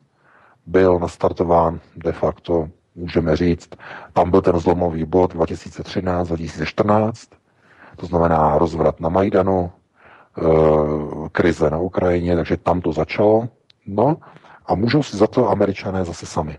[0.65, 3.69] byl nastartován de facto, můžeme říct,
[4.13, 7.11] tam byl ten zlomový bod 2013-2014,
[7.95, 9.71] to znamená rozvrat na Majdanu,
[11.31, 13.49] krize na Ukrajině, takže tam to začalo.
[13.87, 14.17] No
[14.65, 16.57] a můžou si za to američané zase sami.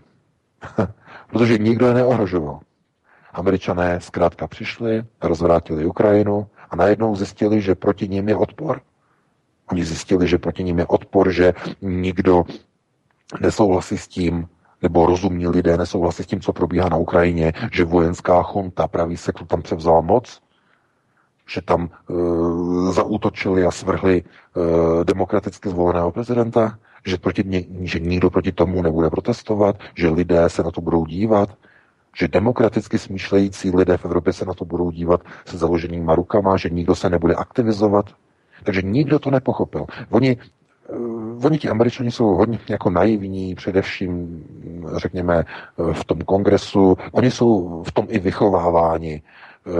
[1.27, 2.59] Protože nikdo je neohrožoval.
[3.33, 8.81] Američané zkrátka přišli, rozvrátili Ukrajinu a najednou zjistili, že proti ním je odpor.
[9.71, 12.43] Oni zjistili, že proti ním je odpor, že nikdo
[13.41, 14.47] nesouhlasí s tím,
[14.81, 19.47] nebo rozumní lidé nesouhlasí s tím, co probíhá na Ukrajině, že vojenská chunta, pravý sektor
[19.47, 20.41] tam převzal moc,
[21.51, 21.89] že tam e,
[22.95, 24.23] zaútočili a svrhli e,
[25.03, 27.43] demokraticky zvoleného prezidenta, že, proti,
[27.83, 31.49] že nikdo proti tomu nebude protestovat, že lidé se na to budou dívat,
[32.15, 36.69] že demokraticky smýšlející lidé v Evropě se na to budou dívat se založenýma rukama, že
[36.69, 38.05] nikdo se nebude aktivizovat,
[38.63, 39.85] takže nikdo to nepochopil.
[40.09, 44.43] Oni, eh, oni ti američani jsou hodně jako naivní, především,
[44.95, 45.43] řekněme,
[45.91, 46.97] v tom kongresu.
[47.11, 49.21] Oni jsou v tom i vychováváni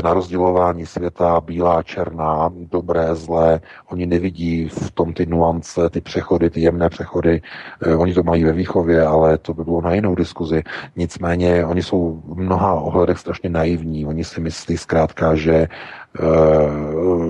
[0.04, 3.62] na rozdělování světa, bílá, černá, dobré, zlé.
[3.92, 7.42] Oni nevidí v tom ty nuance, ty přechody, ty jemné přechody.
[7.82, 10.64] Eh, oni to mají ve výchově, ale to by bylo na jinou diskuzi.
[10.96, 14.06] Nicméně oni jsou v mnoha ohledech strašně naivní.
[14.06, 15.68] Oni si myslí zkrátka, že eh,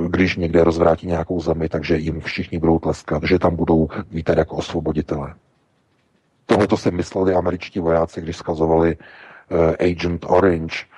[0.07, 4.55] když někde rozvrátí nějakou zemi, takže jim všichni budou tleskat, že tam budou vítat jako
[4.55, 5.33] osvoboditele.
[6.45, 8.97] Tohle to si mysleli američtí vojáci, když skazovali
[9.51, 10.90] eh, Agent Orange,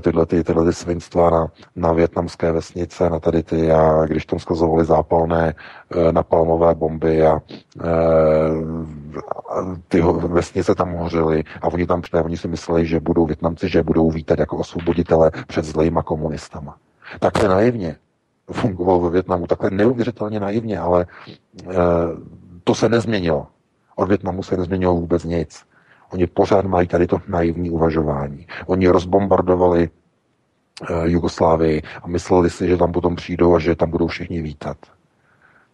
[0.00, 4.38] tyhle, ty, tyhle ty svinstva na, na větnamské vesnice, na tady ty, a když tam
[4.38, 5.54] skazovali zápalné
[5.90, 7.40] eh, napalmové bomby a
[7.84, 7.90] e,
[9.88, 13.82] ty vesnice tam hořely a oni tam ne, oni si mysleli, že budou Větnamci, že
[13.82, 16.76] budou vítat jako osvoboditele před zlejma komunistama.
[17.20, 17.96] Takhle naivně
[18.52, 21.06] fungoval ve Větnamu, takhle neuvěřitelně naivně, ale
[21.70, 21.74] e,
[22.64, 23.46] to se nezměnilo.
[23.96, 25.64] Od Větnamu se nezměnilo vůbec nic.
[26.12, 28.46] Oni pořád mají tady to naivní uvažování.
[28.66, 29.88] Oni rozbombardovali
[30.90, 34.76] uh, Jugoslávii a mysleli si, že tam potom přijdou a že tam budou všichni vítat.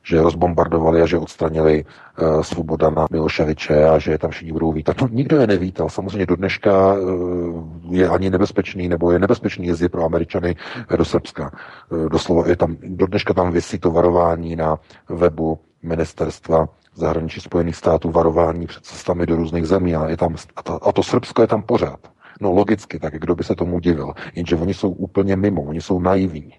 [0.03, 5.01] Že rozbombardovali a že odstranili uh, svoboda na Miloševiče a že tam všichni budou vítat.
[5.01, 5.89] No, nikdo je nevítal.
[5.89, 10.57] Samozřejmě do dneška uh, je ani nebezpečný, nebo je nebezpečný jezdit pro Američany
[10.97, 11.53] do Srbska.
[11.91, 14.79] Uh, doslova je tam, do dneška tam vysí to varování na
[15.09, 20.63] webu ministerstva zahraničí Spojených států varování před cestami do různých zemí a, je tam, a,
[20.63, 22.01] to, a to Srbsko je tam pořád.
[22.41, 24.13] No logicky, tak kdo by se tomu divil.
[24.35, 26.55] Jenže oni jsou úplně mimo, oni jsou naivní.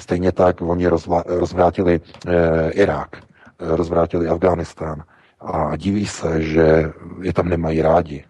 [0.00, 3.22] Stejně tak oni rozvla, rozvrátili e, Irák, e,
[3.76, 5.02] rozvrátili Afghánistán
[5.40, 8.24] a diví se, že je tam nemají rádi.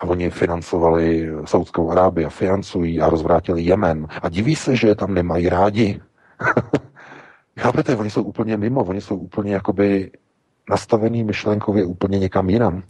[0.00, 4.94] A oni financovali Saudskou Arábii a financují a rozvrátili Jemen a diví se, že je
[4.94, 6.00] tam nemají rádi.
[7.60, 10.10] Chápete, oni jsou úplně mimo, oni jsou úplně jakoby
[10.70, 12.82] nastavený myšlenkově úplně někam jinam.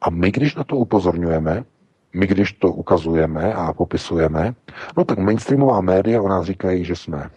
[0.00, 1.64] A my, když na to upozorňujeme,
[2.14, 4.54] my, když to ukazujeme a popisujeme,
[4.96, 7.30] no tak mainstreamová média o nás říkají, že jsme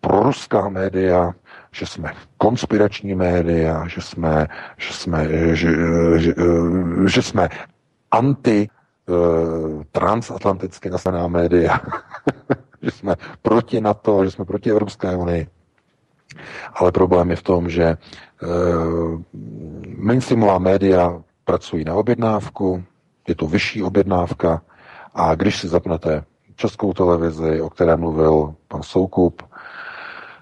[0.00, 1.34] proruská média,
[1.72, 4.46] že jsme konspirační média, že jsme,
[4.76, 5.70] že jsme, že,
[6.16, 6.34] že,
[7.06, 7.48] že jsme
[8.10, 8.68] anti
[9.06, 11.80] uh, transatlanticky nastavená média,
[12.82, 15.46] že jsme proti NATO, že jsme proti Evropské unii.
[16.74, 19.20] Ale problém je v tom, že uh,
[19.98, 22.84] mainstreamová média pracují na objednávku,
[23.28, 24.62] je to vyšší objednávka
[25.14, 26.24] a když si zapnete
[26.56, 29.42] českou televizi, o které mluvil pan Soukup,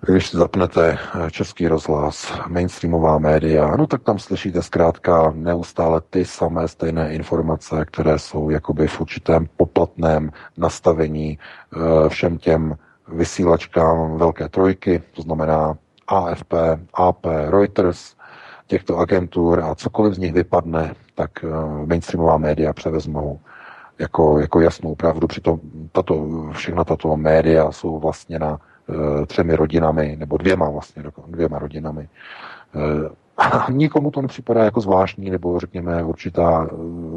[0.07, 6.25] když si zapnete eh, český rozhlas, mainstreamová média, no tak tam slyšíte zkrátka neustále ty
[6.25, 12.77] samé stejné informace, které jsou jakoby v určitém poplatném nastavení eh, všem těm
[13.09, 16.55] vysílačkám velké trojky, to znamená AFP,
[16.95, 18.17] AP, Reuters,
[18.67, 21.49] těchto agentur a cokoliv z nich vypadne, tak eh,
[21.87, 23.41] mainstreamová média převezmou
[23.99, 25.27] jako, jako jasnou pravdu.
[25.27, 25.61] Přitom
[25.93, 32.09] tato, všechna tato média jsou vlastně na uh, třemi rodinami, nebo dvěma vlastně, dvěma rodinami.
[32.75, 36.69] Uh, a nikomu to nepřipadá jako zvláštní, nebo řekněme určitá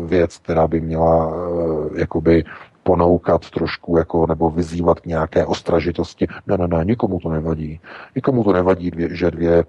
[0.06, 1.34] věc, která by měla
[1.96, 2.44] jakoby
[2.90, 6.28] ponoukat trošku, jako, nebo vyzývat k nějaké ostražitosti.
[6.48, 7.80] Ne, ne, ne, nikomu to nevadí.
[8.16, 9.66] Nikomu to nevadí, dvě, že dvě e,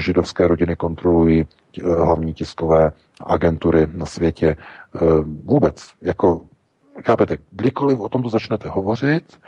[0.00, 1.46] židovské rodiny kontrolují e,
[1.82, 4.48] hlavní tiskové agentury na světě.
[4.48, 4.56] E,
[5.44, 6.40] vůbec, jako,
[7.06, 9.38] chápete, kdykoliv o tomto začnete hovořit,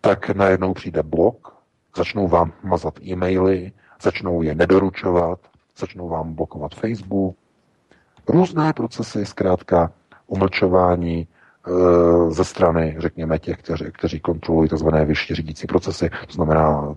[0.00, 1.54] tak najednou přijde blok,
[1.96, 3.72] začnou vám mazat e-maily,
[4.02, 5.38] začnou je nedoručovat,
[5.78, 7.36] začnou vám blokovat Facebook.
[8.28, 9.92] Různé procesy, zkrátka
[10.26, 11.28] umlčování,
[12.28, 14.88] ze strany, řekněme, těch, kteří, kteří kontrolují tzv.
[15.04, 16.94] vyšší řídící procesy, to znamená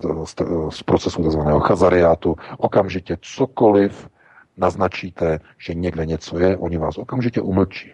[0.69, 1.39] z procesu tzv.
[1.59, 4.09] chazariátu, okamžitě cokoliv
[4.57, 7.93] naznačíte, že někde něco je, oni vás okamžitě umlčí.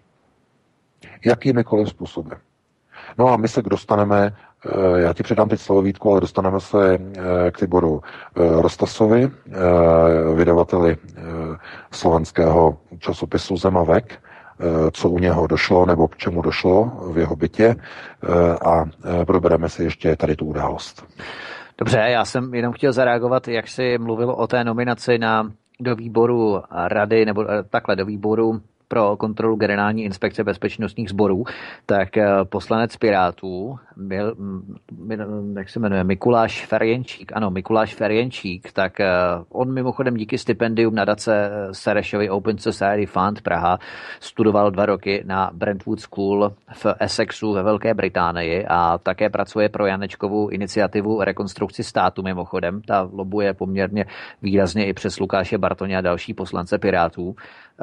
[1.25, 2.37] Jakýmikoliv způsobem.
[3.17, 4.35] No a my se dostaneme,
[4.65, 8.01] eh, já ti předám teď slovo Vítku, ale dostaneme se eh, k Tiboru
[8.35, 9.31] Rostasovi,
[10.35, 10.97] vydavateli
[11.91, 14.28] slovenského časopisu Zemavek, Eh,
[14.91, 18.27] co u něho došlo nebo k čemu došlo v jeho bytě eh,
[18.65, 21.07] a eh, probereme si ještě tady tu událost.
[21.77, 26.61] Dobře, já jsem jenom chtěl zareagovat, jak jsi mluvil o té nominaci na do výboru
[26.87, 31.43] rady, nebo takhle do výboru pro kontrolu generální inspekce bezpečnostních sborů,
[31.85, 34.35] tak eh, poslanec Pirátů, byl,
[35.57, 39.07] jak se jmenuje, Mikuláš Ferjenčík, ano, Mikuláš Ferjenčík, tak eh,
[39.49, 43.79] on mimochodem díky stipendium nadace eh, Serešovy Open Society Fund Praha
[44.19, 49.85] studoval dva roky na Brentwood School v Essexu ve Velké Británii a také pracuje pro
[49.85, 52.81] Janečkovou iniciativu rekonstrukci státu mimochodem.
[52.81, 54.05] Ta lobuje poměrně
[54.41, 57.35] výrazně i přes Lukáše Bartoně a další poslance Pirátů.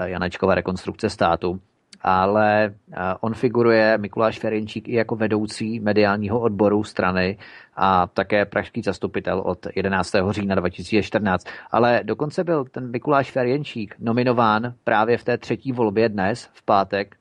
[0.05, 1.61] Janečkova rekonstrukce státu,
[2.03, 7.39] ale eh, on figuruje, Mikuláš Ferinčík, i jako vedoucí mediálního odboru strany
[7.77, 10.13] a také pražský zastupitel od 11.
[10.31, 11.47] října 2014.
[11.71, 17.17] Ale dokonce byl ten Mikuláš Ferjenčík nominován právě v té třetí volbě dnes, v pátek,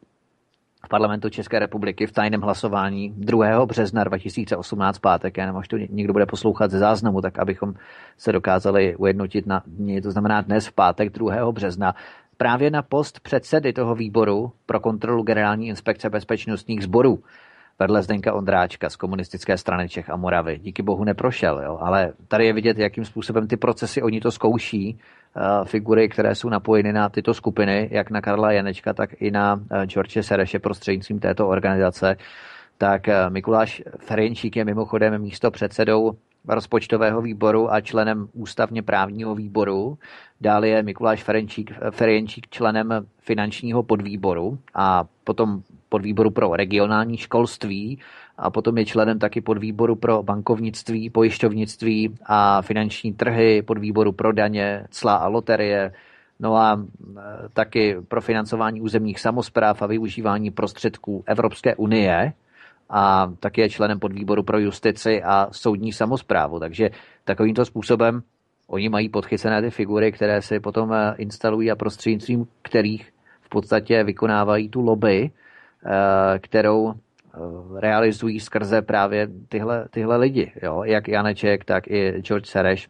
[0.86, 3.66] v parlamentu České republiky v tajném hlasování 2.
[3.66, 7.74] března 2018 pátek, jenom až to někdo bude poslouchat ze záznamu, tak abychom
[8.18, 11.52] se dokázali ujednotit na dní, to znamená dnes v pátek 2.
[11.52, 11.96] března
[12.38, 17.20] právě na post předsedy toho výboru pro kontrolu generální inspekce bezpečnostních sborů
[17.80, 20.60] vedle Zdenka Ondráčka z komunistické strany Čech a Moravy.
[20.60, 21.78] Díky bohu neprošel, jo?
[21.82, 25.00] ale tady je vidět, jakým způsobem ty procesy oni to zkouší.
[25.36, 29.56] Uh, figury, které jsou napojeny na tyto skupiny, jak na Karla Janečka, tak i na
[29.56, 32.16] uh, George Sereše prostřednictvím této organizace,
[32.78, 36.12] tak uh, Mikuláš Ferenčík je mimochodem místo předsedou
[36.48, 39.98] rozpočtového výboru a členem ústavně právního výboru.
[40.42, 48.00] Dále je Mikuláš Ferenčík, Ferenčík členem finančního podvýboru a potom podvýboru pro regionální školství
[48.38, 54.88] a potom je členem taky podvýboru pro bankovnictví, pojišťovnictví a finanční trhy, podvýboru pro daně,
[54.90, 55.94] cla a loterie,
[56.40, 56.86] no a
[57.54, 62.34] taky pro financování územních samozpráv a využívání prostředků Evropské unie
[62.90, 66.60] a taky je členem podvýboru pro justici a soudní samozprávu.
[66.60, 66.90] Takže
[67.24, 68.22] takovýmto způsobem
[68.68, 74.04] oni mají podchycené ty figury, které si potom e, instalují a prostřednictvím kterých v podstatě
[74.04, 75.32] vykonávají tu lobby,
[75.86, 77.00] Eh, kterou eh,
[77.80, 80.84] realizují skrze právě tyhle, tyhle lidi, jo?
[80.84, 82.88] jak Janeček, tak i George Sereš,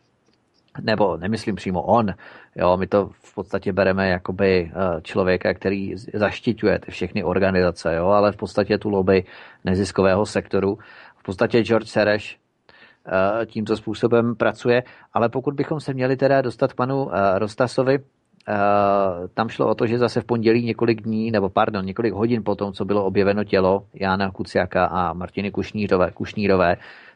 [0.81, 2.13] nebo nemyslím přímo on,
[2.55, 2.77] jo?
[2.77, 8.07] my to v podstatě bereme jakoby eh, člověka, který zaštiťuje ty všechny organizace, jo?
[8.07, 9.23] ale v podstatě tu lobby
[9.65, 10.77] neziskového sektoru,
[11.17, 12.39] v podstatě George Sereš
[13.45, 14.83] tímto způsobem pracuje,
[15.13, 17.99] ale pokud bychom se měli teda dostat k panu Rostasovi,
[18.47, 22.43] Eh, tam šlo o to, že zase v pondělí několik dní, nebo pardon, několik hodin
[22.43, 26.75] po tom, co bylo objeveno tělo Jána Kuciaka a Martiny Kušnírové, Kušnírové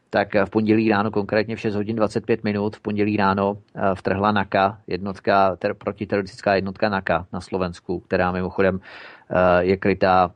[0.10, 4.31] tak v pondělí ráno, konkrétně v 6 hodin 25 minut, v pondělí ráno eh, vtrhla
[4.31, 10.31] NAKA, jednotka, ter, protiteroristická jednotka NAKA na Slovensku, která mimochodem eh, je krytá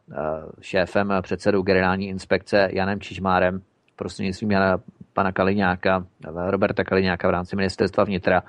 [0.61, 3.61] šéfem předsedou generální inspekce Janem Čižmárem,
[3.95, 4.77] prostřednictvím Jana,
[5.13, 6.05] pana Kaliňáka,
[6.47, 8.43] Roberta Kaliňáka v rámci ministerstva vnitra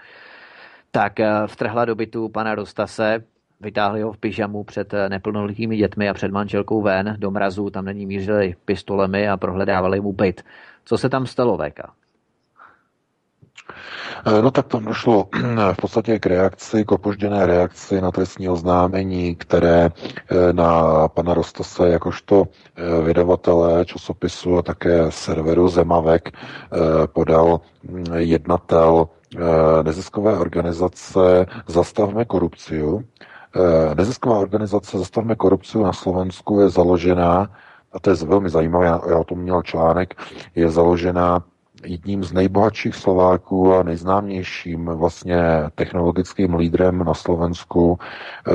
[0.95, 3.25] tak eh, vtrhla do bytu pana Rostase,
[3.61, 7.85] vytáhli ho v pyžamu před eh, neplnoletými dětmi a před manželkou ven do mrazu, tam
[7.85, 10.43] na ní mířili pistolemi a prohledávali mu byt.
[10.85, 11.81] Co se tam stalo, VK?
[14.27, 15.29] Eh, no tak tam došlo
[15.73, 19.91] v podstatě k reakci, k opožděné reakci na trestní oznámení, které
[20.53, 22.45] na pana Rostase jakožto
[23.05, 26.33] vydavatele časopisu a také serveru Zemavek
[27.13, 27.61] podal
[28.15, 29.09] jednatel
[29.83, 33.05] neziskové organizace Zastavme korupciu.
[33.95, 37.51] Nezisková organizace Zastavme korupciu na Slovensku je založená,
[37.95, 40.15] a to je velmi zajímavé, já o tom měl článek,
[40.55, 41.43] je založená
[41.85, 45.41] jedním z nejbohatších Slováků a nejznámějším vlastně
[45.75, 47.99] technologickým lídrem na Slovensku,
[48.49, 48.53] eh,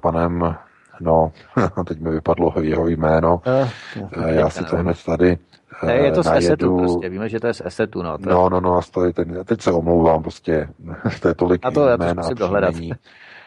[0.00, 0.56] panem,
[1.00, 1.32] no,
[1.86, 3.42] teď mi vypadlo jeho jméno,
[4.26, 5.38] já si to hned tady
[5.86, 8.02] ne, je to z Esetu prostě, víme, že to je z Esetu.
[8.02, 10.68] No, to no, no, no, a je ten, teď se omlouvám, prostě,
[11.20, 12.74] to je tolik a to, jména a dohledat.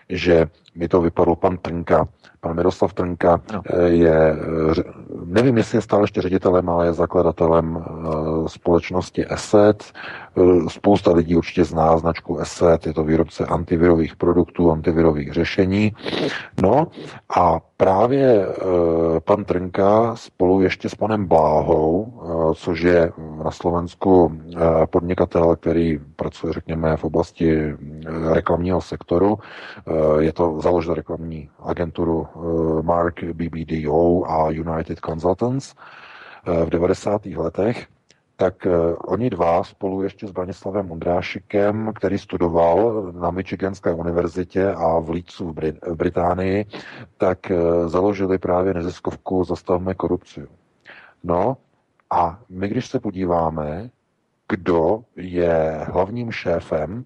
[0.09, 0.45] že
[0.75, 2.07] mi to vypadlo pan Trnka.
[2.43, 3.61] Pan Miroslav Trnka no.
[3.65, 4.83] Eh, je, eh,
[5.25, 9.83] nevím, jestli je stále ještě ředitelem, ale je zakladatelem eh, společnosti ESET.
[10.67, 15.93] Spousta lidí určitě zná značku ESET, je to výrobce antivirových produktů, antivirových řešení.
[16.61, 16.87] No
[17.37, 18.47] a právě
[19.25, 22.13] pan Trnka spolu ještě s panem Bláhou,
[22.55, 23.11] což je
[23.43, 24.31] na Slovensku
[24.89, 27.75] podnikatel, který pracuje, řekněme, v oblasti
[28.31, 29.37] reklamního sektoru,
[30.19, 32.27] je to založil reklamní agenturu
[32.81, 35.75] Mark BBDO a United Consultants
[36.47, 37.25] eh, v 90.
[37.25, 37.87] letech,
[38.35, 44.99] tak eh, oni dva spolu ještě s Branislavem Ondrášikem, který studoval na Michiganské univerzitě a
[44.99, 46.65] v Leedsu v, v Británii,
[47.17, 47.51] tak
[47.85, 50.47] založili právě neziskovku Zastavme korupci.
[51.23, 51.57] No
[52.09, 53.89] a my, když se podíváme,
[54.49, 57.05] kdo je hlavním šéfem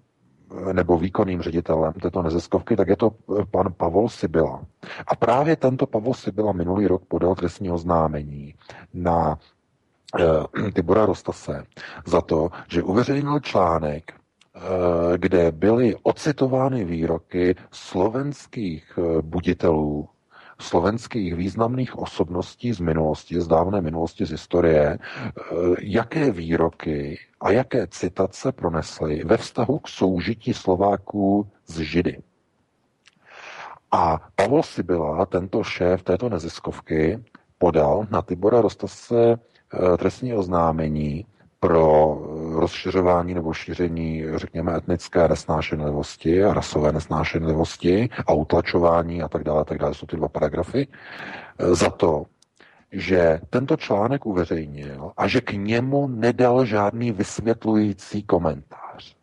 [0.72, 3.10] nebo výkonným ředitelem této neziskovky, tak je to
[3.40, 4.64] eh, pan Pavol Sibila.
[5.06, 8.54] A právě tento Pavol Sibila minulý rok podal trestní oznámení
[8.94, 9.38] na
[10.54, 11.64] uh, Tibora Rostase
[12.06, 14.62] za to, že uveřejnil článek, uh,
[15.16, 20.08] kde byly ocitovány výroky slovenských uh, buditelů
[20.60, 25.00] slovenských významných osobností z minulosti, z dávné minulosti, z historie, eh,
[25.80, 32.22] jaké výroky a jaké citace pronesly ve vztahu k soužití Slováků z Židy.
[33.90, 37.24] A Pavel Sibila, tento šéf této neziskovky,
[37.58, 41.26] podal na Tibora Rostase eh, trestní oznámení
[41.60, 42.18] pro
[42.54, 49.78] rozšiřování nebo šíření, řekněme, etnické nesnášenlivosti a rasové nesnášenlivosti a utlačování a tak dále, tak
[49.78, 50.88] dále, jsou ty dva paragrafy,
[51.58, 52.24] za to,
[52.92, 59.16] že tento článek uveřejnil a že k němu nedal žádný vysvětlující komentář.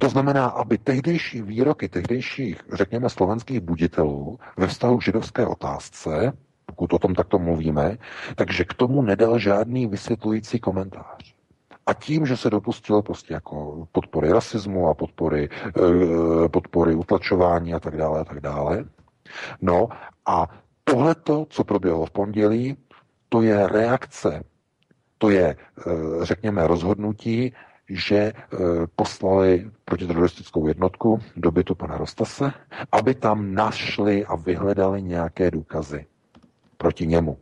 [0.00, 6.32] To znamená, aby tehdejší výroky tehdejších, řekněme, slovenských buditelů ve vztahu k židovské otázce,
[6.68, 7.98] pokud o tom takto mluvíme,
[8.34, 11.34] takže k tomu nedal žádný vysvětlující komentář.
[11.86, 17.80] A tím, že se dopustil prostě jako podpory rasismu a podpory, eh, podpory utlačování a
[17.80, 18.84] tak dále a tak dále.
[19.62, 19.88] No
[20.26, 20.46] a
[20.84, 22.76] tohleto, co proběhlo v pondělí,
[23.28, 24.44] to je reakce,
[25.18, 25.90] to je, eh,
[26.22, 27.52] řekněme, rozhodnutí,
[27.88, 28.34] že eh,
[28.96, 32.52] poslali protiteroristickou jednotku do bytu pana Rostase,
[32.92, 36.06] aby tam našli a vyhledali nějaké důkazy
[36.78, 37.38] proti němu.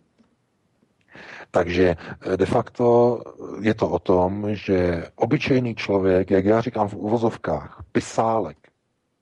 [1.50, 3.20] Takže eh, de facto
[3.60, 8.58] je to o tom, že obyčejný člověk, jak já říkám v uvozovkách, pisálek,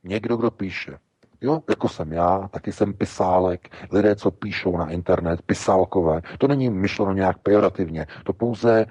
[0.05, 0.99] někdo, kdo píše,
[1.45, 6.23] Jo, jako jsem já, taky jsem pisálek, lidé, co píšou na internet, pisálkové.
[6.39, 8.86] To není myšleno nějak pejorativně, to pouze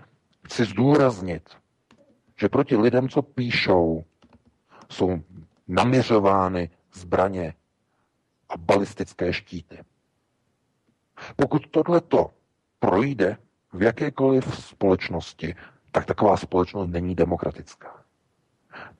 [0.45, 1.49] chci zdůraznit,
[2.39, 4.03] že proti lidem, co píšou,
[4.89, 5.19] jsou
[5.67, 7.53] naměřovány zbraně
[8.49, 9.77] a balistické štíty.
[11.35, 12.29] Pokud tohleto
[12.79, 13.37] projde
[13.73, 15.55] v jakékoliv společnosti,
[15.91, 18.03] tak taková společnost není demokratická.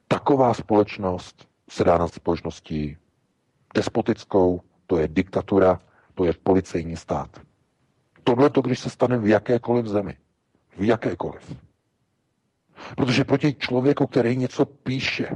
[0.07, 2.97] Taková společnost se dá na společnosti
[3.75, 5.79] despotickou, to je diktatura,
[6.13, 7.41] to je policejní stát.
[8.23, 10.17] Tohle to, když se stane v jakékoliv zemi,
[10.77, 11.55] v jakékoliv.
[12.95, 15.29] Protože proti člověku, který něco píše,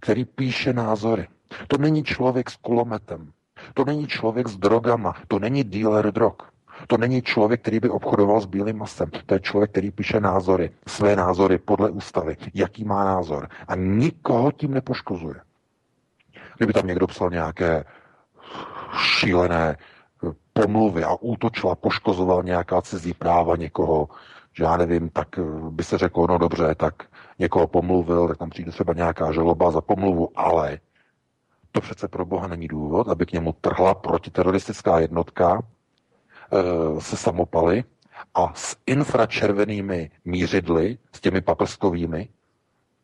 [0.00, 1.28] který píše názory,
[1.68, 3.32] to není člověk s kulometem,
[3.74, 6.34] to není člověk s drogama, to není dealer drog.
[6.86, 9.10] To není člověk, který by obchodoval s bílým masem.
[9.26, 12.36] To je člověk, který píše názory, své názory podle ústavy.
[12.54, 13.48] Jaký má názor.
[13.68, 15.34] A nikoho tím nepoškozuje.
[16.56, 17.84] Kdyby tam někdo psal nějaké
[18.96, 19.76] šílené
[20.52, 24.08] pomluvy a útočil a poškozoval nějaká cizí práva někoho,
[24.52, 25.28] že já nevím, tak
[25.70, 26.94] by se řeklo, no dobře, tak
[27.38, 30.78] někoho pomluvil, tak tam přijde třeba nějaká žaloba za pomluvu, ale
[31.72, 37.84] to přece pro Boha není důvod, aby k němu trhla protiteroristická jednotka e, se samopaly
[38.34, 42.28] a s infračervenými mířidly, s těmi paprskovými,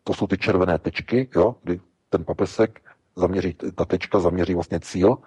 [0.04, 1.80] to jsou ty červené tečky, jo, kdy
[2.10, 2.80] ten papesek
[3.16, 5.18] zaměří, ta tečka zaměří vlastně cíl,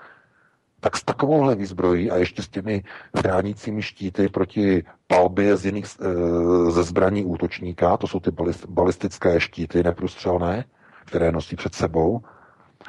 [0.80, 2.84] tak s takovouhle výzbrojí a ještě s těmi
[3.18, 8.32] chránícími štíty proti palbě z jiných, e, ze zbraní útočníka, to jsou ty
[8.70, 10.66] balistické štíty neprůstřelné,
[11.06, 12.22] které nosí před sebou,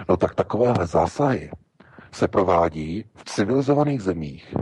[0.09, 1.51] no tak takovéhle zásahy
[2.13, 4.55] se provádí v civilizovaných zemích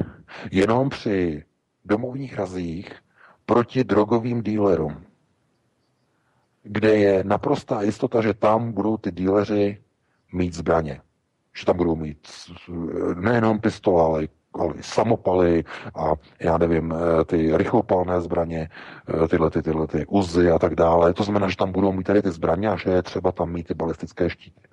[0.53, 1.45] jenom při
[1.85, 2.93] domovních razích
[3.47, 5.05] proti drogovým dílerům,
[6.63, 9.83] kde je naprostá jistota, že tam budou ty díleři
[10.33, 11.01] mít zbraně.
[11.59, 12.29] Že tam budou mít
[13.15, 18.69] nejenom pistole, ale, samopaly a já nevím, eh, ty rychlopalné zbraně,
[19.25, 21.15] eh, tyhle, ty, tyhle ty uzy a tak dále.
[21.15, 23.67] To znamená, že tam budou mít tady ty zbraně a že je třeba tam mít
[23.67, 24.69] ty balistické štíty.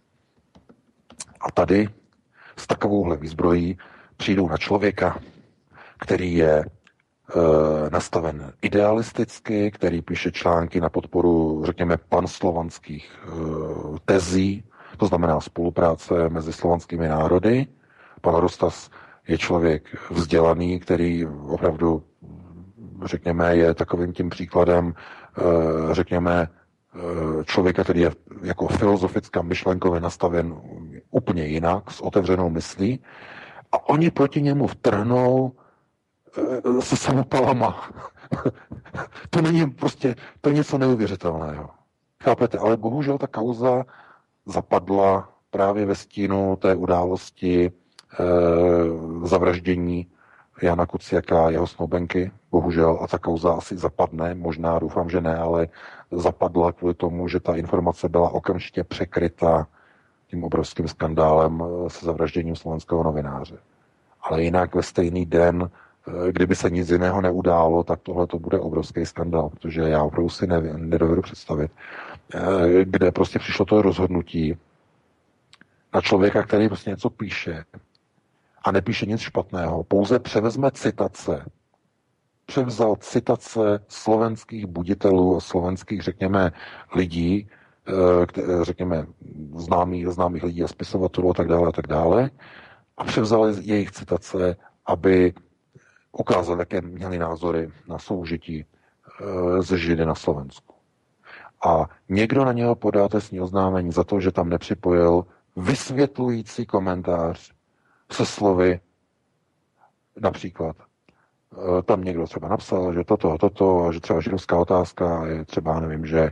[1.46, 1.90] A tady
[2.58, 3.78] s takovouhle výzbrojí
[4.18, 5.20] přijdou na člověka,
[6.00, 6.66] který je e,
[7.90, 13.30] nastaven idealisticky, který píše články na podporu, řekněme, panslovanských e,
[14.06, 14.64] tezí,
[14.98, 17.68] to znamená spolupráce mezi slovanskými národy.
[18.22, 18.90] Pan Rostas
[19.28, 22.04] je člověk vzdělaný, který opravdu,
[23.06, 24.94] řekněme, je takovým tím příkladem,
[25.38, 25.44] eh,
[25.92, 28.12] řekněme, eh, člověka, který je
[28.42, 30.56] jako filozofická myšlenkově nastaven
[31.16, 33.00] úplně jinak, s otevřenou myslí,
[33.72, 35.52] a oni proti němu vtrhnou
[36.38, 37.90] eh, se samopalama.
[39.30, 41.70] to není prostě, to je něco neuvěřitelného.
[42.24, 42.58] Chápete?
[42.58, 43.86] Ale bohužel ta kauza
[44.46, 47.72] zapadla právě ve stínu té události e,
[49.28, 50.08] zavraždění
[50.62, 55.38] Jana Kuciaka a jeho snoubenky, bohužel, a ta kauza asi zapadne, možná doufám, že ne,
[55.38, 55.68] ale
[56.12, 59.68] zapadla kvůli tomu, že ta informace byla okamžitě překryta
[60.36, 63.58] tím obrovským skandálem eh, se zavražděním slovenského novináře.
[64.22, 65.70] Ale jinak ve stejný den,
[66.08, 70.30] eh, kdyby se nic jiného neudálo, tak tohle to bude obrovský skandál, protože já opravdu
[70.30, 70.48] si
[70.78, 71.72] nedovedu představit,
[72.34, 74.58] Eh, kde prostě přišlo to rozhodnutí
[75.94, 77.66] na člověka, který prostě něco píše
[78.64, 81.46] a nepíše nic špatného, pouze převezme citace,
[82.46, 86.52] převzal citace slovenských buditelů a slovenských, řekněme,
[86.96, 87.50] lidí,
[88.62, 89.06] řekněme,
[89.56, 92.30] známých, známých lidí a spisovatelů a tak dále a tak dále,
[92.98, 94.56] a převzal jejich citace,
[94.86, 95.34] aby
[96.12, 100.76] ukázal, jaké měli názory na soužití eh, ze Židy na Slovensku.
[101.66, 105.26] A někdo na něho podá trestní oznámení za to, že tam nepřipojil
[105.56, 107.52] vysvětlující komentář
[108.12, 108.80] se slovy
[110.22, 115.26] například eh, tam někdo třeba napsal, že toto a toto, a že třeba židovská otázka
[115.28, 116.32] je třeba, nevím, že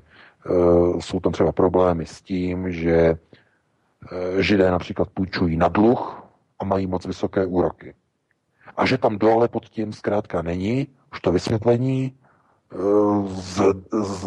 [1.00, 3.16] jsou tam třeba problémy s tím, že
[4.40, 6.24] židé například půjčují na dluh
[6.60, 7.94] a mají moc vysoké úroky.
[8.78, 12.16] A že tam dole pod tím zkrátka není, už to vysvětlení,
[13.28, 13.62] z,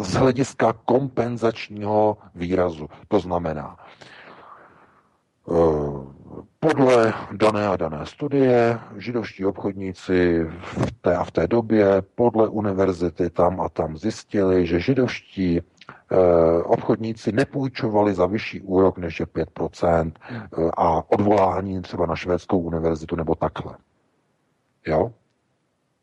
[0.02, 2.88] z hlediska kompenzačního výrazu.
[3.09, 3.76] To znamená,
[6.60, 13.30] podle dané a dané studie židovští obchodníci v té a v té době podle univerzity
[13.30, 15.62] tam a tam zjistili, že židovští eh,
[16.64, 23.16] obchodníci nepůjčovali za vyšší úrok než je 5% eh, a odvolání třeba na švédskou univerzitu
[23.16, 23.76] nebo takhle.
[24.86, 25.12] Jo?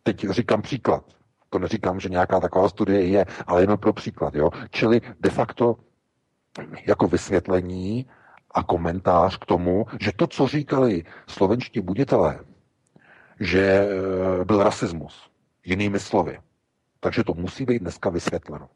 [0.04, 1.04] Teď říkám příklad.
[1.50, 4.36] To neříkám, že nějaká taková studie je, ale jenom pro příklad.
[4.36, 4.50] Jo?
[4.70, 5.76] Čili de facto
[6.88, 8.06] jako vysvětlení
[8.52, 12.40] a komentář k tomu, že to, co říkali slovenští buditelé,
[13.40, 15.30] že e, byl rasismus,
[15.66, 16.40] jinými slovy.
[17.00, 18.70] Takže to musí být dneska vysvětleno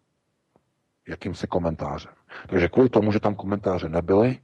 [1.08, 2.12] jakýmsi komentářem.
[2.48, 4.38] Takže kvůli tomu, že tam komentáře nebyly,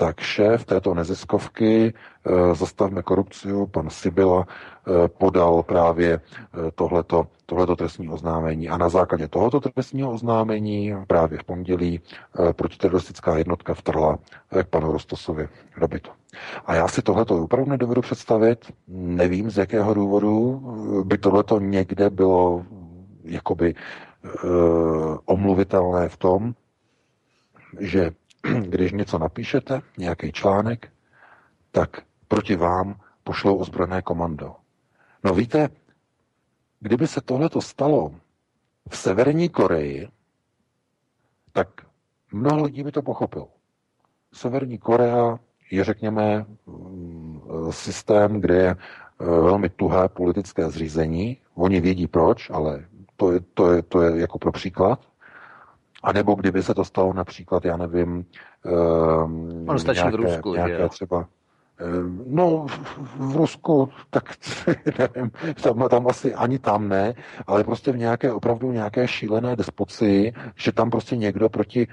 [0.00, 6.20] tak šéf této neziskovky e, Zastavme korupci, pan Sibila, e, podal právě e,
[6.74, 8.68] tohleto, tohleto trestní oznámení.
[8.68, 12.00] A na základě tohoto trestního oznámení právě v pondělí
[12.56, 14.18] protiteroristická jednotka vtrhla
[14.62, 15.48] k panu Rostosovi
[15.80, 16.10] do bytu.
[16.66, 20.62] A já si tohleto opravdu nedovedu představit, nevím z jakého důvodu
[21.04, 22.64] by tohleto někde bylo
[23.24, 23.74] jakoby
[25.24, 26.54] omluvitelné v tom,
[27.80, 28.10] že
[28.60, 30.92] když něco napíšete, nějaký článek,
[31.70, 34.54] tak proti vám pošlou ozbrojené komando.
[35.24, 35.68] No víte,
[36.80, 38.14] kdyby se tohleto stalo
[38.88, 40.08] v Severní Koreji,
[41.52, 41.68] tak
[42.32, 43.46] mnoho lidí by to pochopil.
[44.32, 45.38] Severní Korea
[45.70, 47.40] je, řekněme, mm,
[47.70, 51.36] systém, kde je eh, velmi tuhé politické zřízení.
[51.54, 52.84] Oni vědí proč, ale
[53.18, 55.00] to je, to je, to je jako pro příklad.
[56.02, 58.24] A nebo kdyby se to stalo například, já nevím,
[58.64, 61.28] um, ono stačí nějaké, v Rusku, nějaké že třeba
[61.78, 62.66] ehm, No,
[63.16, 64.34] v Rusku, tak
[64.98, 65.30] nevím,
[65.62, 67.14] tam, tam asi ani tam ne,
[67.46, 71.86] ale prostě v nějaké opravdu nějaké šílené despoci, že tam prostě někdo proti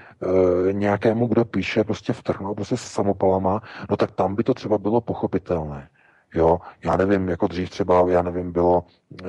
[0.68, 4.78] e, nějakému, kdo píše, prostě vtrhnou prostě s samopalama, no tak tam by to třeba
[4.78, 5.88] bylo pochopitelné.
[6.36, 8.84] Jo, já nevím, jako dřív třeba, já nevím, bylo,
[9.24, 9.26] e,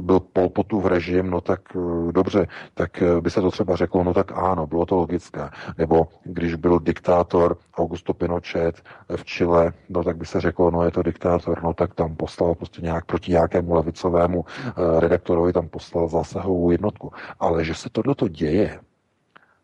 [0.00, 4.14] byl Polpotův režim, no tak e, dobře, tak eh, by se to třeba řeklo, no
[4.14, 5.48] tak ano, bylo to logické.
[5.78, 8.82] Nebo když byl diktátor Augusto Pinochet
[9.16, 12.54] v Chile, no tak by se řeklo, no je to diktátor, no tak tam poslal
[12.54, 17.12] prostě nějak proti nějakému levicovému e, redaktorovi, tam poslal zásahovou jednotku.
[17.40, 18.80] Ale že se tohleto děje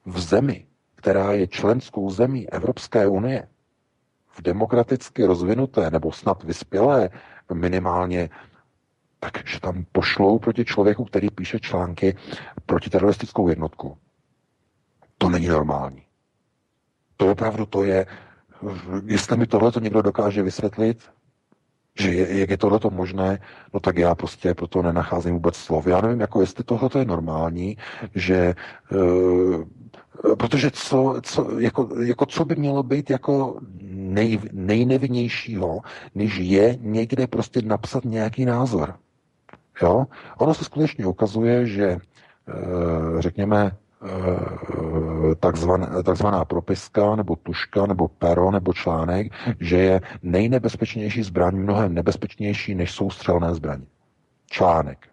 [0.07, 3.49] v zemi, která je členskou zemí Evropské unie,
[4.33, 7.11] v demokraticky rozvinuté nebo snad vyspělé
[7.53, 8.31] minimálně,
[9.21, 12.17] takže tam pošlou proti člověku, který píše články
[12.67, 13.97] proti teroristickou jednotku.
[15.19, 16.03] To není normální.
[17.17, 18.07] To opravdu to je,
[19.07, 20.99] jestli mi tohle to někdo dokáže vysvětlit,
[21.99, 23.39] že je, jak je tohle možné,
[23.75, 25.87] no tak já prostě proto nenacházím vůbec slov.
[25.87, 27.77] Já nevím, jako jestli tohle je normální,
[28.15, 28.55] že
[28.93, 29.65] uh,
[30.39, 33.60] protože co, co, jako, jako co by mělo být jako
[33.90, 35.81] nej, nejnevinnějšího,
[36.14, 38.94] než je někde prostě napsat nějaký názor.
[39.82, 40.06] Jo?
[40.39, 41.98] Ono se skutečně ukazuje, že eh,
[43.19, 51.56] řekněme eh, takzvaná, takzvaná propiska nebo tuška nebo pero nebo článek, že je nejnebezpečnější zbraň
[51.56, 53.85] mnohem nebezpečnější, než jsou střelné zbraně.
[54.51, 55.11] Článek.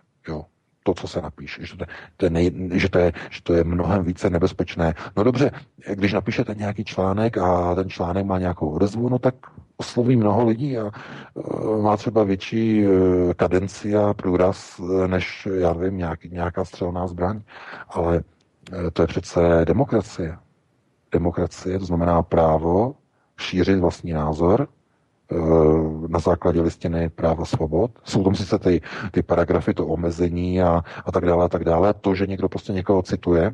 [0.83, 1.85] To, co se napíše, že to,
[2.17, 4.93] to je nej, že, to je, že to je mnohem více nebezpečné.
[5.17, 5.51] No dobře,
[5.93, 9.35] když napíšete nějaký článek a ten článek má nějakou odezvu, no tak
[9.77, 10.91] osloví mnoho lidí a
[11.33, 12.93] uh, má třeba větší uh,
[13.33, 17.41] kadenci a průraz, uh, než, já nevím, nějaký, nějaká střelná zbraň.
[17.89, 18.23] Ale
[18.93, 20.37] to je přece demokracie.
[21.11, 22.95] Demokracie, to znamená právo
[23.37, 24.78] šířit vlastní názor, Eh,
[26.07, 27.91] na základě listiny práva svobod.
[28.03, 28.81] Jsou tam sice ty,
[29.11, 31.93] ty paragrafy, to omezení a, a tak dále a tak dále.
[31.93, 33.53] To, že někdo prostě někoho cituje,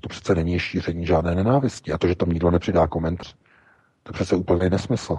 [0.00, 1.92] to přece není šíření žádné nenávisti.
[1.92, 3.34] A to, že tam nikdo nepřidá komentář,
[4.02, 5.18] to přece úplně nesmysl.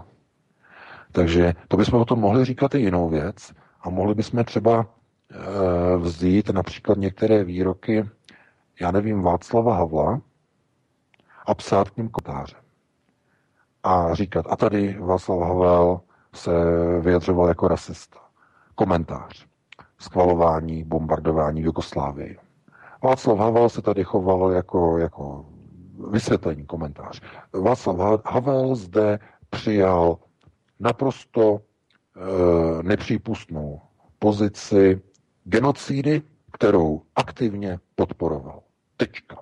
[1.12, 5.98] Takže to bychom o tom mohli říkat i jinou věc a mohli bychom třeba e,
[5.98, 8.10] vzít například některé výroky,
[8.80, 10.22] já nevím, Václava Havla
[11.46, 12.56] a psát k ním komentáře
[13.84, 16.02] a říkat, a tady Václav Havel
[16.36, 16.52] se
[17.00, 18.20] vyjadřoval jako rasista.
[18.76, 19.46] Komentář.
[20.00, 22.38] Skvalování, bombardování v Jugoslávii.
[23.04, 25.46] Václav Havel se tady choval jako, jako
[26.10, 27.22] vysvětlení, komentář.
[27.54, 30.18] Václav Havel zde přijal
[30.80, 33.82] naprosto e, nepřípustnou
[34.20, 35.02] pozici
[35.44, 36.22] genocídy,
[36.52, 38.64] kterou aktivně podporoval.
[38.98, 39.42] Tečka.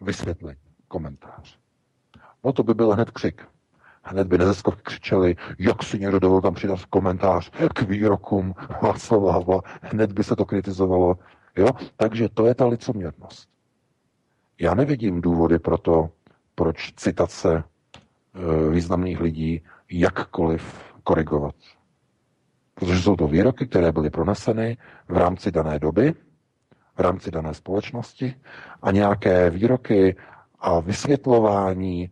[0.00, 1.57] vysvětlení, komentář.
[2.44, 3.42] No to by byl hned křik.
[4.02, 9.60] Hned by neziskovky křičeli, jak si někdo dovolil tam přidat komentář k výrokům Václava Havla.
[9.82, 11.18] Hned by se to kritizovalo.
[11.56, 11.68] Jo?
[11.96, 13.48] Takže to je ta licoměrnost.
[14.60, 16.10] Já nevidím důvody pro to,
[16.54, 21.54] proč citace e, významných lidí jakkoliv korigovat.
[22.74, 24.76] Protože jsou to výroky, které byly proneseny
[25.08, 26.14] v rámci dané doby,
[26.96, 28.34] v rámci dané společnosti
[28.82, 30.16] a nějaké výroky
[30.60, 32.10] a vysvětlování,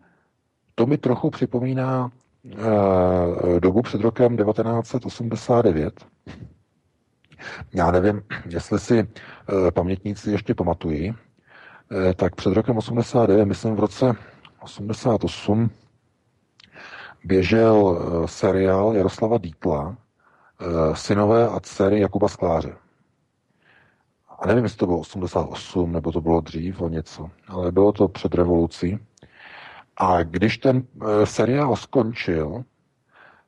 [0.79, 2.11] to mi trochu připomíná
[3.57, 6.07] e, dobu před rokem 1989.
[7.75, 9.07] Já nevím, jestli si e,
[9.71, 11.15] pamětníci ještě pamatují,
[12.11, 14.15] e, tak před rokem 89, myslím v roce
[14.61, 15.71] 88,
[17.25, 19.97] běžel seriál Jaroslava Dítla,
[20.95, 22.77] synové a dcery Jakuba Skláře
[24.39, 28.09] a nevím, jestli to bylo 88, nebo to bylo dřív o něco, ale bylo to
[28.09, 28.99] před revolucí.
[29.97, 30.83] A když ten
[31.23, 32.65] e, seriál skončil,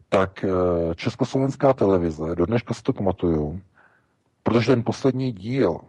[0.09, 0.49] tak e,
[0.95, 3.61] Československá televize, do dneška si to pamatuju,
[4.43, 5.81] protože ten poslední díl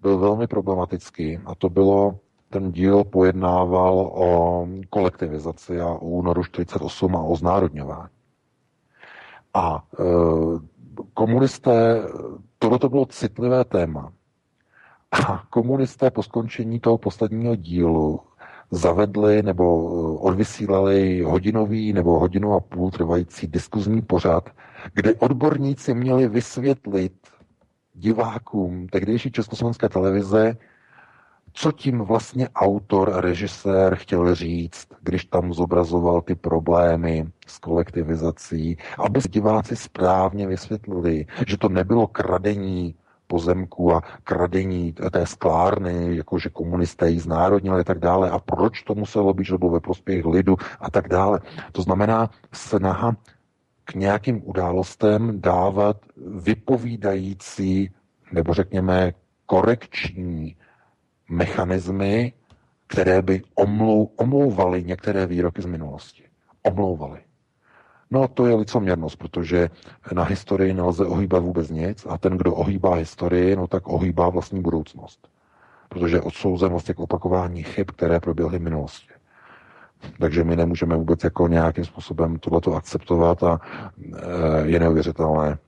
[0.00, 2.18] byl velmi problematický a to bylo,
[2.50, 8.08] ten díl pojednával o kolektivizaci a o únoru 48 a o znárodňování.
[9.54, 10.04] A e,
[11.14, 12.02] komunisté
[12.58, 14.12] tohle to bylo citlivé téma.
[15.28, 18.20] A komunisté po skončení toho posledního dílu
[18.70, 24.50] zavedli nebo eh, odvysílali hodinový nebo hodinu a půl trvající diskuzní pořad,
[24.94, 27.12] kde odborníci měli vysvětlit
[27.94, 30.56] divákům tehdejší československé televize,
[31.52, 39.20] co tím vlastně autor, režisér chtěl říct, když tam zobrazoval ty problémy s kolektivizací, aby
[39.30, 42.94] diváci správně vysvětlili, že to nebylo kradení
[43.26, 48.30] pozemku a kradení té sklárny, jakože komunisté ji znárodnili a tak dále.
[48.30, 51.40] A proč to muselo být, že bylo ve prospěch lidu a tak dále.
[51.72, 53.16] To znamená snaha
[53.84, 57.90] k nějakým událostem dávat vypovídající
[58.32, 59.12] nebo řekněme
[59.46, 60.56] korekční
[61.30, 62.32] mechanismy,
[62.86, 66.22] které by omlou, omlouvaly některé výroky z minulosti.
[66.62, 67.20] Omlouvaly.
[68.14, 69.70] No to je licoměrnost, protože
[70.12, 74.60] na historii nelze ohýbat vůbec nic a ten, kdo ohýbá historii, no tak ohýbá vlastní
[74.62, 75.28] budoucnost.
[75.88, 79.08] Protože odsouzen vlastně k opakování chyb, které proběhly v minulosti.
[80.18, 83.60] Takže my nemůžeme vůbec jako nějakým způsobem tohleto akceptovat a
[84.12, 85.58] e, je neuvěřitelné,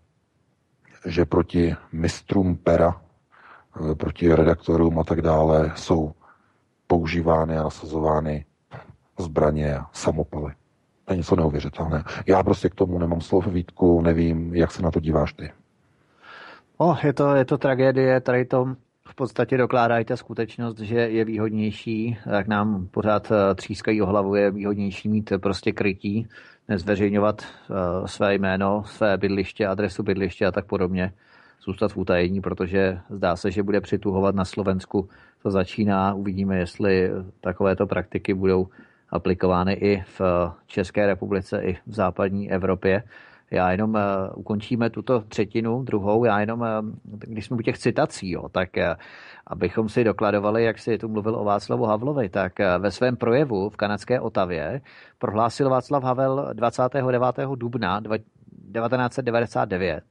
[1.06, 3.00] že proti mistrům pera
[3.80, 6.12] Eh, proti redaktorům a tak dále jsou
[6.86, 8.44] používány a nasazovány
[9.18, 10.52] zbraně a samopaly.
[11.06, 12.04] To je něco neuvěřitelné.
[12.26, 15.52] Já prostě k tomu nemám slov Vítku, nevím, jak se na to díváš ty.
[16.78, 18.74] Oh, je to, je to tragédie, tady to
[19.08, 24.06] v podstatě dokládá i ta skutečnost, že je výhodnější, jak nám pořád eh, třískají o
[24.06, 26.28] hlavu, je výhodnější mít prostě krytí,
[26.68, 31.12] nezveřejňovat uh, své jméno, své bydliště, adresu bydliště a tak podobně
[31.64, 35.08] zůstat v utajení, protože zdá se, že bude přituhovat na Slovensku.
[35.42, 37.10] To začíná, uvidíme, jestli
[37.40, 38.68] takovéto praktiky budou
[39.16, 40.20] aplikovány i v
[40.66, 43.02] České republice, i v západní Evropě.
[43.50, 44.00] Já jenom uh,
[44.34, 46.66] ukončíme tuto třetinu, druhou, já jenom, uh,
[47.04, 48.82] když jsme u těch citací, jo, tak uh,
[49.46, 53.76] abychom si dokladovali, jak si tu mluvil o Václavu Havlovi, tak ve svém projevu v
[53.76, 54.80] kanadské Otavě
[55.18, 57.22] prohlásil Václav Havel 29.
[57.54, 60.04] dubna 1999,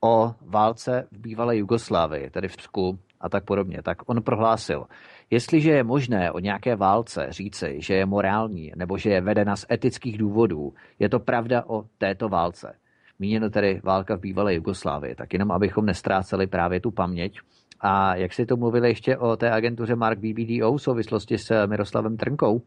[0.00, 4.84] o válce v bývalé Jugoslávii, tedy v Psku a tak podobně, tak on prohlásil,
[5.30, 9.66] jestliže je možné o nějaké válce říci, že je morální nebo že je vedena z
[9.70, 12.74] etických důvodů, je to pravda o této válce.
[13.18, 17.38] Míněno tedy válka v bývalé Jugoslávii, tak jenom abychom nestráceli právě tu paměť.
[17.80, 22.16] A jak si to mluvili ještě o té agentuře Mark BBDO v souvislosti s Miroslavem
[22.16, 22.62] Trnkou,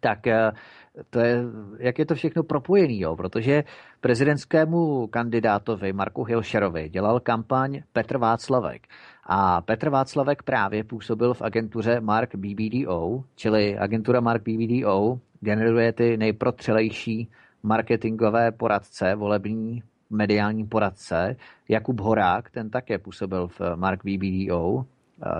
[0.00, 0.52] tak eh,
[1.10, 1.44] to je,
[1.78, 3.16] jak je to všechno propojený, jo?
[3.16, 3.64] protože
[4.00, 8.86] prezidentskému kandidátovi Marku Hilšerovi dělal kampaň Petr Václavek.
[9.24, 16.16] A Petr Václavek právě působil v agentuře Mark BBDO, čili agentura Mark BBDO generuje ty
[16.16, 17.28] nejprotřelejší
[17.62, 21.36] marketingové poradce, volební mediální poradce.
[21.68, 24.86] Jakub Horák, ten také působil v Mark BBDO,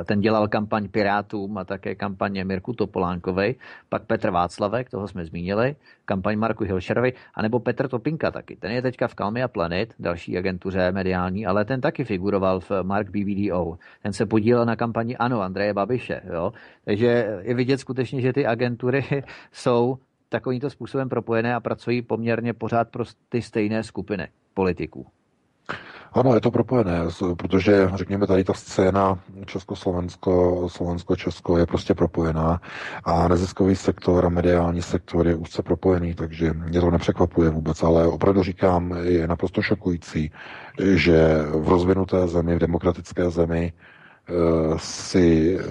[0.04, 3.52] ten dělal kampaň Pirátům a také kampaně Mirku Topolánkové,
[3.88, 8.56] pak Petr Václavek, toho jsme zmínili, kampaň Marku Hilšerovi, anebo Petr Topinka taky.
[8.56, 12.70] Ten je teďka v Kalmy a Planet, další agentuře mediální, ale ten taky figuroval v
[12.82, 13.78] Mark BBDO.
[14.02, 16.20] Ten se podílel na kampani Ano, Andreje Babiše.
[16.32, 16.52] Jo?
[16.84, 19.04] Takže je vidět skutečně, že ty agentury
[19.52, 19.98] jsou
[20.28, 25.06] takovýmto způsobem propojené a pracují poměrně pořád pro ty stejné skupiny politiků.
[26.14, 27.00] Ano, je to propojené,
[27.36, 32.60] protože řekněme tady ta scéna Československo, Slovensko-Česko je prostě propojená
[33.04, 38.06] a neziskový sektor a mediální sektor je úzce propojený, takže mě to nepřekvapuje vůbec, ale
[38.06, 40.32] opravdu říkám, je naprosto šokující,
[40.94, 44.32] že v rozvinuté zemi, v demokratické zemi eh,
[44.76, 45.64] si, eh,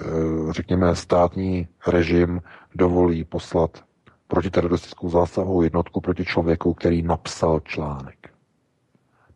[0.54, 2.42] řekněme, státní režim
[2.76, 3.84] dovolí poslat
[4.28, 8.18] protiteroristickou zásahovou jednotku proti člověku, který napsal článek.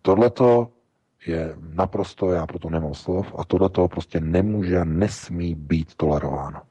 [0.02, 0.68] Tohleto
[1.28, 6.62] je naprosto, já proto nemám slov, a tohleto prostě nemůže a nesmí být tolerováno.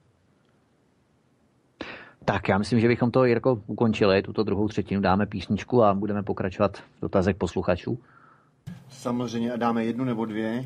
[2.24, 6.22] Tak já myslím, že bychom to, Jirko, ukončili, tuto druhou třetinu, dáme písničku a budeme
[6.22, 7.98] pokračovat v dotazek posluchačů.
[8.88, 10.64] Samozřejmě a dáme jednu nebo dvě.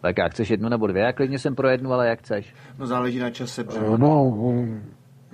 [0.00, 1.02] Tak jak chceš jednu nebo dvě?
[1.02, 2.54] Já klidně jsem pro jednu, ale jak chceš?
[2.78, 3.64] No záleží na čase.
[3.96, 4.36] No,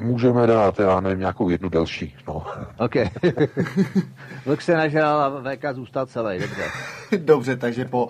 [0.01, 2.15] Můžeme dát, já nevím, nějakou jednu delší.
[2.29, 2.47] No.
[2.79, 2.95] OK.
[4.47, 6.65] Vlk se nažral a VK zůstal celý, dobře.
[7.19, 8.09] dobře, takže po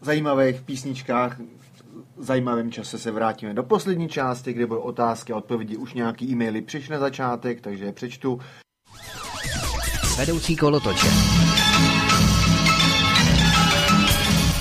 [0.00, 1.36] zajímavých písničkách
[2.18, 5.76] zajímavém čase se vrátíme do poslední části, kde budou otázky a odpovědi.
[5.76, 8.40] Už nějaký e-maily přišly na začátek, takže je přečtu.
[10.18, 11.06] Vedoucí kolotoče.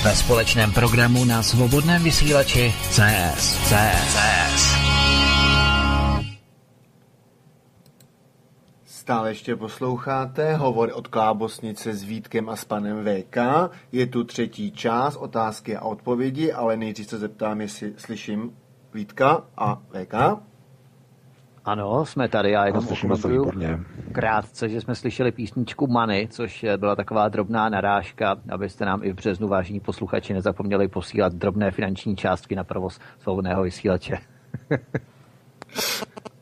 [0.03, 3.57] Ve společném programu na svobodném vysílači CS.
[3.69, 3.69] CS.
[3.69, 4.42] CS.
[9.03, 13.37] Stále ještě posloucháte hovor od Klábosnice s Vítkem a s panem VK.
[13.91, 18.51] Je tu třetí část, otázky a odpovědi, ale nejdřív se zeptám, jestli slyším
[18.93, 20.13] Vítka a VK.
[21.65, 23.51] Ano, jsme tady, já jenom okomentuju
[24.11, 29.15] krátce, že jsme slyšeli písničku Many, což byla taková drobná narážka, abyste nám i v
[29.15, 34.17] březnu, vážní posluchači, nezapomněli posílat drobné finanční částky na provoz svobodného vysílače.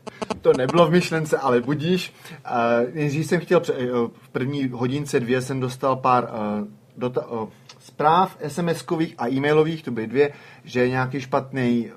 [0.41, 2.13] to nebylo v myšlence, ale budíš.
[2.29, 6.67] Uh, nejdřív jsem chtěl, uh, v první hodince dvě jsem dostal pár uh,
[6.97, 7.47] dota-
[7.79, 10.33] zpráv SMS-kových a e-mailových, to byly dvě,
[10.63, 11.91] že je nějaký špatný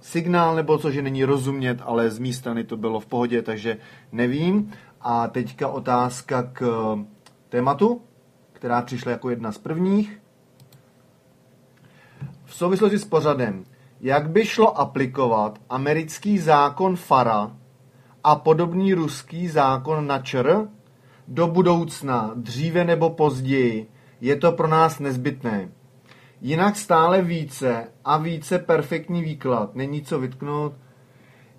[0.00, 3.76] signál nebo co, že není rozumět, ale z mé strany to bylo v pohodě, takže
[4.12, 4.72] nevím.
[5.00, 6.62] A teďka otázka k
[7.48, 8.02] tématu,
[8.52, 10.20] která přišla jako jedna z prvních.
[12.44, 13.64] V souvislosti s pořadem,
[14.00, 17.56] jak by šlo aplikovat americký zákon FARA
[18.24, 20.68] a podobný ruský zákon na ČR?
[21.28, 23.90] Do budoucna, dříve nebo později,
[24.20, 25.68] je to pro nás nezbytné.
[26.40, 30.72] Jinak stále více a více perfektní výklad, není co vytknout,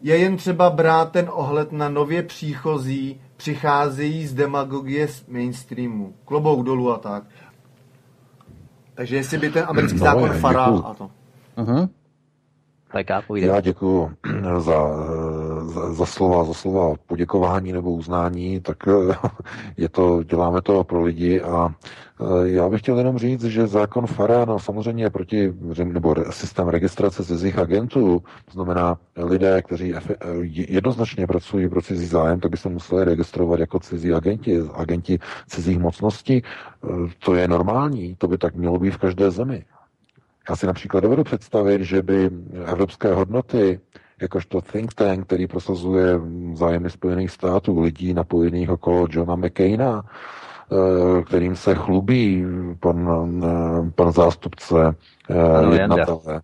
[0.02, 6.14] je jen třeba brát ten ohled na nově příchozí, přicházejí z demagogie z mainstreamu.
[6.26, 7.24] Klobouk dolů a tak.
[8.94, 11.12] Takže jestli by ten americký no, zákon Fara a to.
[11.58, 11.90] Uh-huh.
[12.92, 13.06] Tak
[13.36, 14.12] já děkuji
[14.58, 14.74] za,
[15.70, 18.78] za, slova, za slova poděkování nebo uznání, tak
[19.78, 24.08] je to, děláme to pro lidi a e, já bych chtěl jenom říct, že zákon
[24.08, 29.94] FARA, no samozřejmě proti, nebo systém registrace cizích agentů, to znamená lidé, kteří
[30.44, 35.80] jednoznačně pracují pro cizí zájem, tak by se museli registrovat jako cizí agenti, agenti cizích
[35.80, 36.42] mocností.
[37.20, 39.66] To je normální, to by tak mělo být v každé zemi.
[40.50, 42.30] Já si například dovedu představit, že by
[42.66, 43.80] evropské hodnoty,
[44.22, 46.20] jakožto think tank, který prosazuje
[46.54, 52.46] zájmy Spojených států, lidí napojených okolo Johna McCaina, eh, kterým se chlubí
[52.80, 53.10] pan,
[53.44, 54.96] eh, pan zástupce
[55.30, 56.42] eh, jednatele,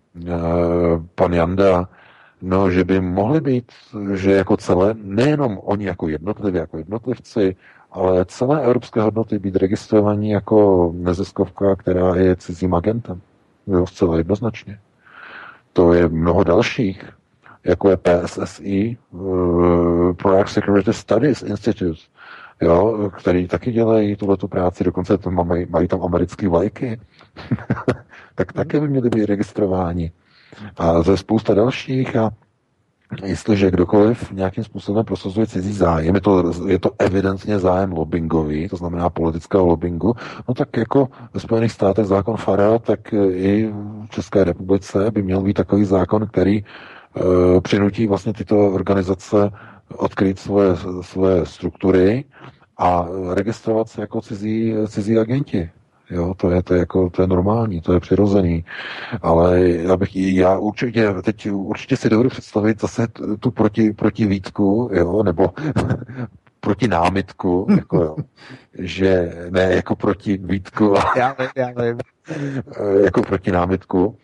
[1.14, 1.88] pan Janda,
[2.42, 3.72] no, že by mohli být,
[4.14, 7.56] že jako celé, nejenom oni jako jednotlivě, jako jednotlivci,
[7.92, 13.20] ale celé evropské hodnoty být registrovaní jako neziskovka, která je cizím agentem.
[13.66, 14.78] Jo, zcela jednoznačně.
[15.72, 17.17] To je mnoho dalších,
[17.64, 22.00] jako je PSSI, uh, Product Security Studies Institute,
[22.60, 27.00] jo, který taky dělají tuhle práci, dokonce to mají, mají tam americké vlajky,
[28.34, 30.12] tak také by měli být registrováni.
[30.76, 32.30] A ze spousta dalších a
[33.24, 38.76] jestliže kdokoliv nějakým způsobem prosazuje cizí zájem, je to, je to evidentně zájem lobbyingový, to
[38.76, 40.14] znamená politického lobbingu,
[40.48, 43.72] no tak jako ve Spojených státech zákon FARA, tak i
[44.06, 46.64] v České republice by měl být takový zákon, který e,
[47.62, 49.50] přinutí vlastně tyto organizace
[49.96, 52.24] odkryt svoje, svoje struktury
[52.78, 55.70] a registrovat se jako cizí, cizí agenti.
[56.10, 58.64] Jo, to je, to je, jako, to je normální, to je přirozený.
[59.22, 63.06] Ale já, bych, já určitě, teď určitě si dovedu představit zase
[63.40, 65.50] tu proti, proti výtku, jo, nebo
[66.60, 68.16] proti námitku, jako jo,
[68.78, 71.98] že ne jako proti Vítku, já vím, já vím.
[73.04, 74.16] jako proti námitku,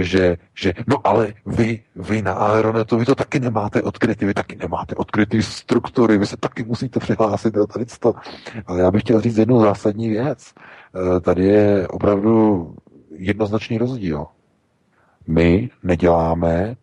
[0.00, 4.56] že, že no ale vy, vy na Aeronetu, vy to taky nemáte odkryty, vy taky
[4.56, 8.14] nemáte odkryty struktury, vy se taky musíte přihlásit do tady to.
[8.66, 10.52] Ale já bych chtěl říct jednu zásadní věc.
[11.20, 12.74] Tady je opravdu
[13.10, 14.26] jednoznačný rozdíl.
[15.26, 16.76] My neděláme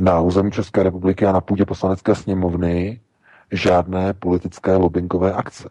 [0.00, 3.00] na území České republiky a na půdě poslanecké sněmovny
[3.52, 5.68] žádné politické lobbyingové akce.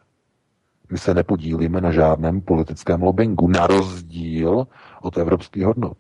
[0.91, 4.68] My se nepodílíme na žádném politickém lobbingu, na rozdíl
[5.02, 5.98] od evropských hodnot,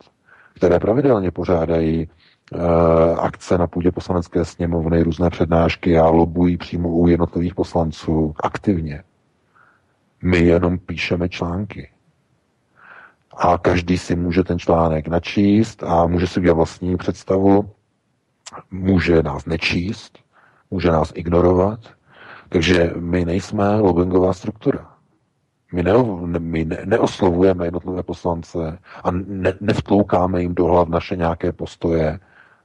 [0.55, 2.07] které pravidelně pořádají e,
[3.15, 9.03] akce na půdě poslanecké sněmovny, různé přednášky a lobují přímo u jednotlivých poslanců aktivně.
[10.23, 11.89] My jenom píšeme články.
[13.37, 17.69] A každý si může ten článek načíst a může si udělat vlastní představu,
[18.71, 20.19] může nás nečíst,
[20.71, 21.79] může nás ignorovat,
[22.49, 24.91] takže my nejsme lobbyingová struktura.
[25.73, 25.93] My, ne,
[26.39, 32.19] my ne, neoslovujeme jednotlivé poslance a ne, nevtloukáme jim do hlav naše nějaké postoje.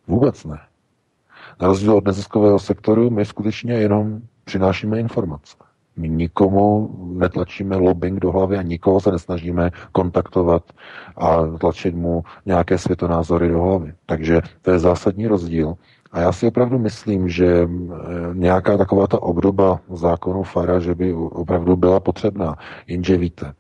[0.07, 0.59] Vůbec ne.
[1.61, 5.57] Na rozdíl od neziskového sektoru my skutečně jenom přinášíme informace.
[5.97, 10.73] My nikomu netlačíme lobbying do hlavy a nikoho se nesnažíme kontaktovat
[11.17, 13.95] a tlačit mu nějaké světonázory do hlavy.
[14.07, 15.75] Takže to je zásadní rozdíl.
[16.13, 17.69] A já si opravdu myslím, že eh,
[18.33, 22.57] nějaká taková ta obdoba zákonu Fara, že by opravdu byla potřebná.
[22.87, 23.55] Jenže víte,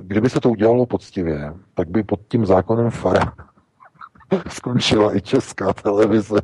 [0.00, 3.32] kdyby se to udělalo poctivě, tak by pod tím zákonem Fara
[4.48, 6.40] skončila i česká televize,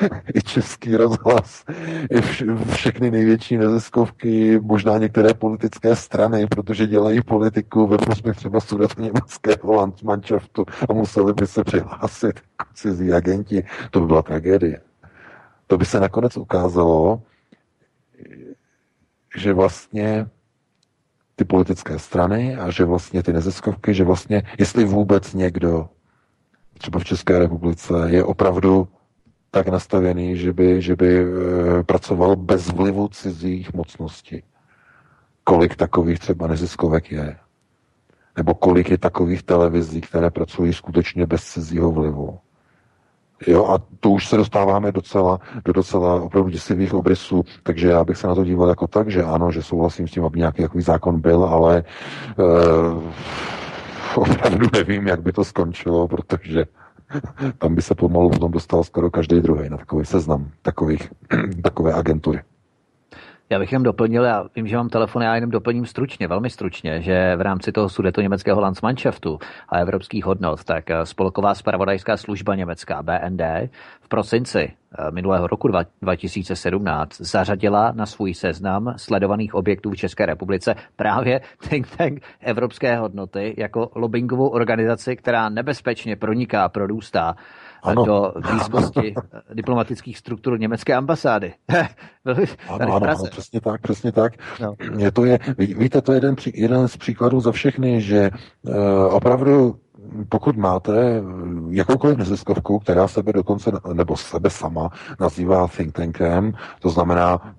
[0.34, 1.64] i český rozhlas,
[2.10, 8.60] i vš- všechny největší neziskovky, možná některé politické strany, protože dělají politiku ve prospěch třeba
[8.60, 13.64] sudeto německého Landsmannschaftu a museli by se přihlásit jako cizí agenti.
[13.90, 14.80] To by byla tragédie.
[15.66, 17.22] To by se nakonec ukázalo,
[19.36, 20.26] že vlastně
[21.36, 25.88] ty politické strany a že vlastně ty neziskovky, že vlastně, jestli vůbec někdo
[26.78, 28.88] třeba v České republice je opravdu
[29.50, 31.24] tak nastavený, že by, že by e,
[31.82, 34.42] pracoval bez vlivu cizích mocností.
[35.44, 37.36] Kolik takových třeba neziskovek je?
[38.36, 42.38] Nebo kolik je takových televizí, které pracují skutečně bez cizího vlivu?
[43.46, 48.16] Jo, a to už se dostáváme docela, do docela opravdu děsivých obrysů, takže já bych
[48.16, 50.82] se na to díval jako tak, že ano, že souhlasím s tím, aby nějaký takový
[50.82, 51.84] zákon byl, ale e,
[54.14, 56.64] opravdu nevím, jak by to skončilo, protože
[57.58, 61.12] tam by se pomalu potom dostal skoro každý druhý na takový seznam takových,
[61.62, 62.40] takové agentury.
[63.52, 67.00] Já bych jenom doplnil, já vím, že mám telefon, já jenom doplním stručně, velmi stručně,
[67.00, 72.54] že v rámci toho sudeto německého Landsmannschaftu a evropských hodnot, tak eh, spolková spravodajská služba
[72.54, 73.40] německá BND
[74.00, 75.68] v prosinci eh, minulého roku
[76.02, 83.54] 2017 zařadila na svůj seznam sledovaných objektů v České republice právě think tank Evropské hodnoty
[83.58, 87.36] jako lobbyingovou organizaci, která nebezpečně proniká, prodůstá
[87.82, 88.04] ano.
[88.04, 89.14] do blízkosti
[89.54, 91.54] diplomatických struktur německé ambasády.
[92.24, 94.32] ano, ano, ano, přesně tak, přesně tak.
[94.60, 94.74] No.
[95.12, 98.30] To je, víte, to je jeden, jeden z příkladů za všechny, že
[98.62, 98.74] uh,
[99.14, 99.76] opravdu
[100.28, 101.22] pokud máte
[101.70, 104.90] jakoukoliv neziskovku, která sebe dokonce, nebo sebe sama
[105.20, 107.54] nazývá think tankem, to znamená,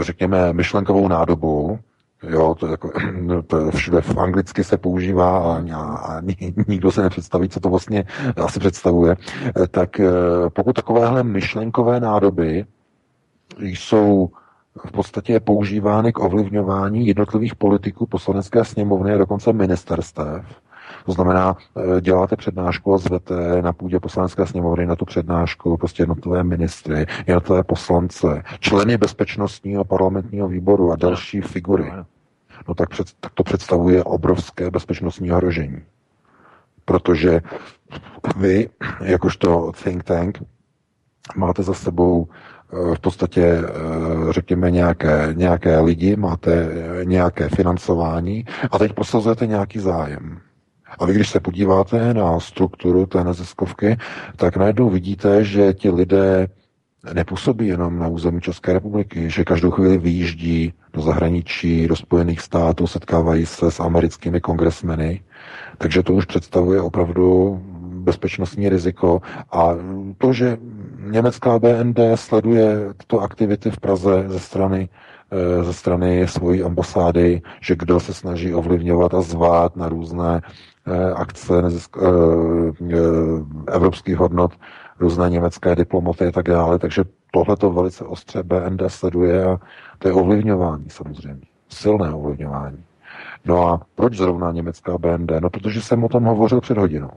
[0.00, 1.78] řekněme, myšlenkovou nádobou,
[2.22, 2.92] Jo, to, jako,
[3.46, 5.64] to všude v anglicky se používá a,
[5.96, 6.20] a
[6.68, 8.04] nikdo se nepředstaví, co to vlastně
[8.44, 9.16] asi představuje.
[9.70, 10.10] Tak eh,
[10.52, 12.64] pokud takovéhle myšlenkové nádoby
[13.58, 14.30] jsou
[14.86, 20.44] v podstatě používány k ovlivňování jednotlivých politiků poslanecké sněmovny a dokonce ministerstev,
[21.06, 21.56] to znamená,
[21.96, 27.06] eh, děláte přednášku a zvete na půdě poslanecké sněmovny na tu přednášku prostě jednotlivé ministry,
[27.26, 31.92] jednotlivé poslance, členy bezpečnostního parlamentního výboru a další figury.
[32.68, 35.82] No tak, před, tak to představuje obrovské bezpečnostní ohrožení.
[36.84, 37.40] Protože
[38.36, 38.68] vy,
[39.00, 40.38] jakožto think tank,
[41.36, 43.62] máte za sebou eh, v podstatě, eh,
[44.32, 46.68] řekněme, nějaké, nějaké lidi, máte
[47.04, 50.40] nějaké financování a teď posazujete nějaký zájem.
[50.98, 53.96] A vy, když se podíváte na strukturu té neziskovky,
[54.36, 56.48] tak najednou vidíte, že ti lidé
[57.12, 62.86] nepůsobí jenom na území České republiky, že každou chvíli vyjíždí do zahraničí, do Spojených států,
[62.86, 65.20] setkávají se s americkými kongresmeny,
[65.78, 67.60] takže to už představuje opravdu
[68.02, 69.20] bezpečnostní riziko.
[69.52, 69.74] A
[70.18, 70.56] to, že
[71.10, 74.88] německá BND sleduje tyto aktivity v Praze ze strany
[75.32, 80.40] eh, ze strany svojí ambasády, že kdo se snaží ovlivňovat a zvát na různé
[81.14, 82.96] akce nezisk, eh, eh,
[83.72, 84.52] evropských hodnot,
[85.00, 89.60] různé německé diplomaty a tak dále, takže tohle to velice ostře BND sleduje a
[89.98, 92.84] to je ovlivňování samozřejmě, silné ovlivňování.
[93.44, 95.30] No a proč zrovna německá BND?
[95.40, 97.10] No protože jsem o tom hovořil před hodinou.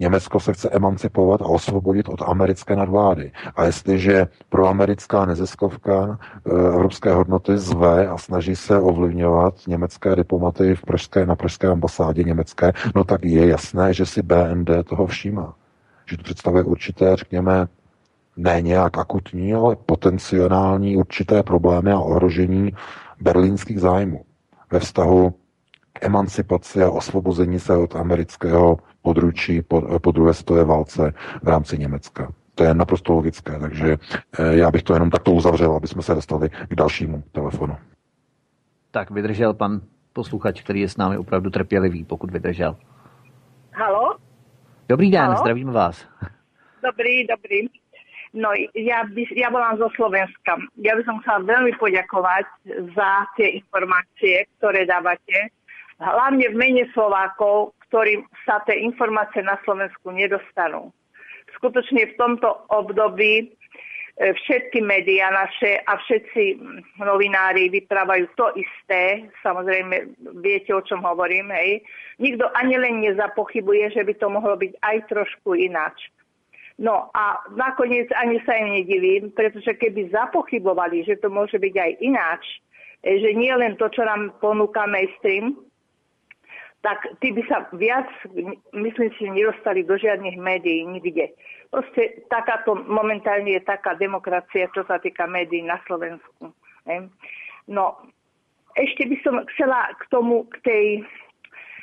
[0.00, 3.32] Německo se chce emancipovat a osvobodit od americké nadvlády.
[3.56, 10.82] A jestliže proamerická neziskovka e, evropské hodnoty zve a snaží se ovlivňovat německé diplomaty v
[10.82, 15.54] pražské, na pražské ambasádě německé, no tak je jasné, že si BND toho všímá.
[16.06, 17.68] Že to představuje určité, řekněme,
[18.36, 22.72] ne nějak akutní, ale potenciální určité problémy a ohrožení
[23.20, 24.24] berlínských zájmů
[24.72, 25.34] ve vztahu
[25.92, 31.12] k emancipaci a osvobození se od amerického područí po, po druhé světové válce
[31.42, 32.32] v rámci Německa.
[32.54, 33.96] To je naprosto logické, takže
[34.38, 37.76] eh, já bych to jenom takto uzavřel, aby jsme se dostali k dalšímu telefonu.
[38.90, 39.80] Tak vydržel pan
[40.12, 42.76] posluchač, který je s námi opravdu trpělivý, pokud vydržel.
[43.72, 44.16] Halo?
[44.88, 45.36] Dobrý den, Halo?
[45.36, 46.06] zdravím vás.
[46.82, 47.68] Dobrý, dobrý.
[48.32, 50.54] No, ja, by, ja volám zo Slovenska.
[50.78, 52.46] Ja by som chcela veľmi poďakovať
[52.94, 55.50] za tie informácie, ktoré dávate.
[55.98, 60.94] Hlavne v mene Slovákov, ktorým sa tie informácie na Slovensku nedostanú.
[61.58, 63.46] Skutočne v tomto období e,
[64.30, 66.62] všetky médiá naše a všetci
[67.02, 69.26] novinári vyprávajú to isté.
[69.42, 71.82] Samozrejme, viete, o čom hovorím, hej.
[72.22, 75.98] Nikto ani len nezapochybuje, že by to mohlo byť aj trošku ináč.
[76.78, 81.90] No a nakoniec ani sa im nedivím, pretože keby zapochybovali, že to môže byť aj
[81.98, 82.42] ináč,
[83.02, 85.58] e, že nie len to, čo nám ponúka mainstream,
[86.80, 88.08] tak tí by sa viac,
[88.72, 91.36] myslím si, nedostali do žiadnych médií nikde.
[91.68, 96.50] Proste takáto, momentálne je taká demokracia, čo sa týka médií na Slovensku.
[97.68, 97.84] No,
[98.74, 100.84] ešte by som chcela k tomu, k tej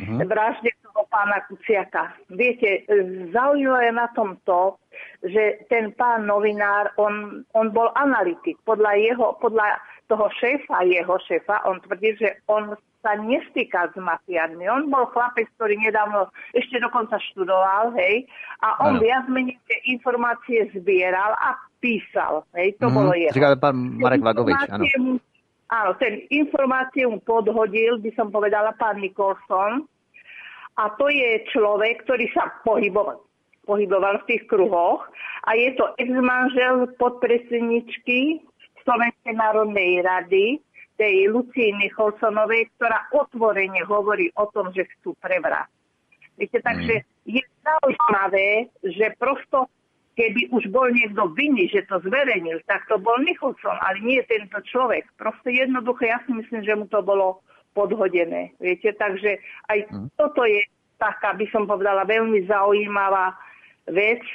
[0.02, 0.26] uh-huh.
[0.26, 2.18] vražde toho pána Kuciaka.
[2.34, 2.90] Viete,
[3.30, 4.82] zaujímavé na tom to,
[5.22, 8.58] že ten pán novinár, on, on bol analytik.
[8.66, 9.78] Podľa, jeho, podľa
[10.08, 14.68] toho šéfa, jeho šéfa, on tvrdí, že on sa nestýka s mafiánmi.
[14.68, 18.26] On bol chlapec, ktorý nedávno ešte dokonca študoval, hej,
[18.64, 19.04] a on ano.
[19.04, 23.36] viac menej tie informácie zbieral a písal, hej, to mm, bolo jeho.
[23.36, 24.84] Říkal pán Marek Vagovič, áno.
[25.68, 29.84] Áno, ten informácie mu podhodil, by som povedala, pán Nicholson.
[30.80, 33.20] A to je človek, ktorý sa pohyboval,
[33.68, 35.04] pohyboval v tých kruhoch
[35.44, 38.46] a je to ex-manžel podpredsedničky
[38.88, 40.64] Slovenskej národnej rady,
[40.96, 45.68] tej Lucii Nicholsonovej, ktorá otvorene hovorí o tom, že chcú prevrat.
[46.40, 47.06] Viete, takže mm.
[47.28, 49.68] je zaujímavé, že prosto
[50.18, 54.58] keby už bol niekto vinný, že to zverejnil, tak to bol Nicholson, ale nie tento
[54.66, 55.06] človek.
[55.14, 57.46] Proste jednoducho, ja si myslím, že mu to bolo
[57.78, 58.58] podhodené.
[58.58, 59.38] Viete, takže
[59.70, 60.18] aj mm.
[60.18, 60.66] toto je
[60.98, 63.38] taká, by som povedala, veľmi zaujímavá
[63.86, 64.26] vec,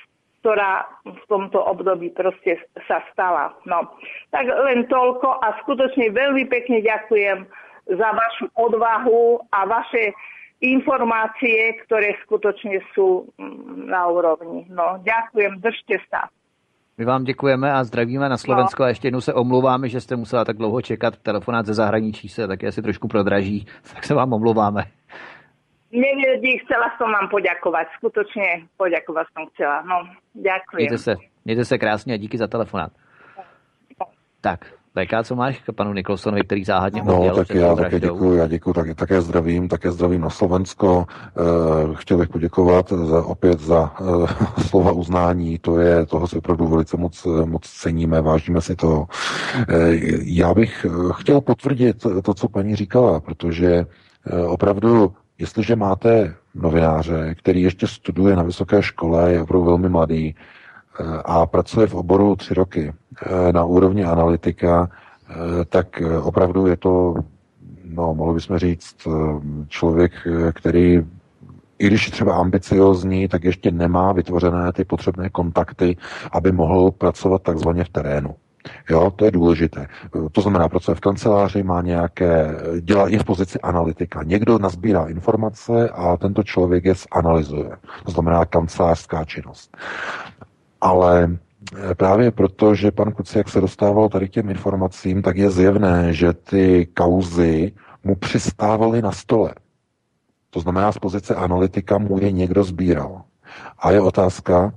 [0.42, 2.58] ktorá v tomto období proste
[2.90, 3.54] sa stala.
[3.62, 3.94] No,
[4.34, 7.46] tak len toľko a skutočne veľmi pekne ďakujem
[7.86, 10.10] za vašu odvahu a vaše
[10.62, 14.66] informácie, ktoré skutočne sú mm, na úrovni.
[14.66, 16.26] No, ďakujem, držte sa.
[16.98, 18.86] My vám děkujeme a zdravíme na Slovensko no.
[18.86, 21.16] a ještě jednou se omlouváme, že jste musela tak dlouho čekat.
[21.16, 24.82] Telefonát ze zahraničí se také asi trošku prodraží, tak se vám omlouváme.
[25.92, 27.86] Neviedi, chcela som vám poďakovať.
[28.00, 29.84] Skutočne poďakovať som chcela.
[29.84, 30.88] No, ďakujem.
[30.88, 32.92] Mějte se, mějte se krásně a díky za telefonát.
[34.40, 38.46] Tak, VK, co máš k panu Nikolsonovi, který záhadně No, tak já také děkuji, já
[38.46, 41.06] děkuji, tak, také zdravím, také zdravím na Slovensko.
[41.08, 46.66] E, chtěl bych poděkovat za, opět za e, slova uznání, to je, toho si opravdu
[46.66, 49.04] velice moc, moc ceníme, vážíme si to.
[49.68, 49.74] E,
[50.24, 53.86] já bych chtěl potvrdit to, co paní říkala, protože e,
[54.46, 55.12] opravdu
[55.42, 61.46] Jestliže máte novináře, který ještě studuje na vysoké škole, je opravdu velmi mladý eh, a
[61.46, 67.14] pracuje v oboru tři roky eh, na úrovni analytika, eh, tak opravdu je to,
[67.84, 69.08] no, mohli bychom říct,
[69.68, 70.12] člověk,
[70.54, 71.02] který
[71.78, 75.96] i když je třeba ambiciozní, tak ještě nemá vytvořené ty potřebné kontakty,
[76.32, 78.34] aby mohl pracovat takzvaně v terénu.
[78.90, 79.86] Jo, to je důležité.
[80.32, 84.22] To znamená, pracuje v kanceláři, má nějaké, dělá i v pozici analytika.
[84.22, 87.70] Někdo nazbírá informace a tento člověk je zanalizuje.
[88.04, 89.76] To znamená kancelářská činnost.
[90.80, 91.38] Ale
[91.90, 96.12] eh, právě proto, že pan Kuciak se dostával tady k těm informacím, tak je zjevné,
[96.12, 97.72] že ty kauzy
[98.04, 99.54] mu přistávaly na stole.
[100.50, 103.22] To znamená, z pozice analytika mu je někdo sbíral.
[103.78, 104.72] A je otázka,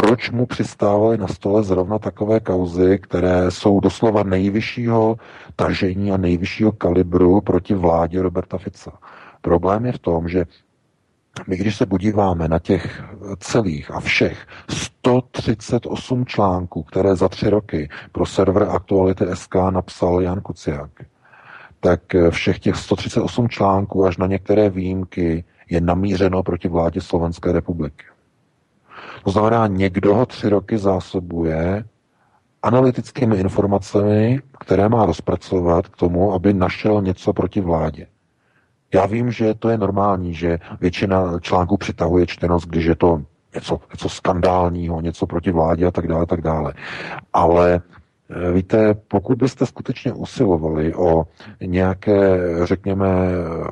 [0.00, 5.16] proč mu přistávaly na stole zrovna takové kauzy, které jsou doslova nejvyššího
[5.56, 8.92] tažení a nejvyššího kalibru proti vládě Roberta Fica.
[9.40, 10.44] Problém je v tom, že
[11.46, 13.04] my když se podíváme na těch
[13.38, 20.40] celých a všech 138 článků, které za tři roky pro server Aktuality SK napsal Jan
[20.40, 20.90] Kuciak,
[21.80, 22.00] tak
[22.30, 28.04] všech těch 138 článků až na některé výjimky je namířeno proti vládě Slovenské republiky.
[29.24, 31.84] To znamená, někdo ho tři roky zásobuje
[32.62, 38.06] analytickými informacemi, které má rozpracovat k tomu, aby našel něco proti vládě.
[38.94, 43.22] Já vím, že to je normální, že většina článků přitahuje čtenost, když je to
[43.54, 46.74] něco, něco skandálního, něco proti vládě a tak dále, tak dále.
[47.32, 47.80] Ale
[48.30, 51.24] eh, Víte, pokud byste skutečně usilovali o
[51.60, 53.06] nějaké, řekněme,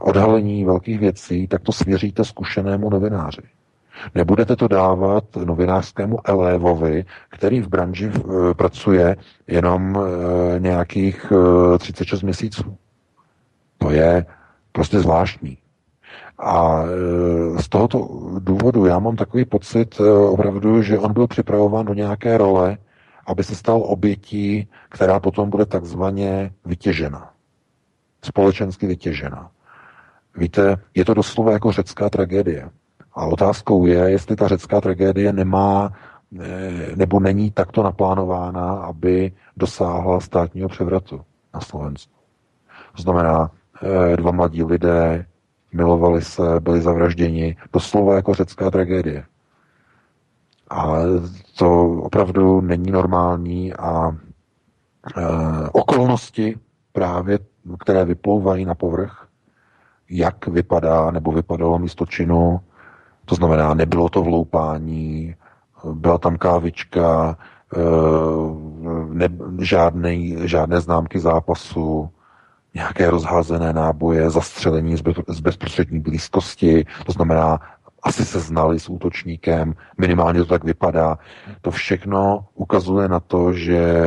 [0.01, 3.43] odhalení velkých věcí, tak to svěříte zkušenému novináři.
[4.15, 9.17] Nebudete to dávat novinářskému elévovi, který v branži eh, pracuje
[9.47, 11.33] jenom eh, nějakých
[11.79, 12.77] 36 měsíců.
[13.79, 14.27] To je
[14.73, 15.59] prostě zvláštní.
[16.39, 16.83] A
[17.61, 18.09] z tohoto
[18.39, 22.79] důvodu já mám takový pocit opravdu, že on byl připravován do nějaké role,
[23.27, 27.31] aby se stal obětí, která potom bude takzvaně vytěžena.
[28.25, 29.51] Společensky vytěžena.
[30.37, 32.71] Víte, je to doslova jako řecká tragédie.
[33.15, 35.93] A otázkou je, jestli ta řecká tragédie nemá
[36.97, 41.21] nebo není takto naplánována, aby dosáhla státního převratu
[41.55, 42.13] na Slovensku.
[42.97, 43.51] To znamená,
[43.83, 45.27] Eh, dva mladí lidé
[45.73, 49.25] milovali se, byli zavražděni, doslova jako řecká tragédie.
[50.71, 50.97] A
[51.59, 54.15] to opravdu není normální a e,
[55.73, 56.59] okolnosti
[56.93, 57.39] právě,
[57.79, 59.29] které vyplouvají na povrch,
[60.11, 62.61] jak vypadá nebo vypadalo místo činu,
[63.25, 65.35] to znamená, nebylo to vloupání,
[65.93, 67.37] byla tam kávička,
[67.77, 67.81] e,
[69.15, 69.29] ne,
[69.61, 72.11] žádný, žádné známky zápasu,
[72.75, 74.97] nějaké rozházené náboje, zastřelení
[75.29, 77.61] z bezprostřední blízkosti, to znamená,
[78.03, 81.19] asi se znali s útočníkem, minimálně to tak vypadá.
[81.61, 84.03] To všechno ukazuje na to, že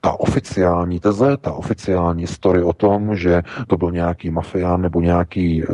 [0.00, 5.62] ta oficiální teze, ta oficiální story o tom, že to byl nějaký mafián nebo nějaký
[5.62, 5.66] e,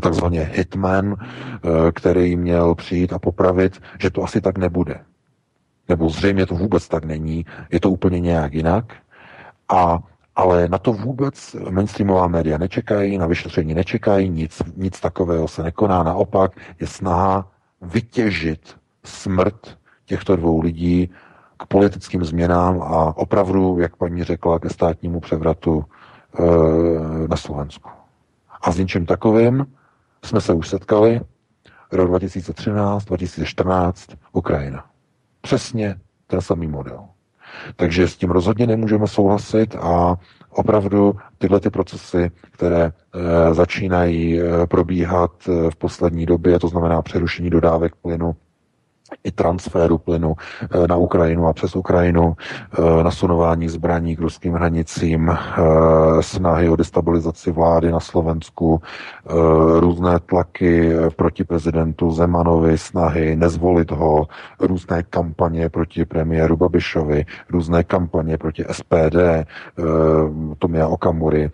[0.00, 5.00] takzvaně hitman, e, který měl přijít a popravit, že to asi tak nebude.
[5.88, 8.92] Nebo zřejmě to vůbec tak není, je to úplně nějak jinak.
[9.68, 9.98] A
[10.38, 16.02] ale na to vůbec mainstreamová média nečekají, na vyšetření nečekají, nic, nic takového se nekoná.
[16.02, 17.50] Naopak je snaha
[17.82, 21.10] vytěžit smrt těchto dvou lidí
[21.58, 27.90] k politickým změnám a opravdu, jak paní řekla, ke státnímu převratu e, na Slovensku.
[28.60, 29.66] A s něčím takovým
[30.24, 31.20] jsme se už setkali
[31.92, 34.84] rok 2013, 2014, Ukrajina.
[35.40, 37.04] Přesně ten samý model.
[37.76, 40.16] Takže s tím rozhodně nemůžeme souhlasit a
[40.50, 45.30] opravdu tyhle ty procesy, které e, začínají e, probíhat
[45.70, 48.36] v poslední době, to znamená přerušení dodávek plynu
[49.24, 50.34] i transferu plynu
[50.70, 52.36] eh, na Ukrajinu a přes Ukrajinu,
[52.78, 55.36] eh, nasunování zbraní k ruským hranicím, eh,
[56.20, 58.80] snahy o destabilizaci vlády na Slovensku,
[59.78, 64.26] různé tlaky proti prezidentu Zemanovi, snahy nezvolit ho,
[64.60, 69.44] různé kampaně proti premiéru Babišovi, různé kampaně proti SPD,
[70.58, 71.50] Tomia Okamury.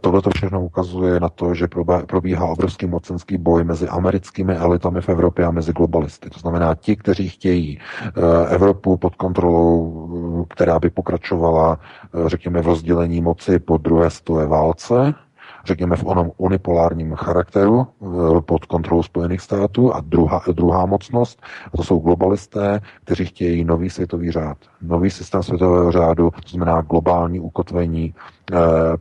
[0.00, 1.68] Tohle to všechno ukazuje na to, že
[2.06, 6.30] probíhá obrovský mocenský boj mezi americkými elitami v Evropě a mezi globalisty.
[6.30, 9.74] To znamená, ti, kteří chtějí eh, Evropu pod kontrolou,
[10.42, 15.14] eh, která by pokračovala, eh, řekněme, v rozdělení moci po druhé světové válce,
[15.66, 17.86] řekněme v onom unipolárním charakteru
[18.40, 21.42] pod kontrolou Spojených států a druhá, druhá mocnost,
[21.74, 24.56] a to jsou globalisté, kteří chtějí nový světový řád.
[24.82, 28.14] Nový systém světového řádu, to znamená globální ukotvení,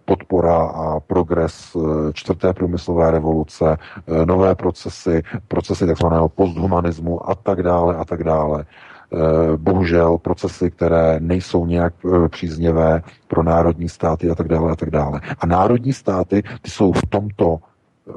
[0.05, 1.77] podpora a progres
[2.13, 3.77] čtvrté průmyslové revoluce,
[4.25, 8.65] nové procesy, procesy takzvaného posthumanismu a tak dále a tak dále.
[9.13, 14.75] Eh, bohužel procesy, které nejsou nějak eh, příznivé pro národní státy a tak dále a
[14.75, 15.21] tak dále.
[15.39, 17.59] A národní státy ty jsou v tomto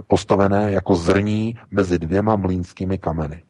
[0.07, 3.43] postavené jako zrní mezi dvěma mlínskými kameny.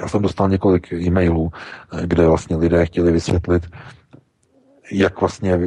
[0.00, 1.50] Já jsem dostal několik e-mailů,
[1.92, 3.66] eh, kde vlastně lidé chtěli vysvětlit,
[4.92, 5.58] jak vlastně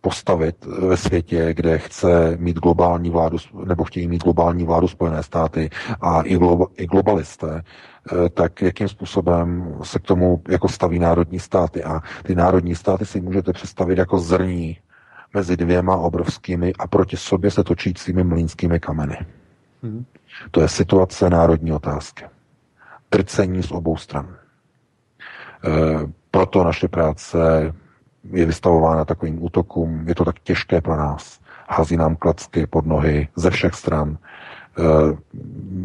[0.00, 5.70] postavit ve světě, kde chce mít globální vládu, nebo chtějí mít globální vládu Spojené státy
[6.00, 7.62] a i, glo, i globalisté,
[8.12, 11.84] Eh, tak jakým způsobem se k tomu jako staví národní státy.
[11.84, 14.78] A ty národní státy si můžete představit jako zrní
[15.34, 19.18] mezi dvěma obrovskými a proti sobě se točícími mlínskými kameny.
[19.82, 20.04] Hmm.
[20.50, 22.24] To je situace národní otázky.
[23.10, 24.26] Trcení z obou stran.
[24.26, 24.38] E,
[26.30, 27.38] proto naše práce
[28.24, 30.08] je vystavována takovým útokům.
[30.08, 31.40] Je to tak těžké pro nás.
[31.68, 34.18] Hází nám klacky pod nohy ze všech stran.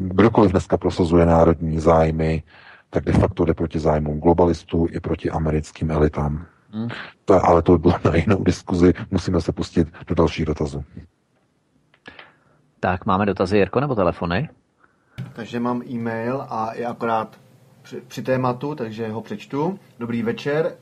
[0.08, 2.44] Kdokoliv dneska prosazuje národní zájmy,
[2.90, 6.46] tak de facto jde proti zájmům globalistů i proti americkým elitám.
[6.72, 6.88] Hmm.
[7.26, 8.94] To, ale to by bylo na jinou diskuzi.
[9.12, 10.84] Musíme se pustit do dalších dotazů.
[12.80, 14.50] Tak, máme dotazy, Jirko, nebo telefony?
[15.34, 17.38] Takže mám e-mail a je akorát
[17.82, 19.80] při, při tématu, takže ho přečtu.
[20.00, 20.76] Dobrý večer.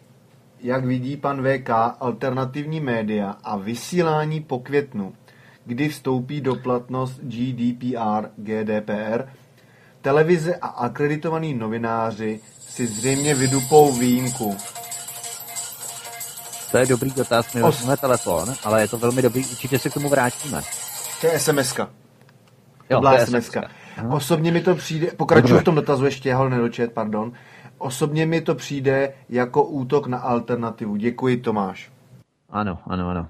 [0.64, 5.14] Jak vidí pan VK alternativní média a vysílání po květnu,
[5.66, 9.24] kdy vstoupí do platnost GDPR, GDPR,
[10.02, 14.58] televize a akreditovaní novináři si zřejmě vydupou výjimku.
[16.72, 17.82] To je dobrý dotaz, my Os...
[17.82, 20.62] máme telefon, ale je to velmi dobrý, určitě se k tomu vrátíme.
[21.22, 21.88] To je SMS-ka.
[22.90, 23.70] Jo, to byla SMS-ka.
[24.12, 27.34] Osobně mi to přijde, pokračuju v tom dotazu ještě, já ho nedočet, pardon.
[27.82, 30.96] Osobně mi to přijde jako útok na alternativu.
[30.96, 31.92] Děkuji, Tomáš.
[32.50, 33.28] Ano, ano, ano.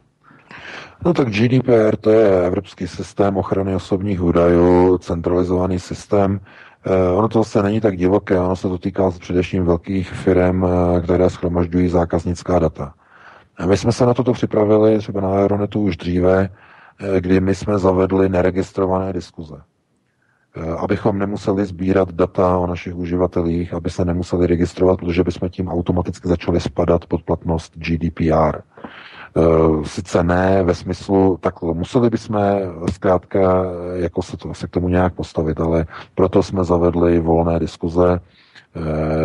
[1.06, 6.40] No tak GDPR to je evropský systém ochrany osobních údajů, centralizovaný systém.
[6.86, 11.02] Eh, ono to zase není tak divoké, ono se to týká především velkých firm, eh,
[11.02, 12.94] které schromažďují zákaznická data.
[13.66, 16.50] My jsme se na toto připravili třeba na Aeronetu už dříve,
[17.00, 19.56] eh, kdy my jsme zavedli neregistrované diskuze.
[20.56, 25.68] Eh, abychom nemuseli sbírat data o našich uživatelích, aby se nemuseli registrovat, protože bychom tím
[25.68, 28.62] automaticky začali spadat pod platnost GDPR.
[28.62, 29.42] Eh,
[29.84, 32.38] sice ne ve smyslu, tak museli bychom
[32.92, 38.20] zkrátka jako se, to, se k tomu nějak postavit, ale proto jsme zavedli volné diskuze,
[38.20, 38.41] Eh,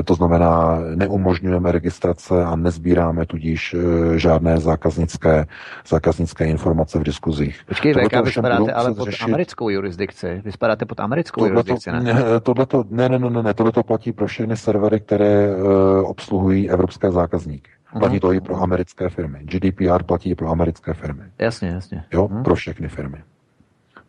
[0.05, 5.47] to znamená, neumožňujeme registrace a nezbíráme tudíž eh, žádné zákaznické,
[5.89, 7.61] zákaznické informace v diskuzích.
[7.67, 9.25] Počkej, VK, vy spadáte ale pod řešit...
[9.25, 10.43] americkou jurisdikci.
[10.45, 12.15] Vy spadáte pod americkou tohleto, jurisdikci, ne?
[12.43, 17.11] Tohleto, ne, ne, ne, ne, ne, tohleto platí pro všechny servery, které uh, obsluhují evropské
[17.11, 17.71] zákazníky.
[17.99, 19.39] Platí to i pro americké firmy.
[19.43, 21.23] GDPR platí i pro americké firmy.
[21.39, 22.05] Jasně, jasně.
[22.13, 22.43] Jo, hmm.
[22.43, 23.19] pro všechny firmy.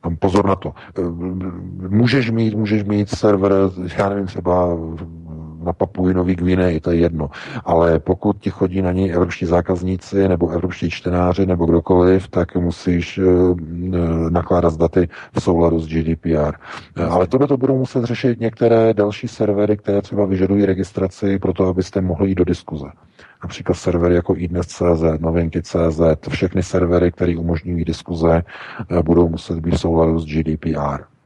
[0.02, 0.74] Tam pozor na to.
[1.90, 3.54] Můžeš mít, můžeš mít server,
[3.98, 4.78] já nevím, třeba
[5.68, 7.30] na Papuji Nový Gvineji, to je jedno.
[7.66, 13.18] Ale pokud ti chodí na něj evropští zákazníci nebo evropští čtenáři nebo kdokoliv, tak musíš
[13.18, 13.60] uh,
[14.30, 16.54] nakládat s daty v souladu s GDPR.
[17.10, 21.68] Ale tohle to budou muset řešit některé další servery, které třeba vyžadují registraci pro to,
[21.68, 22.86] abyste mohli jít do diskuze.
[23.44, 28.44] Například servery jako iDnes.cz, novinky.cz, všechny servery, které umožňují diskuze,
[28.92, 31.17] eh, budou muset být v souladu s GDPR.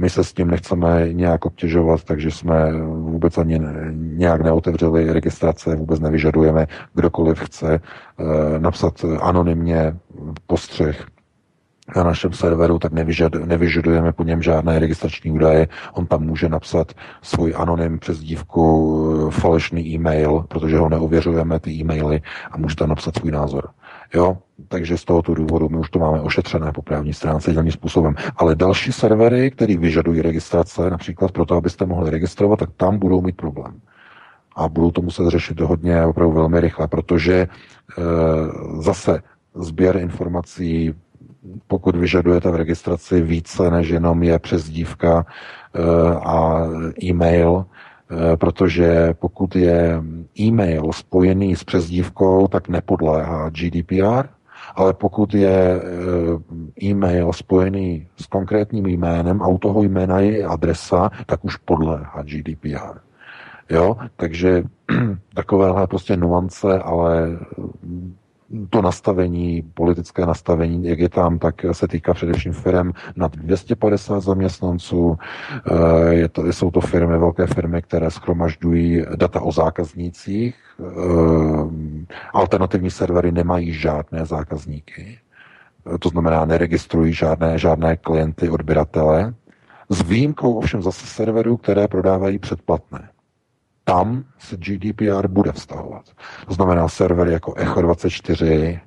[0.00, 3.60] My se s tím nechceme nějak obtěžovat, takže jsme vůbec ani
[3.92, 6.66] nějak neotevřeli registrace, vůbec nevyžadujeme.
[6.94, 9.96] Kdokoliv chce eh, napsat anonymně
[10.46, 11.06] postřeh
[11.96, 15.68] na našem serveru, tak nevyžad, nevyžadujeme po něm žádné registrační údaje.
[15.92, 16.92] On tam může napsat
[17.22, 18.64] svůj anonym přes dívku
[19.28, 23.68] eh, falešný e-mail, protože ho neověřujeme ty e-maily a může tam napsat svůj názor.
[24.14, 24.38] Jo?
[24.68, 28.14] Takže z tohoto důvodu my už to máme ošetřené po právní stránce dělním způsobem.
[28.36, 33.36] Ale další servery, které vyžadují registrace, například proto, abyste mohli registrovat, tak tam budou mít
[33.36, 33.80] problém.
[34.56, 37.48] A budou to muset řešit hodně opravdu velmi rychle, protože e,
[38.82, 39.22] zase
[39.54, 40.94] sběr informací,
[41.66, 45.26] pokud vyžadujete v registraci více než jenom je přezdívka
[45.74, 45.80] e,
[46.14, 46.66] a
[47.04, 47.64] e-mail,
[48.36, 50.02] protože pokud je
[50.40, 54.28] e-mail spojený s přezdívkou, tak nepodléhá GDPR,
[54.74, 61.10] ale pokud je eh, e-mail spojený s konkrétním jménem a u toho jména je adresa,
[61.26, 62.98] tak už podléhá GDPR.
[63.70, 64.62] Jo, takže
[65.34, 67.38] takovéhle prostě nuance, ale
[68.70, 75.18] to nastavení, politické nastavení, jak je tam, tak se týká především firm nad 250 zaměstnanců.
[76.10, 80.56] Eh, je to, jsou to firmy, velké firmy, které schromažďují data o zákaznících.
[80.80, 80.84] Eh,
[82.32, 85.18] alternativní servery nemají žádné zákazníky.
[85.94, 89.34] Eh, to znamená, neregistrují žádné, žádné klienty, odběratele.
[89.88, 93.08] S výjimkou ovšem zase serverů, které prodávají předplatné
[93.88, 96.04] tam se GDPR bude vztahovat.
[96.46, 98.80] To znamená servery jako Echo24,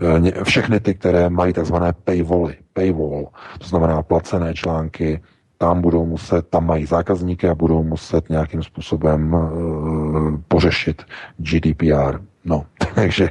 [0.00, 3.26] eh, všechny ty, které mají takzvané paywally, paywall,
[3.58, 5.20] to znamená placené články,
[5.58, 11.02] tam budou muset, tam mají zákazníky a budou muset nějakým způsobem uh, pořešit
[11.36, 12.20] GDPR.
[12.44, 13.30] No, takže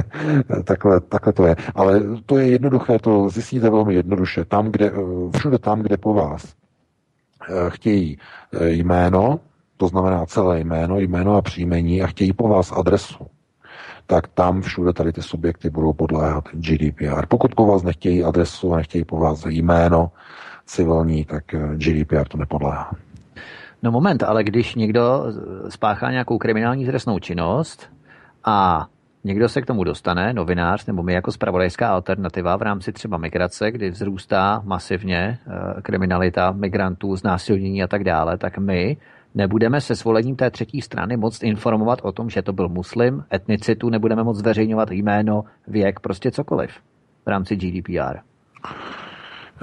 [0.64, 1.56] takhle, takhle to je.
[1.74, 4.44] Ale to je jednoduché, to zjistíte velmi jednoduše.
[4.44, 6.54] Tam, kde, eh, všude tam, kde po vás
[7.68, 8.18] chtějí
[8.60, 9.40] jméno,
[9.76, 13.26] to znamená celé jméno, jméno a příjmení a chtějí po vás adresu,
[14.06, 17.26] tak tam všude tady ty subjekty budou podléhat GDPR.
[17.26, 20.10] Pokud po vás nechtějí adresu a nechtějí po vás jméno
[20.66, 22.90] civilní, tak eh, GDPR to nepodléhá.
[23.82, 25.24] No moment, ale když někdo
[25.68, 27.90] spáchá nějakou kriminální trestnou činnost
[28.44, 28.86] a
[29.24, 33.70] někdo se k tomu dostane, novinář, nebo my jako spravodajská alternativa v rámci třeba migrace,
[33.70, 38.96] kdy vzrůstá masivně eh, kriminalita migrantů, znásilnění a tak dále, tak my
[39.36, 43.90] nebudeme se svolením té třetí strany moc informovat o tom, že to byl muslim, etnicitu,
[43.90, 46.70] nebudeme moc zveřejňovat jméno, věk, prostě cokoliv
[47.26, 48.18] v rámci GDPR.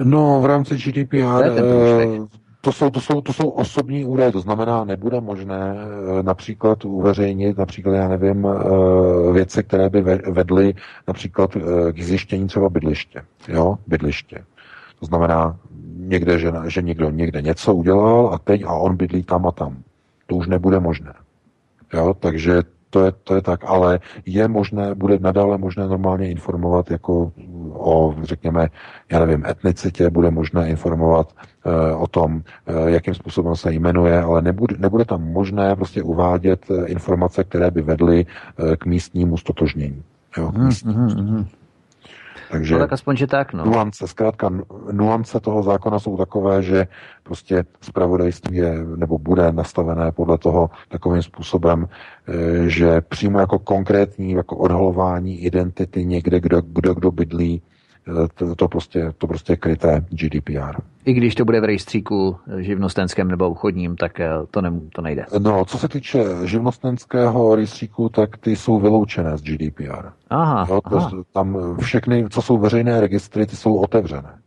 [0.04, 2.28] No, v rámci GDPR to,
[2.64, 7.58] to jsou, to, jsou, to jsou osobní údaje, to znamená, nebude možné eh, například uveřejnit,
[7.58, 10.74] například, já nevím, eh, věci, které by vedly
[11.08, 13.22] například eh, k zjištění třeba bydliště.
[13.48, 14.44] Jo, bydliště.
[15.00, 15.56] To znamená,
[16.08, 19.76] někde, že, že někdo někde něco udělal a teď a on bydlí tam a tam.
[20.26, 21.12] To už nebude možné.
[21.92, 26.90] Jo, takže to je, to je tak, ale je možné, bude nadále možné normálně informovat
[26.90, 27.32] jako
[27.72, 28.68] o, řekněme,
[29.12, 31.32] já nevím, etnicitě, bude možné informovat
[31.66, 36.70] uh, o tom, uh, jakým způsobem se jmenuje, ale nebude, nebude tam možné prostě uvádět
[36.70, 40.02] uh, informace, které by vedly uh, k místnímu stotožnění.
[40.38, 41.46] Jo, mm, mm, mm.
[42.50, 43.64] Takže no tak aspoň, že tak, no.
[43.64, 44.50] Nuance, zkrátka,
[44.92, 46.86] nuance toho zákona jsou takové, že
[47.22, 51.88] prostě zpravodajství je, nebo bude nastavené podle toho takovým způsobem,
[52.28, 57.62] eh, že přímo jako konkrétní, jako odhalování identity někde, kdo, kdo, kdo bydlí,
[58.08, 60.80] Eh, to, to, prostě, to prostě kryté GDPR.
[61.04, 65.26] I když to bude v rejstříku živnostenském nebo obchodním, tak eh, to, ne, to nejde.
[65.38, 70.08] No, co se týče živnostenského rejstříku, tak ty jsou vyloučené z GDPR.
[70.30, 71.10] Aha, jo, to, aha.
[71.32, 74.38] Tam všechny, co jsou veřejné registry, ty jsou otevřené.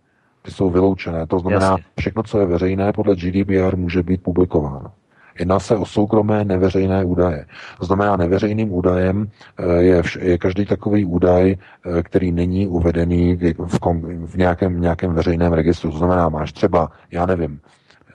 [0.42, 1.28] Ty jsou vyloučené.
[1.28, 1.84] To znamená, Jasně.
[2.00, 4.92] všechno, co je veřejné podle GDPR, může být publikováno.
[5.40, 7.46] Jedná se o soukromé neveřejné údaje.
[7.80, 13.36] To znamená, neveřejným údajem eh, je, vš- je každý takový údaj, eh, který není uvedený
[13.68, 15.92] v, kom- v nějakém, nějakém veřejném registru.
[15.92, 17.60] To znamená, máš třeba, já nevím,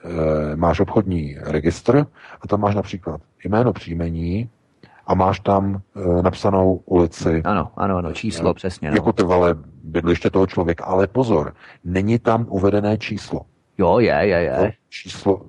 [0.05, 2.05] eh, máš obchodní registr
[2.41, 4.49] a tam máš například jméno příjmení,
[5.07, 7.41] a máš tam e, napsanou ulici.
[7.45, 8.89] Ano, ano, ano, číslo, e, přesně.
[8.89, 8.95] No.
[8.95, 10.85] Jako trvalé bydliště toho člověka.
[10.85, 11.53] Ale pozor,
[11.83, 13.41] není tam uvedené číslo.
[13.77, 14.73] Jo, je, je, je.
[14.89, 15.41] číslo,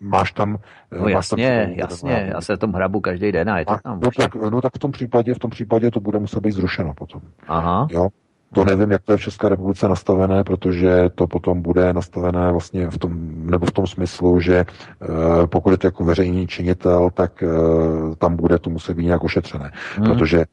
[0.00, 0.58] máš tam...
[0.92, 4.00] No máš jasně, tam jasně, já se tom hrabu každý den a je to tam.
[4.00, 6.94] No tak, no tak v tom případě, v tom případě to bude muset být zrušeno
[6.94, 7.20] potom.
[7.48, 7.88] Aha.
[7.90, 8.08] Jo?
[8.54, 12.90] To nevím, jak to je v České republice nastavené, protože to potom bude nastavené vlastně
[12.90, 13.12] v tom,
[13.50, 14.64] nebo v tom smyslu, že
[15.08, 19.24] uh, pokud je to jako veřejný činitel, tak uh, tam bude to muset být nějak
[19.24, 19.70] ošetřené.
[19.96, 20.06] Hmm.
[20.06, 20.44] Protože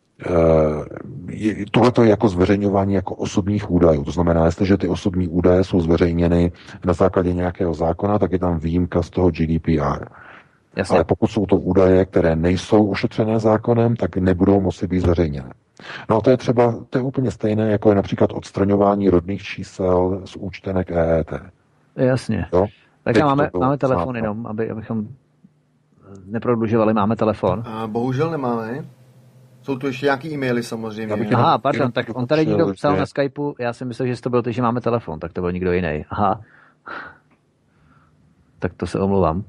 [1.72, 4.04] tohle je jako zveřejňování jako osobních údajů.
[4.04, 6.52] To znamená, jestliže ty osobní údaje jsou zveřejněny
[6.86, 10.06] na základě nějakého zákona, tak je tam výjimka z toho GDPR.
[10.76, 10.96] Jasně.
[10.96, 15.54] Ale pokud jsou to údaje, které nejsou ošetřené zákonem, tak nebudou moci být zveřejněné.
[16.10, 20.36] No to je třeba, to je úplně stejné, jako je například odstraňování rodných čísel z
[20.36, 21.32] účtenek EET.
[21.96, 22.46] Jasně.
[22.54, 22.66] Jo?
[23.04, 25.08] Tak máme, máme telefon jenom, aby, abychom
[26.26, 26.94] neprodlužovali.
[26.94, 27.64] Máme telefon?
[27.66, 28.86] A bohužel nemáme.
[29.68, 31.14] Jsou tu ještě nějaký e-maily samozřejmě.
[31.14, 34.22] Aha, jenom, pardon, jenom tak on tady někdo psal na Skypeu, já si myslel, že
[34.22, 36.06] to byl ty, že máme telefon, tak to byl někdo jiný.
[36.10, 36.42] Aha.
[38.60, 39.44] Tak to se omlouvám.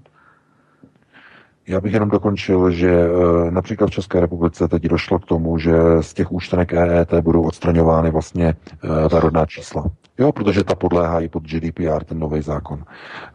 [1.69, 5.73] Já bych jenom dokončil, že e, například v České republice teď došlo k tomu, že
[6.01, 9.85] z těch účtenek EET budou odstraňovány vlastně e, ta rodná čísla.
[10.19, 12.85] Jo, protože ta podléhají pod GDPR, ten nový zákon.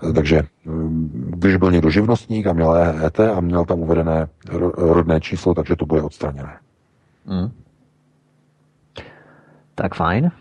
[0.09, 0.41] E, takže
[1.29, 4.27] když byl někdo živnostník a měl EET a měl tam uvedené
[4.77, 6.57] rodné číslo, takže to bude odstraněné.
[7.25, 7.51] Hmm.
[9.75, 10.31] Tak fajn.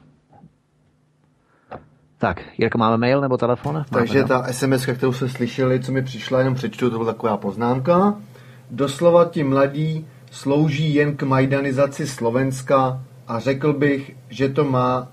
[2.19, 3.75] Tak, Jirko, máme mail nebo telefon?
[3.75, 7.37] Máme, Takže ta SMS, kterou se slyšeli, co mi přišla, jenom přečtu, to byla taková
[7.37, 8.15] poznámka.
[8.71, 15.09] Doslova ti mladí slouží jen k majdanizaci Slovenska a řekl bych, že to má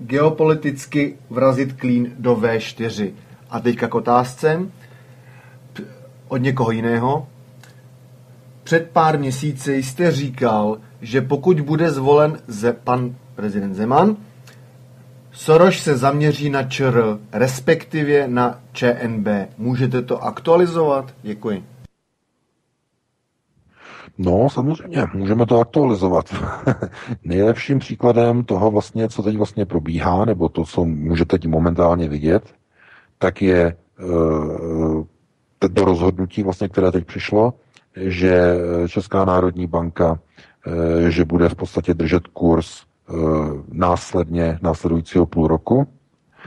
[0.00, 3.12] geopoliticky vrazit klín do V4.
[3.50, 4.60] A teďka k otázce
[6.28, 7.28] od někoho jiného.
[8.64, 14.16] Před pár měsíci jste říkal, že pokud bude zvolen ze, pan prezident Zeman,
[15.32, 19.26] Soros se zaměří na ČR, respektive na ČNB.
[19.58, 21.14] Můžete to aktualizovat?
[21.22, 21.64] Děkuji.
[24.18, 26.34] No, samozřejmě, můžeme to aktualizovat.
[27.24, 32.54] Nejlepším příkladem toho vlastně, co teď vlastně probíhá, nebo to, co můžete teď momentálně vidět,
[33.18, 35.04] tak je uh,
[35.74, 37.54] to rozhodnutí, vlastně, které teď přišlo,
[37.96, 38.54] že
[38.88, 40.18] Česká národní banka,
[41.08, 45.86] že bude v podstatě držet kurz Eh, následně následujícího půl roku.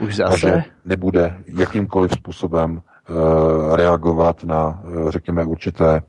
[0.00, 0.32] Už zase?
[0.32, 6.02] A že nebude jakýmkoliv způsobem uh, reagovat na, řekněme, určité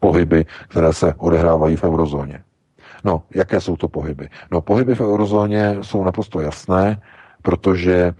[0.00, 2.42] pohyby, které se odehrávají v eurozóně.
[3.04, 4.28] No, jaké jsou to pohyby?
[4.50, 7.00] No, pohyby v eurozóně jsou naprosto jasné,
[7.42, 8.14] protože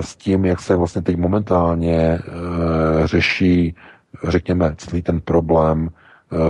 [0.00, 2.18] s tím, jak se vlastně teď momentálně
[3.04, 3.74] řeší,
[4.28, 5.90] řekněme, celý ten problém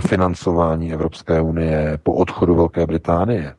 [0.07, 3.55] financování Evropské unie po odchodu Velké Británie,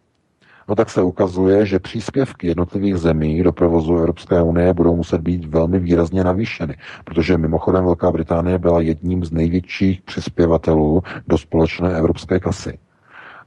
[0.68, 5.44] no tak se ukazuje, že příspěvky jednotlivých zemí do provozu Evropské unie budou muset být
[5.44, 12.40] velmi výrazně navýšeny, protože mimochodem Velká Británie byla jedním z největších přispěvatelů do společné evropské
[12.40, 12.78] kasy.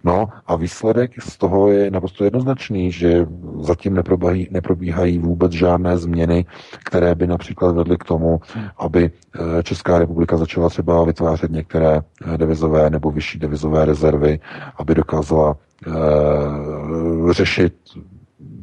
[0.03, 3.27] No a výsledek z toho je naprosto jednoznačný, že
[3.59, 6.45] zatím neprobíhají, neprobíhají vůbec žádné změny,
[6.85, 8.42] které by například vedly k tomu,
[8.77, 14.40] aby eh, Česká republika začala třeba vytvářet některé eh, devizové nebo vyšší devizové rezervy,
[14.77, 17.74] aby dokázala uh, řešit,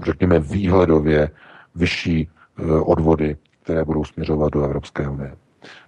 [0.04, 1.30] řekněme, výhledově
[1.74, 2.28] vyšší
[2.62, 5.34] uh, odvody, které budou směřovat do Evropské unie.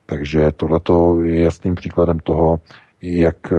[0.07, 0.81] Takže tohle
[1.23, 2.61] je jasným příkladem toho,
[3.03, 3.53] jak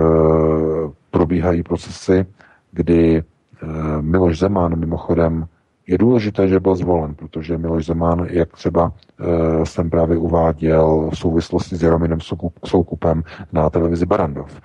[1.17, 2.25] probíhají procesy,
[2.71, 3.65] kdy eh,
[4.01, 5.47] Miloš Zeman mimochodem
[5.87, 11.17] je důležité, že byl zvolen, protože Miloš Zeman, jak třeba e, jsem právě uváděl v
[11.17, 12.19] souvislosti s Jarominem
[12.65, 14.61] Soukupem na televizi Barandov,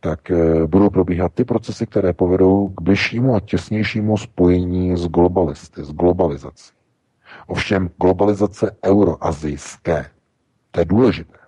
[0.00, 5.84] tak e, budou probíhat ty procesy, které povedou k bližšímu a těsnějšímu spojení s globalisty,
[5.84, 6.72] s globalizací.
[7.46, 10.06] Ovšem globalizace euroazijské,
[10.70, 11.38] to je důležité.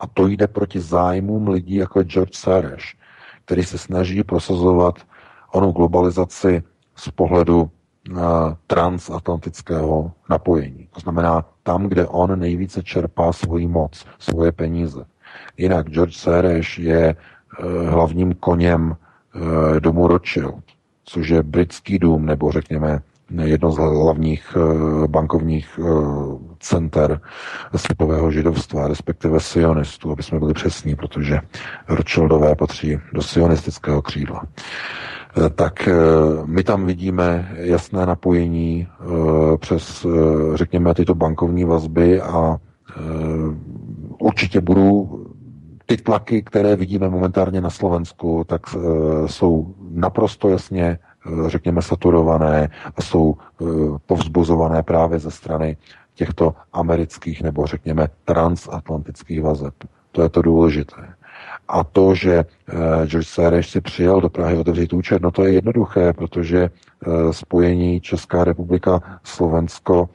[0.00, 2.82] A to jde proti zájmům lidí jako George Soros,
[3.50, 4.94] který se snaží prosazovat
[5.52, 6.62] onu globalizaci
[6.96, 8.18] z pohledu uh,
[8.66, 10.88] transatlantického napojení.
[10.94, 15.04] To znamená tam, kde on nejvíce čerpá svoji moc, svoje peníze.
[15.56, 18.96] Jinak George Soros je uh, hlavním koněm
[19.34, 20.64] uh, domu Rothschild,
[21.04, 23.02] což je britský dům, nebo řekněme
[23.38, 25.84] jedno z hlavních eh, bankovních eh,
[26.60, 27.20] center
[27.76, 31.40] světového židovstva, respektive sionistů, aby jsme byli přesní, protože
[31.88, 34.42] Rothschildové patří do sionistického křídla.
[35.46, 35.88] Eh, tak
[36.44, 38.86] my tam vidíme jasné napojení
[39.60, 40.06] přes,
[40.54, 42.56] řekněme, tyto bankovní vazby a
[44.18, 45.24] určitě budou
[45.86, 48.60] ty tlaky, které vidíme momentárně na Slovensku, tak
[49.26, 50.98] jsou naprosto jasně
[51.46, 53.64] řekněme, saturované a jsou eh,
[54.06, 55.76] povzbuzované právě ze strany
[56.14, 59.74] těchto amerických nebo řekněme transatlantických vazeb.
[60.12, 61.08] To je to důležité.
[61.68, 65.52] A to, že eh, George Soros si přijel do Prahy otevřít účet, no to je
[65.52, 70.08] jednoduché, protože eh, spojení Česká republika, Slovensko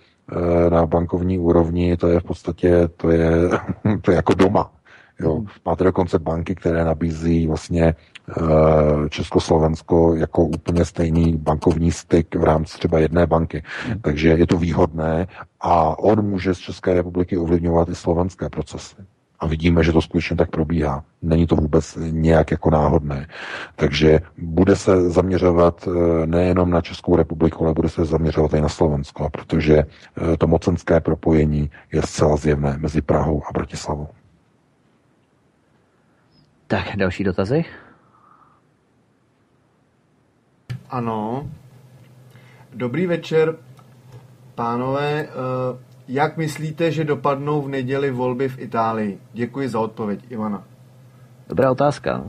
[0.69, 3.31] na bankovní úrovni, to je v podstatě, to je,
[4.01, 4.71] to je jako doma.
[5.19, 5.43] Jo.
[5.65, 7.95] Máte dokonce banky, které nabízí vlastně
[8.29, 13.63] Eh, Československo jako úplně stejný bankovní styk v rámci třeba jedné banky.
[13.85, 13.99] Hmm.
[14.01, 15.27] Takže je to výhodné
[15.61, 18.95] a on může z České republiky ovlivňovat i slovenské procesy.
[19.39, 21.03] A vidíme, že to skutečně tak probíhá.
[21.21, 23.27] Není to vůbec nějak jako náhodné.
[23.75, 28.69] Takže bude se zaměřovat eh, nejenom na Českou republiku, ale bude se zaměřovat i na
[28.69, 34.07] Slovensko, protože eh, to mocenské propojení je zcela zjevné mezi Prahou a Bratislavou.
[36.67, 37.65] Tak, další dotazy?
[40.89, 41.49] Ano.
[42.73, 43.55] Dobrý večer,
[44.55, 45.23] pánové.
[45.23, 45.27] Eh,
[46.07, 49.19] jak myslíte, že dopadnou v neděli volby v Itálii?
[49.33, 50.63] Děkuji za odpověď, Ivana.
[51.49, 52.23] Dobrá otázka.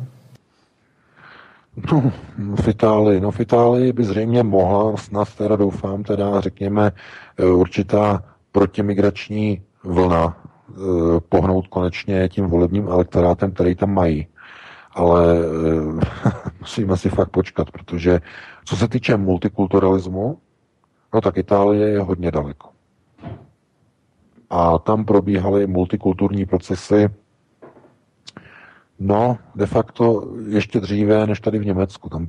[1.93, 2.13] No,
[2.57, 3.21] v Itálii.
[3.21, 6.93] No v Itálii by zřejmě mohla, snad teda doufám, teda řekněme
[7.39, 10.46] eh, určitá protimigrační vlna
[11.29, 14.27] pohnout konečně tím volebním elektorátem, který tam mají.
[14.93, 15.41] Ale e,
[16.61, 18.21] musíme si fakt počkat, protože
[18.65, 20.39] co se týče multikulturalismu,
[21.15, 22.69] no tak Itálie je hodně daleko.
[24.51, 27.09] A tam probíhaly multikulturní procesy,
[28.99, 32.29] no, de facto ještě dříve než tady v Německu, tam,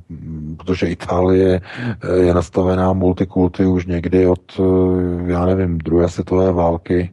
[0.56, 4.62] protože Itálie eh, je nastavená multikulty už někdy od, eh,
[5.32, 7.12] já nevím, druhé světové války,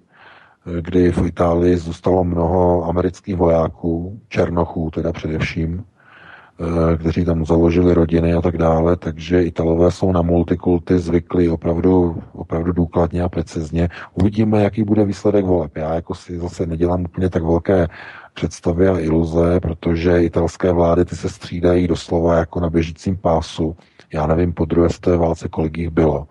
[0.82, 8.34] kdy v Itálii zůstalo mnoho amerických vojáků, černochů teda především, eh, kteří tam založili rodiny
[8.34, 13.90] a tak dále, takže Italové jsou na multikulty zvyklí opravdu, opravdu důkladně a precizně.
[14.14, 15.78] Uvidíme, jaký bude výsledek voleb.
[15.78, 17.88] Já jako si zase nedělám úplně tak velké
[18.34, 23.76] představy a iluze, protože italské vlády ty se střídají doslova jako na běžícím pásu.
[24.14, 26.28] Já nevím po druhé té válce, kolik jich bylo.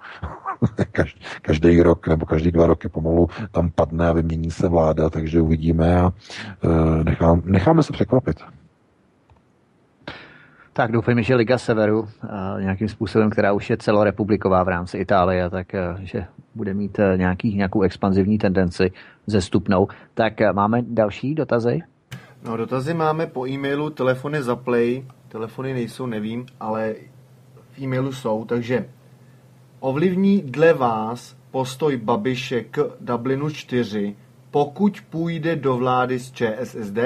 [0.93, 5.41] každý, každý rok nebo každý dva roky pomalu tam padne a vymění se vláda, takže
[5.41, 6.13] uvidíme a
[6.65, 8.41] e, nechám, necháme se překvapit.
[10.73, 12.09] Tak doufejme, že Liga Severu
[12.61, 17.17] nějakým způsobem, která už je celorepubliková v rámci Itálie, tak e, že bude mít e,
[17.17, 18.93] nějaký, nějakou expanzivní tendenci
[19.27, 19.89] zestupnou.
[20.15, 21.81] Tak máme další dotazy?
[22.45, 26.95] No, dotazy máme po e-mailu, telefony za play, telefony nejsou, nevím, ale
[27.71, 28.85] v e-mailu jsou, takže
[29.85, 34.17] Ovlivní dle vás postoj Babiše k Dublinu 4,
[34.51, 36.99] pokud půjde do vlády s ČSSD?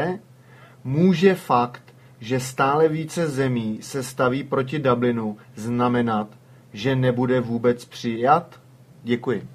[0.85, 1.83] Může fakt,
[2.21, 6.27] že stále více zemí se staví proti Dublinu, znamenat,
[6.73, 8.61] že nebude vůbec přijat?
[9.03, 9.49] Děkuji.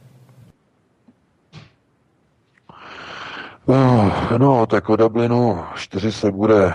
[3.68, 6.74] No, no, tak o Dublinu 4 se bude uh,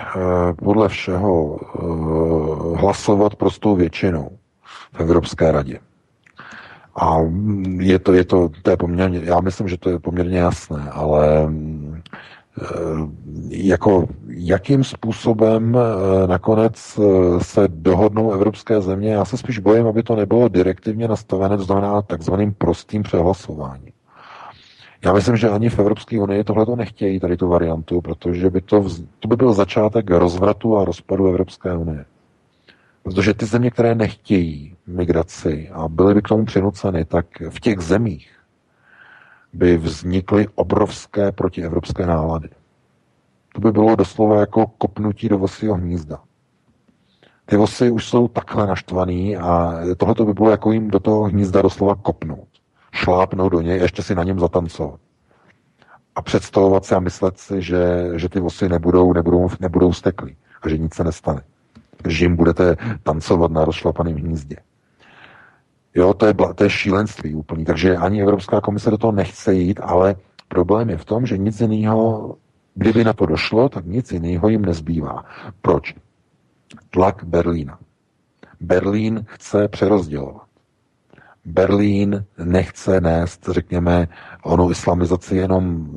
[0.64, 4.38] podle všeho uh, hlasovat prostou většinou
[4.92, 5.87] v Evropské radě.
[7.00, 7.18] A
[7.78, 11.44] je to, je to, to je poměrně, já myslím, že to je poměrně jasné, ale
[11.44, 11.96] uh,
[13.50, 15.76] jako jakým způsobem
[16.26, 16.98] nakonec
[17.42, 22.02] se dohodnou evropské země, já se spíš bojím, aby to nebylo direktivně nastavené, to znamená
[22.02, 23.92] takzvaným prostým přehlasováním.
[25.04, 28.60] Já myslím, že ani v Evropské unii tohle to nechtějí, tady tu variantu, protože by
[28.60, 28.84] to,
[29.20, 32.04] to by byl začátek rozvratu a rozpadu Evropské unie.
[33.02, 37.80] Protože ty země, které nechtějí migraci a byly by k tomu přinuceny, tak v těch
[37.80, 38.30] zemích
[39.52, 42.48] by vznikly obrovské protievropské nálady.
[43.54, 46.20] To by bylo doslova jako kopnutí do vosího hnízda.
[47.46, 51.62] Ty vosy už jsou takhle naštvaný a tohle by bylo jako jim do toho hnízda
[51.62, 52.48] doslova kopnout
[52.92, 55.00] šlápnout do něj, ještě si na něm zatancovat.
[56.14, 60.68] A představovat si a myslet si, že, že ty vosy nebudou, nebudou, nebudou steklí a
[60.68, 61.42] že nic se nestane.
[62.08, 64.56] Že jim budete tancovat na rozšlapaném hnízdě.
[65.94, 67.64] Jo, to je, to je šílenství úplný.
[67.64, 70.16] Takže ani Evropská komise do toho nechce jít, ale
[70.48, 72.36] problém je v tom, že nic jiného,
[72.74, 75.24] kdyby na to došlo, tak nic jiného jim nezbývá.
[75.62, 75.94] Proč?
[76.90, 77.78] Tlak Berlína.
[78.60, 80.48] Berlín chce přerozdělovat.
[81.44, 84.08] Berlín nechce nést, řekněme,
[84.42, 85.88] onu islamizaci jenom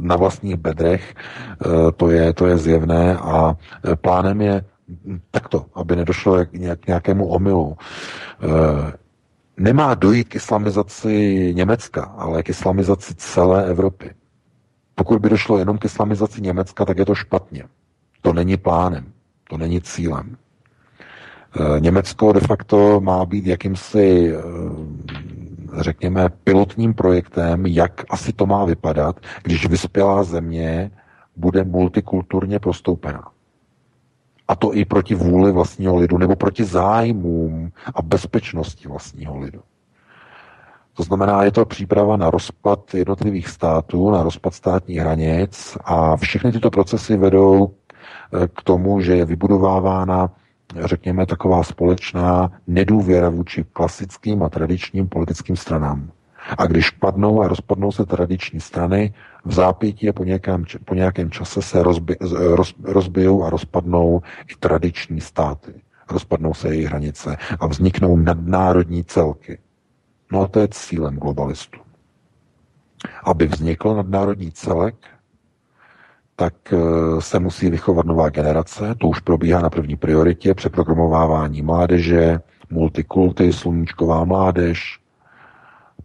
[0.00, 3.56] na vlastních bedrech, e, to je, to je zjevné a
[3.92, 4.64] e, plánem je
[5.30, 7.76] takto, aby nedošlo k nějakému omylu.
[9.60, 14.10] Nemá dojít k islamizaci Německa, ale k islamizaci celé Evropy.
[14.94, 17.64] Pokud by došlo jenom k islamizaci Německa, tak je to špatně.
[18.20, 19.12] To není plánem,
[19.50, 20.36] to není cílem.
[21.56, 24.40] Eh, Německo de facto má být jakýmsi, eh,
[25.82, 30.90] řekněme, pilotním projektem, jak asi to má vypadat, když vyspělá země
[31.36, 33.28] bude multikulturně prostoupená.
[34.50, 39.60] A to i proti vůli vlastního lidu, nebo proti zájmům a bezpečnosti vlastního lidu.
[40.94, 46.52] To znamená, je to příprava na rozpad jednotlivých států, na rozpad státních hranic a všechny
[46.52, 50.30] tyto procesy vedou eh, k tomu, že je vybudovávána
[50.78, 56.10] řekněme, taková společná nedůvěra vůči klasickým a tradičním politickým stranám.
[56.58, 59.14] A když padnou a rozpadnou se tradiční strany,
[59.44, 62.16] v zápětí a po nějakém, po nějakém čase se rozbi,
[62.54, 65.72] roz, rozbijou a rozpadnou i tradiční státy.
[66.10, 69.58] Rozpadnou se jejich hranice a vzniknou nadnárodní celky.
[70.32, 71.80] No a to je cílem globalistů.
[73.24, 74.94] Aby vznikl nadnárodní celek,
[76.36, 76.76] tak eh,
[77.20, 84.24] se musí vychovat nová generace, to už probíhá na první prioritě, přeprogramovávání mládeže, multikulty, sluníčková
[84.24, 84.99] mládež,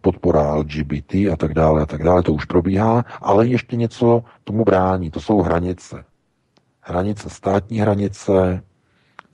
[0.00, 4.64] podpora LGBT a tak dále a tak dále, to už probíhá, ale ještě něco tomu
[4.64, 6.04] brání, to jsou hranice.
[6.80, 8.62] Hranice, státní hranice,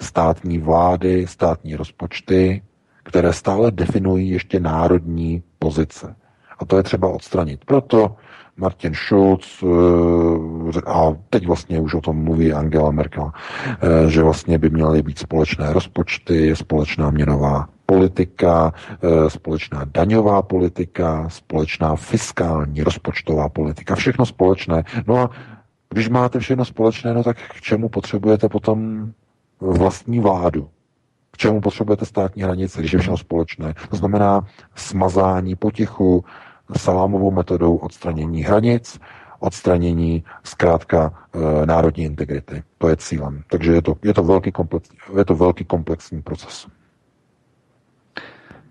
[0.00, 2.62] státní vlády, státní rozpočty,
[3.02, 6.16] které stále definují ještě národní pozice.
[6.58, 7.64] A to je třeba odstranit.
[7.64, 8.16] Proto
[8.56, 14.58] Martin Schulz eh, a teď vlastně už o tom mluví Angela Merkel, eh, že vlastně
[14.58, 23.48] by měly být společné rozpočty, společná měnová politika, eh, společná daňová politika, společná fiskální rozpočtová
[23.48, 24.84] politika, všechno společné.
[25.06, 25.30] No a
[25.90, 29.12] když máte všechno společné, no tak k čemu potřebujete potom
[29.60, 30.68] vlastní vládu?
[31.30, 33.74] K čemu potřebujete státní hranice, když je všechno společné?
[33.90, 36.24] To znamená smazání potichu,
[36.76, 39.00] salámovou metodou odstranění hranic,
[39.40, 42.62] odstranění zkrátka e, národní integrity.
[42.78, 43.42] To je cílem.
[43.50, 46.66] Takže je to, je to, velký, komplex, je to velký komplexní proces.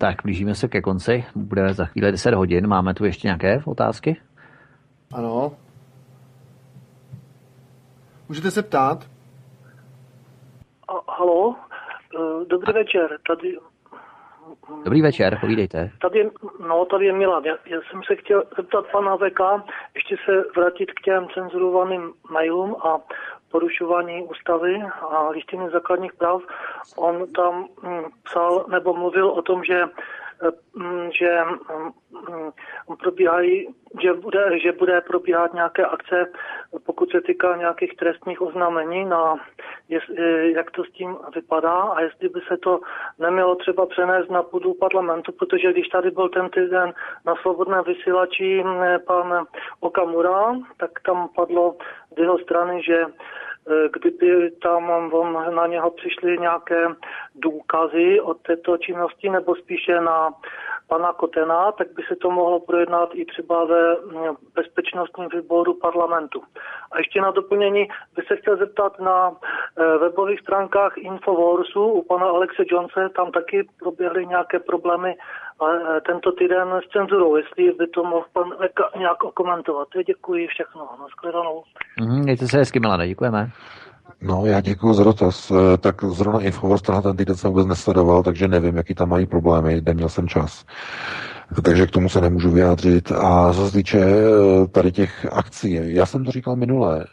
[0.02, 1.26] Tak, blížíme se ke konci.
[1.36, 2.68] Bude za chvíli 10 hodin.
[2.68, 4.22] Máme tu ještě nějaké otázky?
[5.14, 5.52] Ano.
[8.30, 8.98] Můžete se ptát?
[10.88, 13.18] A, halo, e, dobrý večer.
[13.28, 13.58] Tady
[14.84, 15.92] Dobrý večer, povídejte.
[16.02, 16.30] Tady je,
[16.68, 17.44] no, tady je Milan.
[17.46, 19.40] Já, já jsem se chtěl zeptat pana VK,
[19.96, 23.00] ještě se vrátit k těm cenzurovaným mailům a
[23.52, 26.42] porušování ústavy a listiny základních práv.
[26.98, 29.84] On tam hm, psal nebo mluvil o tom, že
[30.76, 31.40] Mm, že
[32.30, 32.52] mm,
[33.04, 33.68] probíhají,
[34.02, 36.32] že bude, že bude probíhat nějaké akce,
[36.86, 39.36] pokud se týká nějakých trestních oznámení, na,
[40.56, 42.80] jak to s tím vypadá a jestli by se to
[43.20, 46.94] nemělo třeba přenést na půdu parlamentu, protože když tady byl ten týden
[47.26, 49.46] na svobodném vysílači mm, pan
[49.80, 51.76] Okamura, tak tam padlo
[52.18, 53.06] z jeho strany, že
[53.94, 55.12] kdyby tam
[55.56, 56.88] na něho přišly nějaké
[57.36, 60.30] důkazy o této činnosti, nebo spíše na
[60.92, 66.40] pana Kotena, tak by se to mohlo projednat i třeba ve mm, bezpečnostním výboru parlamentu.
[66.92, 67.84] A ještě na doplnění
[68.16, 73.68] by se chtěl zeptat na eh, webových stránkách Infowarsu u pana Alexe Jonese, tam taky
[73.80, 79.24] proběhly nějaké problémy eh, tento týden s cenzurou, jestli by to mohl pan Leka nějak
[79.24, 79.88] okomentovat.
[80.06, 80.90] Děkuji všechno.
[81.02, 81.64] Naschledanou.
[82.02, 83.48] Mm, mějte se hezky, Milane, děkujeme.
[84.22, 85.52] No, já děkuji za dotaz.
[85.52, 89.26] Eh, tak zrovna Infowars tenhle ten týden jsem vůbec nesledoval, takže nevím, jaký tam mají
[89.26, 90.66] problémy, neměl jsem čas.
[91.64, 93.12] Takže k tomu se nemůžu vyjádřit.
[93.12, 97.06] A co se týče eh, tady těch akcí, já jsem to říkal minule,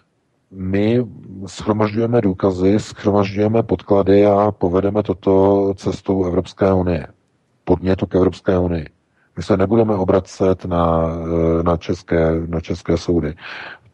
[0.51, 1.07] my
[1.47, 7.07] schromažďujeme důkazy, schromažďujeme podklady a povedeme toto cestou Evropské unie.
[7.65, 8.87] Podnětu k Evropské unii.
[9.37, 11.03] My se nebudeme obracet na,
[11.61, 13.35] eh, na, české, na české soudy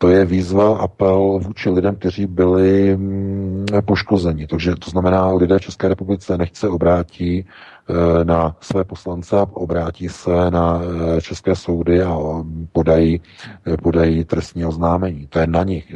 [0.05, 4.47] to je výzva, apel vůči lidem, kteří byli mm, poškozeni.
[4.47, 7.47] Takže to znamená, lidé České republice nechce obrátí
[8.24, 12.18] na své poslance a obrátí se na eh, české soudy a
[12.72, 13.20] podají,
[13.66, 15.26] eh, podají trestní oznámení.
[15.26, 15.94] To je na nich.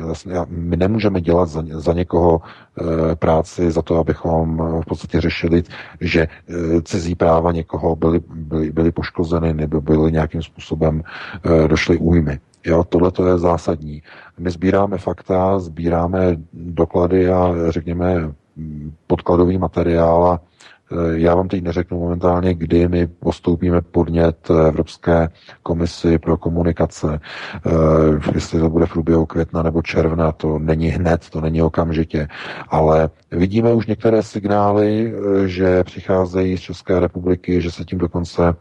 [0.49, 2.41] My nemůžeme dělat za, za někoho
[3.15, 5.63] práci za to, abychom v podstatě řešili,
[6.01, 6.29] že
[6.83, 11.03] cizí práva někoho byly, byly, byly poškozeny nebo byly nějakým způsobem
[11.67, 12.39] došly újmy.
[12.67, 14.03] Jo, tohle to je zásadní.
[14.39, 18.33] My sbíráme fakta, sbíráme doklady a řekněme
[19.07, 20.41] podkladový materiál a
[21.15, 25.29] já vám teď neřeknu momentálně, kdy my postoupíme podnět Evropské
[25.63, 27.21] komisi pro komunikace,
[27.67, 27.71] e,
[28.35, 32.29] jestli to bude v průběhu května nebo června, to není hned, to není okamžitě,
[32.69, 35.13] ale vidíme už některé signály,
[35.45, 38.55] e, že přicházejí z České republiky, že se tím dokonce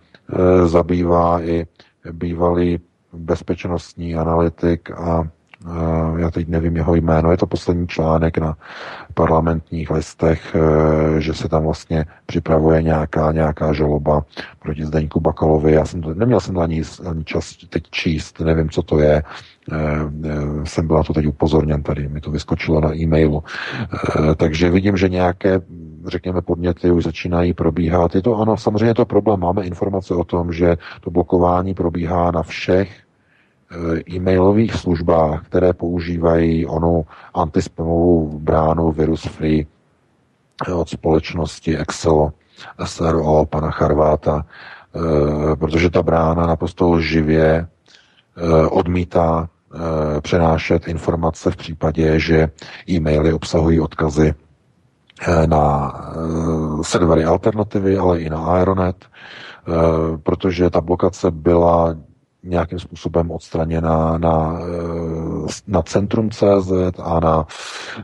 [0.65, 1.65] zabývá i
[2.11, 2.80] bývalý
[3.14, 5.30] bezpečnostní analytik a
[6.18, 8.58] já teď nevím jeho jméno, je to poslední článek na
[9.14, 14.26] parlamentních listech, e, že se tam vlastně připravuje nějaká, nějaká žaloba
[14.60, 15.72] proti Zdeňku Bakalovi.
[15.72, 19.14] Já jsem to, neměl jsem ani, ani čas teď číst, nevím, co to je.
[19.14, 19.24] E,
[19.74, 23.44] e, jsem byla to teď upozorněn tady, mi to vyskočilo na e-mailu.
[24.36, 25.61] Takže vidím, že nějaké
[26.06, 28.16] řekněme, podněty už začínají probíhat.
[28.16, 29.40] Je to ano, samozřejmě to problém.
[29.40, 33.07] Máme informace o tom, že to blokování probíhá na všech Eh,
[34.15, 39.67] e-mailových službách, které používají onu antispamovou bránu Virus Free
[40.67, 42.31] eh, od společnosti Excel,
[42.85, 47.67] SRO, pana Charváta, eh, protože ta brána naprosto živě
[48.69, 49.49] odmítá
[50.21, 52.49] přenášet informace v případě, že
[52.89, 54.33] e-maily obsahují odkazy
[55.45, 55.93] na
[56.81, 59.05] servery alternativy, ale i na Aeronet,
[60.23, 61.95] protože ta blokace byla
[62.43, 66.72] nějakým způsobem odstraněna na, eh, na Centrum CZ
[67.03, 67.45] a na,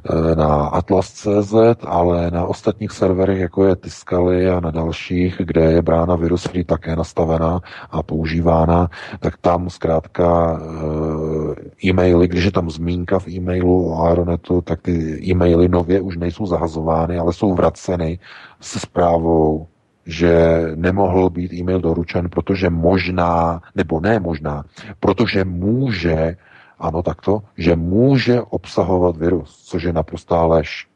[0.10, 1.54] eh, na Atlas CZ,
[1.86, 6.64] ale na ostatních serverech, jako je Tiskaly a na dalších, kde je brána virus free
[6.64, 8.90] také nastavená a používána,
[9.20, 15.20] tak tam zkrátka eh, e-maily, když je tam zmínka v e-mailu o Aeronetu, tak ty
[15.30, 18.20] e-maily nově už nejsou zahazovány, ale jsou vraceny
[18.62, 19.68] se zprávou
[20.06, 24.64] že nemohl být e-mail doručen, protože možná, nebo ne možná,
[25.00, 26.38] protože může,
[26.80, 30.88] ano takto, že může obsahovat virus, což je naprostá lež.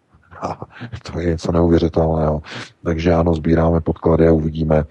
[1.12, 2.42] To je něco neuvěřitelného.
[2.84, 4.84] Takže ano, sbíráme podklady a uvidíme e,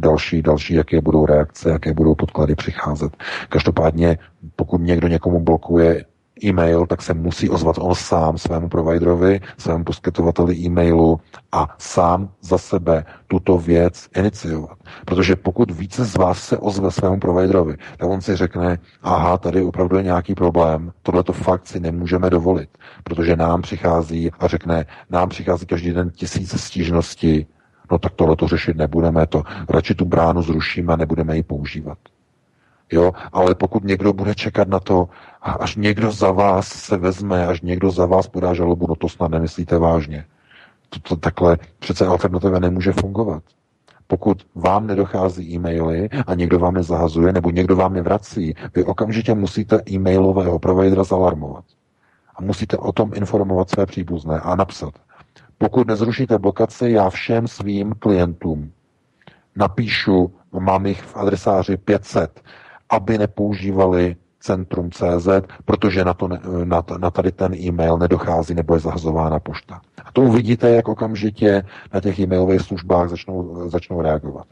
[0.00, 3.16] další, další, jaké budou reakce, jaké budou podklady přicházet.
[3.48, 4.18] Každopádně,
[4.56, 6.04] pokud někdo někomu blokuje
[6.44, 11.20] e-mail, tak se musí ozvat on sám svému providerovi, svému poskytovateli e-mailu
[11.52, 14.78] a sám za sebe tuto věc iniciovat.
[15.04, 19.62] Protože pokud více z vás se ozve svému providerovi, tak on si řekne, aha, tady
[19.62, 22.68] opravdu je nějaký problém, tohle to fakt si nemůžeme dovolit,
[23.04, 27.46] protože nám přichází a řekne, nám přichází každý den tisíce stížností,
[27.90, 31.98] no tak tohle to řešit nebudeme, to radši tu bránu zrušíme a nebudeme ji používat.
[32.92, 35.08] Jo, ale pokud někdo bude čekat na to,
[35.52, 39.30] až někdo za vás se vezme, až někdo za vás podá žalobu, no to snad
[39.30, 40.24] nemyslíte vážně.
[41.02, 43.42] To takhle přece alternativa nemůže fungovat.
[44.06, 48.84] Pokud vám nedochází e-maily a někdo vám je zahazuje, nebo někdo vám je vrací, vy
[48.84, 51.64] okamžitě musíte e-mailového providera zalarmovat.
[52.36, 54.94] A musíte o tom informovat své příbuzné a napsat.
[55.58, 58.72] Pokud nezrušíte blokaci, já všem svým klientům
[59.56, 62.40] napíšu, mám jich v adresáři 500,
[62.90, 65.28] aby nepoužívali centrum CZ,
[65.64, 66.28] protože na, to,
[66.64, 69.80] na, na tady ten e-mail nedochází nebo je zahazována pošta.
[70.04, 71.62] A to uvidíte, jak okamžitě
[71.94, 74.46] na těch e-mailových službách začnou, začnou reagovat.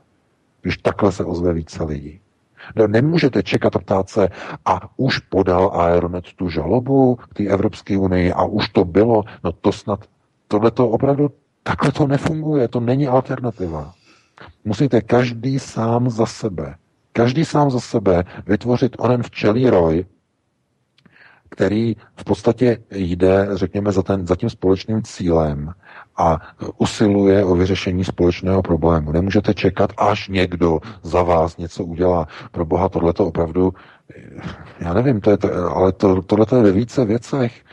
[0.62, 2.20] Když takhle se ozve více lidí.
[2.76, 4.28] No, nemůžete čekat a ptát se,
[4.64, 9.52] a už podal Aeronet tu žalobu k té Evropské unii a už to bylo, no
[9.52, 10.04] to snad,
[10.48, 11.30] tohle to opravdu,
[11.62, 13.92] takhle to nefunguje, to není alternativa.
[14.64, 16.74] Musíte každý sám za sebe,
[17.12, 20.04] každý sám za sebe vytvořit onen včelí roj,
[21.50, 25.72] který v podstatě jde, řekněme, za, ten, za tím společným cílem
[26.16, 26.38] a
[26.78, 29.12] usiluje o vyřešení společného problému.
[29.12, 32.28] Nemůžete čekat, až někdo za vás něco udělá.
[32.52, 33.72] Pro boha tohle to opravdu,
[34.80, 37.64] já nevím, to je to, ale to, tohle je ve více věcech.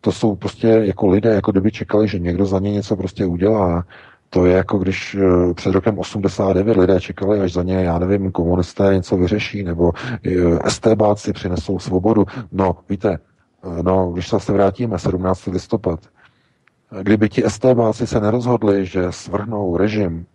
[0.00, 3.84] To jsou prostě jako lidé, jako kdyby čekali, že někdo za ně něco prostě udělá.
[4.30, 8.32] To je jako když eh, před rokem 89 lidé čekali, až za ně, já nevím,
[8.32, 9.92] komunisté něco vyřeší, nebo
[10.26, 12.26] eh, STBáci přinesou svobodu.
[12.52, 13.18] No, víte,
[13.64, 15.46] eh, no, když se vrátíme, 17.
[15.46, 16.00] listopad,
[17.02, 20.26] kdyby ti STBáci se nerozhodli, že svrhnou režim,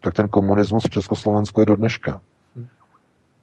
[0.00, 2.20] tak ten komunismus v Československu je do dneška.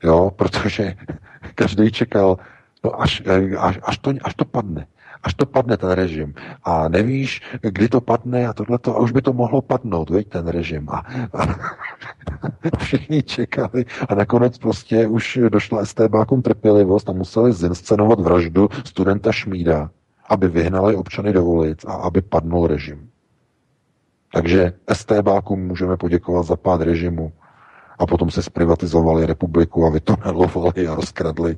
[0.04, 0.94] Jo, protože
[1.56, 2.38] každý čekal,
[2.84, 3.24] no až,
[3.58, 4.88] až, až, to, až to padne
[5.26, 6.34] až to padne ten režim.
[6.64, 10.48] A nevíš, kdy to padne a tohleto, a už by to mohlo padnout, veď, ten
[10.48, 10.86] režim.
[10.90, 11.02] A,
[11.34, 11.42] a
[12.78, 19.90] všichni čekali a nakonec prostě už došla STBákům trpělivost a museli zinscenovat vraždu studenta Šmída,
[20.30, 23.10] aby vyhnali občany do ulic a aby padnul režim.
[24.34, 27.32] Takže STBákům můžeme poděkovat za pád režimu
[28.00, 31.58] a potom se zprivatizovali republiku a vytunelovali a rozkradli.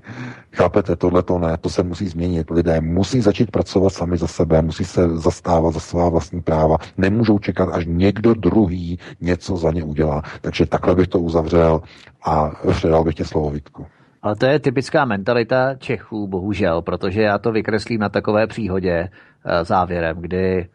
[0.55, 2.49] Chápete, tohle to ne, to se musí změnit.
[2.49, 6.77] Lidé musí začít pracovat sami za sebe, musí se zastávat za svá vlastní práva.
[6.97, 10.21] Nemůžou čekat, až někdo druhý něco za ně udělá.
[10.41, 11.81] Takže takhle bych to uzavřel
[12.25, 13.85] a předal bych tě slovo Vítku.
[14.21, 19.65] Ale to je typická mentalita Čechů, bohužel, protože já to vykreslím na takové příhodě eh,
[19.65, 20.69] závěrem, kdy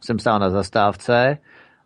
[0.00, 1.38] jsem stál na zastávce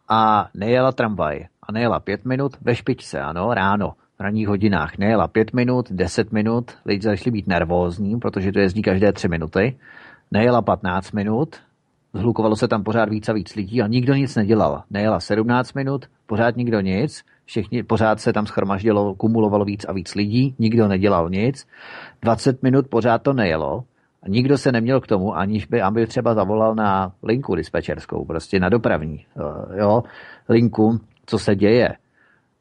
[0.08, 4.98] a nejela tramvaj a nejela pět minut ve špičce, ano, ráno, v ranních hodinách.
[4.98, 9.78] Nejela pět minut, deset minut, lidi začali být nervózní, protože to jezdí každé tři minuty.
[10.30, 11.56] Nejela 15 minut,
[12.14, 14.82] zhlukovalo se tam pořád víc a víc lidí a nikdo nic nedělal.
[14.90, 20.14] Nejela 17 minut, pořád nikdo nic, všichni, pořád se tam schromaždilo, kumulovalo víc a víc
[20.14, 21.66] lidí, nikdo nedělal nic.
[22.22, 23.84] 20 minut pořád to nejelo,
[24.28, 28.68] nikdo se neměl k tomu, aniž by, aby třeba zavolal na linku dispečerskou, prostě na
[28.68, 30.02] dopravní eh, jo,
[30.48, 31.88] linku, co se děje.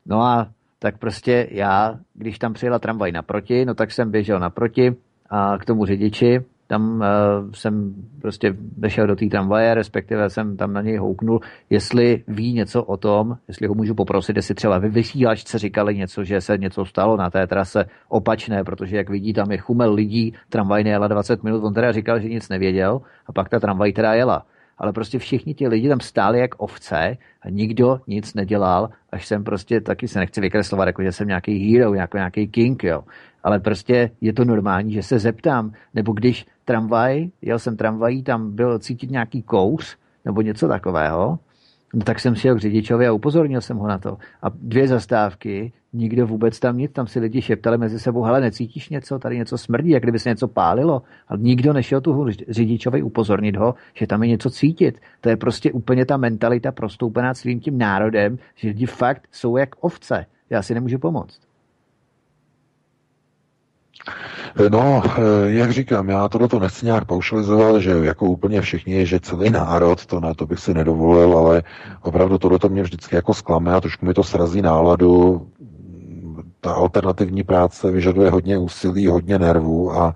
[0.06, 0.48] No a
[0.80, 4.96] tak prostě já, když tam přijela tramvaj naproti, no tak jsem běžel naproti
[5.30, 10.74] a k tomu řidiči, tam uh, jsem prostě vešel do té tramvaje, respektive jsem tam
[10.74, 14.90] na něj houknul, jestli ví něco o tom, jestli ho můžu poprosit, jestli třeba ve
[14.90, 19.52] vysílačce říkali něco, že se něco stalo na té trase opačné, protože jak vidí, tam
[19.52, 23.50] je chumel lidí, tramvaj nejela 20 minut, on teda říkal, že nic nevěděl a pak
[23.50, 24.46] ta tramvaj teda jela
[24.78, 29.44] ale prostě všichni ti lidi tam stáli jak ovce a nikdo nic nedělal, až jsem
[29.44, 33.04] prostě, taky se nechci vykreslovat, jako že jsem nějaký hero, jako nějaký king, jo.
[33.44, 38.56] Ale prostě je to normální, že se zeptám, nebo když tramvaj, jel jsem tramvají, tam
[38.56, 41.40] byl cítit nějaký kous, nebo něco takového,
[42.04, 44.18] tak jsem šel k řidičovi a upozornil jsem ho na to.
[44.42, 48.90] A dvě zastávky, nikdo vůbec tam nic, tam si lidi šeptali mezi sebou, hele, necítíš
[48.90, 51.02] něco, tady něco smrdí, jak kdyby se něco pálilo.
[51.28, 55.00] A nikdo nešel tu řidičovi upozornit ho, že tam je něco cítit.
[55.22, 59.70] To je prostě úplně ta mentalita prostoupená svým tím národem, že lidi fakt jsou jak
[59.80, 60.26] ovce.
[60.50, 61.45] Já si nemůžu pomoct.
[64.70, 69.20] No, eh, jak říkám, já tohle to nechci nějak paušalizovat, že jako úplně všichni, že
[69.20, 71.64] celý národ, to ne, to bych si nedovolil, ale
[72.02, 75.48] opravdu tohle to mě vždycky jako zklame a trošku mi to srazí náladu.
[76.62, 80.16] Ta alternativní práce vyžaduje hodně úsilí, hodně nervů a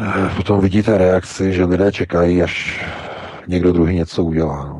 [0.00, 2.84] eh, potom vidíte reakci, že lidé čekají, až
[3.48, 4.64] někdo druhý něco udělá.
[4.68, 4.77] No.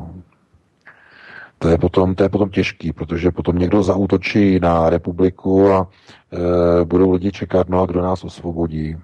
[1.59, 5.87] To je, potom, to je potom těžký, protože potom někdo zaútočí na republiku a
[6.33, 8.97] e, budou lidi čekat, no a kdo nás osvobodí.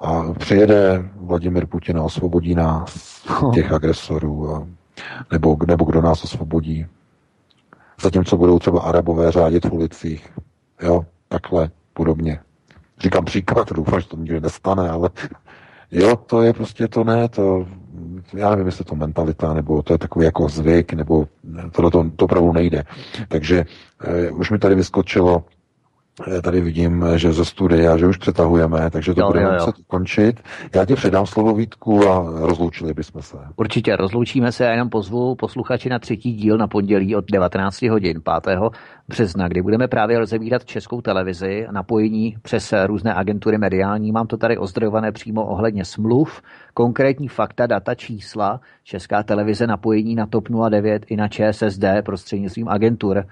[0.00, 3.22] A přijede Vladimir Putin a osvobodí nás,
[3.54, 4.66] těch agresorů, a,
[5.32, 6.86] nebo, nebo kdo nás osvobodí.
[8.00, 10.32] Zatímco budou třeba arabové řádit v ulicích.
[10.82, 12.40] Jo, takhle, podobně.
[12.98, 15.10] Říkám příklad, doufám, že to nikdy nestane, ale
[15.90, 17.66] jo, to je prostě to ne, to
[18.34, 21.26] já nevím, jestli to mentalita, nebo to je takový jako zvyk, nebo
[21.72, 22.82] tohle to, to opravdu nejde.
[23.28, 23.64] Takže
[24.04, 25.44] eh, už mi tady vyskočilo
[26.42, 30.40] Tady vidím, že ze studia, že už přetahujeme, takže to jo, budeme muset ukončit.
[30.74, 33.36] Já ti předám slovo Vítku a rozloučili bychom se.
[33.56, 38.20] Určitě, rozloučíme se a jenom pozvu posluchači na třetí díl na pondělí od 19 hodin
[38.44, 38.58] 5.
[39.10, 44.12] března, kdy budeme právě rozebírat českou televizi, napojení přes různé agentury mediální.
[44.12, 46.42] Mám to tady ozdrojované přímo ohledně smluv,
[46.74, 53.24] konkrétní fakta, data, čísla, česká televize napojení na TOP 09 i na ČSSD prostřednictvím agentur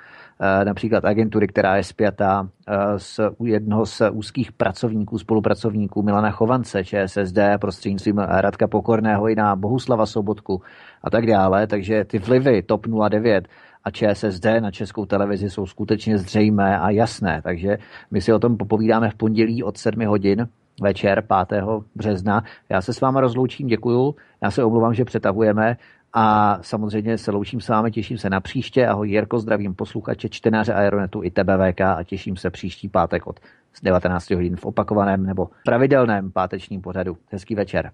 [0.65, 2.49] například agentury, která je zpětá
[2.97, 10.07] z jednoho z úzkých pracovníků, spolupracovníků Milana Chovance, ČSSD, prostřednictvím Radka Pokorného i na Bohuslava
[10.07, 10.63] Sobotku
[11.05, 11.67] a tak dále.
[11.67, 13.49] Takže ty vlivy TOP 09
[13.89, 17.43] a ČSSD na českou televizi jsou skutečně zřejmé a jasné.
[17.43, 17.79] Takže
[18.11, 20.49] my si o tom popovídáme v pondělí od 7 hodin
[20.83, 21.65] večer 5.
[21.95, 22.43] března.
[22.69, 24.15] Já se s váma rozloučím, děkuju.
[24.43, 25.77] Já se omlouvám, že přetahujeme
[26.13, 28.87] a samozřejmě se loučím s vámi, těším se na příště.
[28.87, 33.41] Ahoj Jirko, zdravím posluchače, čtenáře Aeronetu i TBVK a těším se příští pátek od
[33.83, 37.17] 19 hodin v opakovaném nebo pravidelném pátečním pořadu.
[37.31, 37.91] Hezký večer.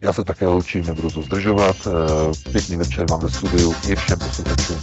[0.00, 1.76] Já se také loučím, nebudu to zdržovat.
[1.86, 4.80] Eh, pěkný večer vám ve studiu i všem posluchačům.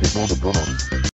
[0.00, 1.15] Pěknou dobrou noc.